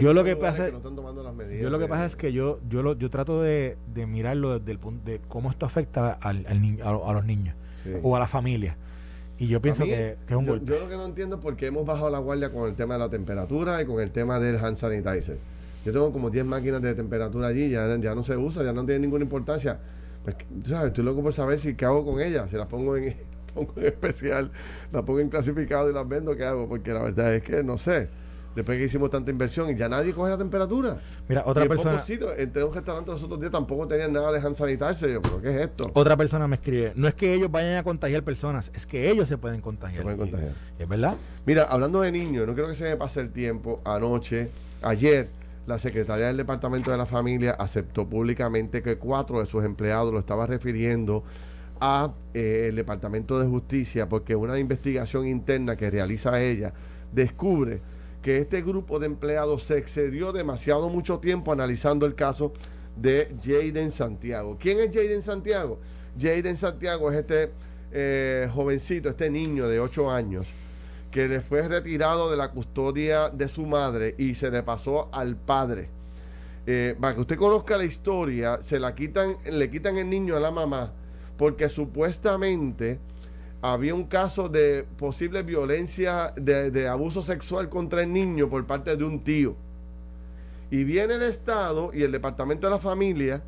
Yo 0.00 0.12
lo 0.12 0.22
que 0.22 0.36
pasa, 0.36 0.68
yo 0.68 1.70
lo 1.70 1.78
que 1.78 1.88
pasa 1.88 2.04
es 2.04 2.14
que 2.14 2.32
yo 2.32 2.60
yo 2.68 2.82
lo, 2.82 2.96
yo 2.96 3.10
trato 3.10 3.42
de, 3.42 3.76
de 3.92 4.06
mirarlo 4.06 4.60
desde 4.60 4.70
el 4.70 4.78
punto 4.78 5.10
de 5.10 5.20
cómo 5.26 5.50
esto 5.50 5.66
afecta 5.66 6.12
al, 6.12 6.46
a, 6.46 7.12
los 7.12 7.24
niños 7.24 7.56
o 8.02 8.14
a 8.14 8.18
la 8.20 8.28
familia. 8.28 8.76
Y 9.42 9.48
yo 9.48 9.60
pienso 9.60 9.82
que, 9.82 10.16
es 10.28 10.36
un 10.36 10.46
yo, 10.46 10.56
Yo 10.58 10.78
lo 10.78 10.88
que 10.88 10.96
no 10.96 11.04
entiendo 11.04 11.34
es 11.34 11.42
por 11.42 11.56
qué 11.56 11.66
hemos 11.66 11.84
bajado 11.84 12.08
la 12.10 12.18
guardia 12.18 12.52
con 12.52 12.68
el 12.68 12.76
tema 12.76 12.94
de 12.94 13.00
la 13.00 13.08
temperatura 13.08 13.82
y 13.82 13.86
con 13.86 14.00
el 14.00 14.12
tema 14.12 14.38
del 14.38 14.56
hand 14.56 14.76
sanitizer. 14.76 15.36
Yo 15.84 15.90
tengo 15.90 16.12
como 16.12 16.30
10 16.30 16.44
máquinas 16.44 16.80
de 16.80 16.94
temperatura 16.94 17.48
allí, 17.48 17.68
ya, 17.68 17.96
ya 17.96 18.14
no 18.14 18.22
se 18.22 18.36
usa, 18.36 18.62
ya 18.62 18.72
no 18.72 18.86
tiene 18.86 19.00
ninguna 19.00 19.24
importancia. 19.24 19.80
Pues, 20.22 20.36
¿sabes? 20.64 20.90
Estoy 20.90 21.02
loco 21.02 21.24
por 21.24 21.32
saber 21.32 21.58
si 21.58 21.74
qué 21.74 21.84
hago 21.84 22.04
con 22.04 22.20
ellas. 22.20 22.50
Si 22.50 22.56
las 22.56 22.68
pongo 22.68 22.96
en, 22.96 23.16
pongo 23.54 23.72
en 23.78 23.86
especial, 23.86 24.52
las 24.92 25.02
pongo 25.02 25.18
en 25.18 25.28
clasificado 25.28 25.90
y 25.90 25.92
las 25.92 26.08
vendo, 26.08 26.36
¿qué 26.36 26.44
hago? 26.44 26.68
Porque 26.68 26.92
la 26.92 27.02
verdad 27.02 27.34
es 27.34 27.42
que 27.42 27.64
no 27.64 27.76
sé 27.76 28.10
después 28.54 28.78
que 28.78 28.84
hicimos 28.84 29.10
tanta 29.10 29.30
inversión 29.30 29.70
y 29.70 29.76
ya 29.76 29.88
nadie 29.88 30.12
coge 30.12 30.30
la 30.30 30.38
temperatura. 30.38 30.98
Mira, 31.28 31.42
otra 31.46 31.66
persona. 31.66 32.02
entre 32.38 32.64
un 32.64 32.74
restaurante 32.74 33.10
los 33.10 33.22
otros 33.22 33.40
días 33.40 33.52
tampoco 33.52 33.86
tenían 33.86 34.12
nada 34.12 34.32
de 34.32 34.38
hand 34.38 34.54
sanitarse. 34.54 35.12
Yo, 35.12 35.22
¿pero 35.22 35.40
qué 35.40 35.50
es 35.50 35.56
esto? 35.62 35.90
Otra 35.94 36.16
persona 36.16 36.46
me 36.48 36.56
escribe: 36.56 36.92
No 36.94 37.08
es 37.08 37.14
que 37.14 37.34
ellos 37.34 37.50
vayan 37.50 37.76
a 37.76 37.82
contagiar 37.82 38.22
personas, 38.22 38.70
es 38.74 38.86
que 38.86 39.10
ellos 39.10 39.28
se 39.28 39.38
pueden 39.38 39.60
contagiar. 39.60 39.98
Se 39.98 40.02
pueden 40.02 40.18
contagiar. 40.18 40.52
¿Es 40.78 40.88
verdad? 40.88 41.16
Mira, 41.46 41.64
hablando 41.64 42.00
de 42.00 42.12
niños, 42.12 42.46
no 42.46 42.54
quiero 42.54 42.68
que 42.68 42.74
se 42.74 42.84
me 42.84 42.96
pase 42.96 43.20
el 43.20 43.30
tiempo. 43.30 43.80
Anoche, 43.84 44.50
ayer, 44.82 45.28
la 45.66 45.78
secretaria 45.78 46.26
del 46.26 46.36
Departamento 46.36 46.90
de 46.90 46.96
la 46.96 47.06
Familia 47.06 47.52
aceptó 47.52 48.08
públicamente 48.08 48.82
que 48.82 48.96
cuatro 48.96 49.40
de 49.40 49.46
sus 49.46 49.64
empleados 49.64 50.12
lo 50.12 50.18
estaba 50.18 50.46
refiriendo 50.46 51.24
a 51.80 52.12
eh, 52.34 52.66
el 52.68 52.76
Departamento 52.76 53.40
de 53.40 53.46
Justicia 53.48 54.08
porque 54.08 54.36
una 54.36 54.58
investigación 54.58 55.26
interna 55.26 55.76
que 55.76 55.90
realiza 55.90 56.40
ella 56.40 56.72
descubre 57.12 57.80
que 58.22 58.38
este 58.38 58.62
grupo 58.62 58.98
de 58.98 59.06
empleados 59.06 59.64
se 59.64 59.76
excedió 59.76 60.32
demasiado 60.32 60.88
mucho 60.88 61.18
tiempo 61.18 61.52
analizando 61.52 62.06
el 62.06 62.14
caso 62.14 62.52
de 62.96 63.34
Jaden 63.42 63.90
Santiago. 63.90 64.56
¿Quién 64.60 64.78
es 64.78 64.94
Jaden 64.94 65.22
Santiago? 65.22 65.78
Jaden 66.18 66.56
Santiago 66.56 67.10
es 67.10 67.18
este 67.18 67.50
eh, 67.90 68.48
jovencito, 68.54 69.08
este 69.08 69.28
niño 69.28 69.68
de 69.68 69.80
8 69.80 70.10
años, 70.10 70.46
que 71.10 71.26
le 71.28 71.40
fue 71.40 71.66
retirado 71.66 72.30
de 72.30 72.36
la 72.36 72.50
custodia 72.52 73.28
de 73.28 73.48
su 73.48 73.66
madre 73.66 74.14
y 74.18 74.34
se 74.34 74.50
le 74.50 74.62
pasó 74.62 75.08
al 75.12 75.36
padre. 75.36 75.88
Eh, 76.64 76.94
para 77.00 77.16
que 77.16 77.22
usted 77.22 77.36
conozca 77.36 77.76
la 77.76 77.84
historia, 77.84 78.62
se 78.62 78.78
la 78.78 78.94
quitan, 78.94 79.36
le 79.50 79.68
quitan 79.68 79.96
el 79.96 80.08
niño 80.08 80.36
a 80.36 80.40
la 80.40 80.52
mamá, 80.52 80.92
porque 81.36 81.68
supuestamente 81.68 83.00
había 83.62 83.94
un 83.94 84.04
caso 84.04 84.48
de 84.48 84.84
posible 84.98 85.42
violencia, 85.44 86.34
de, 86.36 86.88
abuso 86.88 87.22
sexual 87.22 87.68
contra 87.68 88.02
el 88.02 88.12
niño 88.12 88.50
por 88.50 88.66
parte 88.66 88.96
de 88.96 89.04
un 89.04 89.20
tío. 89.20 89.54
Y 90.70 90.82
viene 90.82 91.14
el 91.14 91.22
Estado 91.22 91.90
y 91.94 92.02
el 92.02 92.10
Departamento 92.10 92.66
de 92.66 92.72
la 92.72 92.80
Familia 92.80 93.42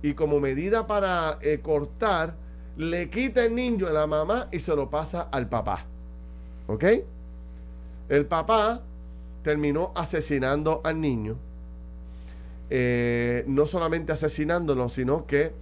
y 0.00 0.14
como 0.14 0.40
medida 0.40 0.86
para 0.86 1.38
eh, 1.42 1.60
cortar, 1.62 2.34
le 2.78 3.10
quita 3.10 3.44
el 3.44 3.54
niño 3.54 3.86
a 3.86 3.92
la 3.92 4.06
mamá 4.06 4.48
y 4.52 4.60
se 4.60 4.74
lo 4.74 4.88
pasa 4.88 5.28
al 5.30 5.48
papá. 5.48 5.84
¿Ok? 6.66 6.84
El 8.08 8.24
papá 8.24 8.80
terminó 9.42 9.92
asesinando 9.94 10.80
al 10.82 10.98
niño. 11.00 11.36
Eh, 12.70 13.44
no 13.46 13.66
solamente 13.66 14.12
asesinándolo, 14.12 14.88
sino 14.88 15.26
que 15.26 15.52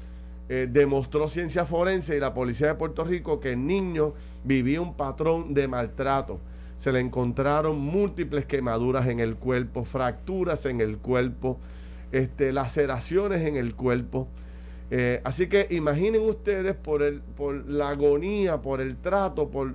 eh, 0.48 0.68
demostró 0.70 1.28
ciencia 1.28 1.66
forense 1.66 2.16
y 2.16 2.20
la 2.20 2.32
policía 2.32 2.68
de 2.68 2.74
Puerto 2.76 3.04
Rico 3.04 3.40
que 3.40 3.52
el 3.52 3.66
niño 3.66 4.14
vivía 4.44 4.80
un 4.80 4.94
patrón 4.94 5.54
de 5.54 5.66
maltrato. 5.66 6.38
Se 6.76 6.92
le 6.92 7.00
encontraron 7.00 7.78
múltiples 7.78 8.44
quemaduras 8.44 9.08
en 9.08 9.18
el 9.18 9.36
cuerpo, 9.36 9.84
fracturas 9.84 10.64
en 10.66 10.80
el 10.80 10.98
cuerpo, 10.98 11.58
este, 12.12 12.52
laceraciones 12.52 13.44
en 13.44 13.56
el 13.56 13.74
cuerpo. 13.74 14.28
Eh, 14.90 15.20
así 15.24 15.48
que 15.48 15.66
imaginen 15.70 16.22
ustedes 16.22 16.76
por, 16.76 17.02
el, 17.02 17.20
por 17.22 17.68
la 17.68 17.88
agonía, 17.88 18.62
por 18.62 18.80
el 18.80 18.96
trato, 18.98 19.50
por, 19.50 19.74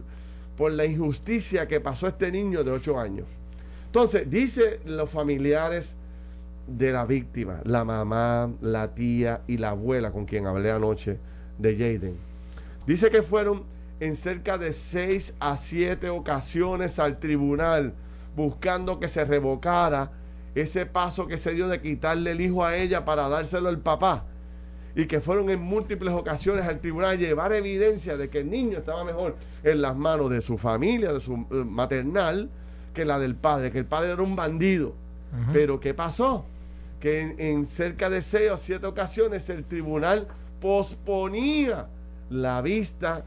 por 0.56 0.72
la 0.72 0.86
injusticia 0.86 1.68
que 1.68 1.82
pasó 1.82 2.08
este 2.08 2.32
niño 2.32 2.64
de 2.64 2.72
8 2.72 2.98
años. 2.98 3.28
Entonces, 3.88 4.30
dice 4.30 4.80
los 4.86 5.10
familiares 5.10 5.98
de 6.78 6.92
la 6.92 7.06
víctima, 7.06 7.62
la 7.64 7.84
mamá, 7.84 8.52
la 8.62 8.94
tía 8.94 9.42
y 9.48 9.58
la 9.58 9.70
abuela 9.70 10.12
con 10.12 10.26
quien 10.26 10.48
hablé 10.48 10.72
anoche 10.72 11.20
de 11.58 11.74
Jaden. 11.74 12.18
Dice 12.88 13.10
que 13.10 13.22
fueron 13.22 13.64
en 14.00 14.16
cerca 14.16 14.58
de 14.58 14.74
seis 14.74 15.34
a 15.40 15.58
siete 15.58 16.10
ocasiones 16.10 16.98
al 17.00 17.20
tribunal 17.20 17.94
buscando 18.36 19.00
que 19.00 19.08
se 19.08 19.26
revocara 19.26 20.12
ese 20.56 20.86
paso 20.86 21.28
que 21.28 21.38
se 21.38 21.54
dio 21.54 21.68
de 21.68 21.82
quitarle 21.82 22.32
el 22.32 22.42
hijo 22.42 22.66
a 22.66 22.76
ella 22.76 23.06
para 23.06 23.30
dárselo 23.30 23.70
al 23.70 23.80
papá. 23.80 24.26
Y 24.96 25.06
que 25.06 25.22
fueron 25.22 25.50
en 25.50 25.62
múltiples 25.62 26.14
ocasiones 26.14 26.66
al 26.66 26.80
tribunal 26.80 27.12
a 27.12 27.16
llevar 27.16 27.54
evidencia 27.54 28.18
de 28.18 28.30
que 28.30 28.40
el 28.40 28.50
niño 28.50 28.80
estaba 28.80 29.06
mejor 29.06 29.38
en 29.64 29.82
las 29.82 29.96
manos 29.96 30.30
de 30.30 30.42
su 30.42 30.58
familia, 30.58 31.14
de 31.14 31.22
su 31.22 31.34
eh, 31.34 31.64
maternal, 31.66 32.50
que 32.94 33.06
la 33.06 33.18
del 33.18 33.36
padre, 33.36 33.72
que 33.72 33.80
el 33.80 33.86
padre 33.86 34.12
era 34.12 34.22
un 34.22 34.36
bandido. 34.36 34.94
Pero 35.54 35.80
¿qué 35.80 35.94
pasó? 35.94 36.46
Que 37.02 37.36
en, 37.38 37.66
cerca 37.66 38.10
de 38.10 38.22
seis 38.22 38.52
o 38.52 38.58
siete 38.58 38.86
ocasiones 38.86 39.50
el 39.50 39.66
tribunal 39.66 40.28
posponía 40.62 41.88
la 42.30 42.62
vista 42.62 43.26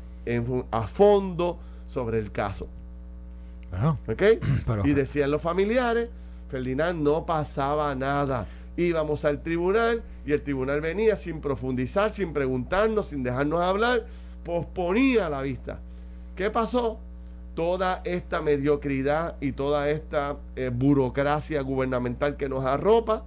a 0.70 0.86
fondo 0.86 1.58
sobre 1.86 2.18
el 2.20 2.32
caso. 2.32 2.68
y 4.84 4.92
decían 4.92 5.30
los 5.30 5.42
familiares, 5.42 6.08
Ferdinand, 6.48 7.02
no 7.02 7.26
pasaba 7.26 7.94
nada. 7.94 8.46
Íbamos 8.76 9.24
al 9.24 9.42
tribunal 9.42 10.02
y 10.24 10.32
el 10.32 10.42
tribunal 10.42 10.80
venía 10.80 11.16
sin 11.16 11.40
profundizar, 11.40 12.12
sin 12.12 12.32
preguntarnos, 12.32 13.08
sin 13.08 13.24
dejarnos 13.24 13.60
hablar, 13.60 14.06
posponía 14.44 15.28
la 15.28 15.42
vista. 15.42 15.80
¿Qué 16.36 16.50
pasó? 16.50 16.98
Toda 17.54 18.02
esta 18.04 18.40
mediocridad 18.40 19.36
y 19.40 19.52
toda 19.52 19.90
esta 19.90 20.36
eh, 20.56 20.70
burocracia 20.72 21.60
gubernamental 21.62 22.36
que 22.36 22.48
nos 22.48 22.64
arropa, 22.64 23.24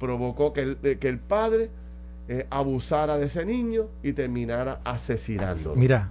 provocó 0.00 0.52
que 0.52 0.62
el, 0.62 0.78
eh, 0.82 0.98
que 0.98 1.08
el 1.08 1.20
padre 1.20 1.70
eh, 2.28 2.46
abusara 2.50 3.18
de 3.18 3.26
ese 3.26 3.44
niño 3.44 3.86
y 4.02 4.12
terminara 4.12 4.80
asesinándolo. 4.84 5.76
Mira, 5.76 6.10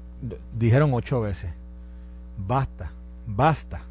dijeron 0.58 0.94
ocho 0.94 1.20
veces, 1.22 1.52
basta, 2.38 2.92
basta 3.26 3.82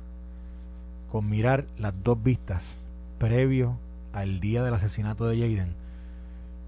con 1.11 1.29
mirar 1.29 1.67
las 1.79 2.03
dos 2.03 2.23
vistas 2.23 2.79
previo 3.19 3.79
al 4.13 4.41
día 4.41 4.63
del 4.63 4.75
asesinato 4.75 5.27
de 5.27 5.39
Jaden, 5.39 5.75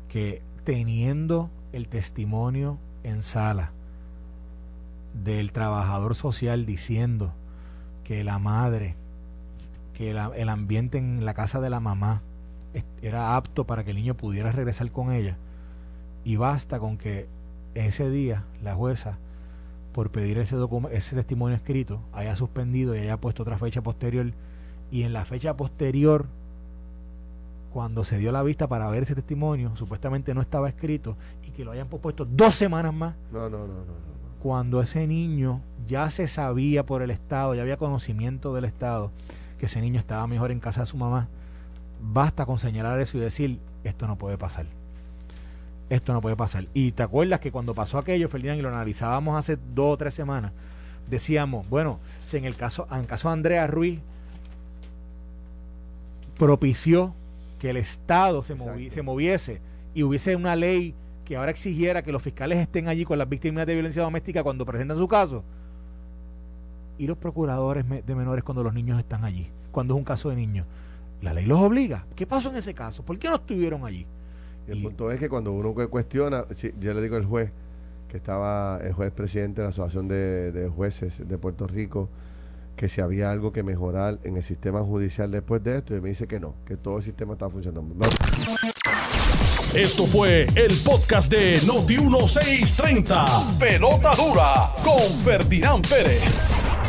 que 0.09 0.43
teniendo 0.65 1.51
el 1.73 1.89
testimonio 1.89 2.79
en 3.03 3.23
sala 3.23 3.71
del 5.25 5.53
trabajador 5.53 6.15
social 6.15 6.67
diciendo 6.67 7.33
que 8.05 8.25
la 8.25 8.39
madre, 8.39 8.97
que 9.95 10.11
el 10.11 10.49
ambiente 10.49 10.99
en 10.99 11.25
la 11.25 11.35
casa 11.35 11.61
de 11.61 11.71
la 11.71 11.81
mamá 11.81 12.23
era 13.03 13.37
apto 13.37 13.65
para 13.65 13.85
que 13.85 13.91
el 13.91 13.97
niño 13.97 14.15
pudiera 14.15 14.53
regresar 14.53 14.91
con 14.91 15.13
ella, 15.13 15.37
y 16.25 16.37
basta 16.37 16.79
con 16.79 16.99
que 16.99 17.29
ese 17.75 18.11
día 18.11 18.45
la 18.63 18.75
jueza, 18.75 19.19
por 19.93 20.11
pedir 20.11 20.39
ese, 20.39 20.57
ese 20.93 21.17
testimonio 21.17 21.57
escrito, 21.57 22.01
haya 22.13 22.37
suspendido 22.37 22.95
y 22.95 23.01
haya 23.01 23.17
puesto 23.17 23.43
otra 23.43 23.59
fecha 23.59 23.83
posterior, 23.83 24.33
y 24.91 25.03
en 25.03 25.13
la 25.13 25.25
fecha 25.25 25.57
posterior 25.57 26.27
cuando 27.73 28.05
se 28.05 28.19
dio 28.19 28.33
la 28.33 28.43
vista 28.43 28.69
para 28.69 28.91
ver 28.91 29.05
ese 29.05 29.15
testimonio, 29.15 29.77
supuestamente 29.77 30.35
no 30.35 30.41
estaba 30.41 30.69
escrito 30.69 31.17
y 31.47 31.51
que 31.51 31.65
lo 31.65 31.71
hayan 31.71 31.89
puesto 31.89 32.25
dos 32.25 32.55
semanas 32.55 32.93
más. 32.93 33.15
No, 33.33 33.49
no, 33.49 33.59
no, 33.59 33.67
no, 33.67 33.85
Cuando 34.43 34.83
ese 34.83 35.07
niño 35.07 35.61
ya 35.87 36.11
se 36.11 36.27
sabía 36.29 36.85
por 36.85 37.03
el 37.03 37.11
Estado, 37.11 37.55
ya 37.55 37.63
había 37.63 37.77
conocimiento 37.77 38.53
del 38.53 38.65
Estado, 38.65 39.13
que 39.59 39.67
ese 39.67 39.81
niño 39.81 39.99
estaba 39.99 40.27
mejor 40.27 40.51
en 40.51 40.59
casa 40.59 40.81
de 40.81 40.87
su 40.87 40.97
mamá, 40.97 41.29
basta 42.03 42.47
con 42.47 42.59
señalar 42.59 43.01
eso 43.01 43.17
y 43.17 43.21
decir, 43.21 43.61
esto 43.85 44.07
no 44.07 44.17
puede 44.17 44.39
pasar. 44.39 44.67
Esto 45.89 46.13
no 46.13 46.21
puede 46.21 46.37
pasar. 46.37 46.67
Y 46.73 46.93
te 46.93 47.03
acuerdas 47.03 47.41
que 47.41 47.51
cuando 47.51 47.75
pasó 47.75 47.99
aquello, 47.99 48.29
Ferdinand, 48.29 48.59
y 48.59 48.63
lo 48.63 48.69
analizábamos 48.69 49.37
hace 49.37 49.59
dos 49.75 49.95
o 49.95 49.97
tres 49.97 50.15
semanas, 50.15 50.53
decíamos, 51.09 51.69
bueno, 51.69 51.99
si 52.23 52.37
en 52.37 52.45
el 52.45 52.57
caso, 52.57 52.87
en 52.93 53.07
caso 53.07 53.29
de 53.29 53.33
Andrea 53.35 53.67
Ruiz 53.67 54.01
propició 56.39 57.15
que 57.59 57.71
el 57.71 57.77
Estado 57.77 58.43
se, 58.43 58.57
se 58.91 59.03
moviese 59.03 59.61
y 59.93 60.03
hubiese 60.05 60.37
una 60.37 60.57
ley 60.57 60.95
que 61.25 61.37
ahora 61.37 61.51
exigiera 61.51 62.03
que 62.03 62.13
los 62.13 62.23
fiscales 62.23 62.59
estén 62.59 62.89
allí 62.89 63.05
con 63.05 63.19
las 63.19 63.29
víctimas 63.29 63.67
de 63.67 63.75
violencia 63.75 64.03
doméstica 64.03 64.43
cuando 64.43 64.65
presentan 64.65 64.97
su 64.97 65.07
caso. 65.07 65.45
Y 66.99 67.07
los 67.07 67.19
procuradores 67.19 67.85
de 67.89 68.15
menores 68.15 68.45
cuando 68.45 68.63
los 68.63 68.75
niños 68.75 68.99
están 68.99 69.25
allí, 69.25 69.49
cuando 69.73 69.95
es 69.95 69.99
un 69.99 70.05
caso 70.05 70.31
de 70.31 70.37
niños. 70.37 70.67
La 71.23 71.35
ley 71.35 71.45
los 71.45 71.61
obliga. 71.61 72.07
¿Qué 72.17 72.27
pasó 72.27 72.51
en 72.51 72.57
ese 72.57 72.75
caso? 72.75 73.05
¿Por 73.05 73.19
qué 73.19 73.29
no 73.29 73.37
estuvieron 73.37 73.85
allí? 73.85 74.07
el 74.67 74.83
punto 74.83 75.11
es 75.11 75.19
que 75.19 75.29
cuando 75.29 75.53
uno 75.53 75.75
cuestiona, 75.75 76.45
yo 76.79 76.95
le 76.95 77.03
digo 77.03 77.17
al 77.17 77.25
juez, 77.25 77.51
que 78.09 78.17
estaba 78.17 78.79
el 78.83 78.93
juez 78.93 79.11
presidente 79.11 79.61
de 79.61 79.67
la 79.67 79.71
Asociación 79.71 80.07
de, 80.07 80.53
de 80.53 80.69
Jueces 80.69 81.27
de 81.27 81.39
Puerto 81.39 81.67
Rico, 81.67 82.09
que 82.77 82.89
si 82.89 83.01
había 83.01 83.31
algo 83.31 83.53
que 83.53 83.63
mejorar 83.63 84.19
en 84.25 84.37
el 84.37 84.43
sistema 84.43 84.81
judicial 84.81 85.31
después 85.31 85.63
de 85.65 85.79
esto 85.79 85.97
y 85.97 86.01
me 86.01 86.09
dice 86.11 86.27
que 86.27 86.41
no, 86.41 86.55
que 86.67 86.77
todo 86.77 86.99
el 86.99 87.03
sistema 87.03 87.33
está 87.35 87.51
funcionando. 87.51 87.95
Esto 89.75 90.07
fue 90.07 90.47
el 90.57 90.73
podcast 90.85 91.31
de 91.31 91.59
Noti1630. 91.61 93.59
Pelota 93.59 94.15
dura 94.17 94.71
con 94.83 95.01
Ferdinand 95.23 95.87
Pérez. 95.89 96.70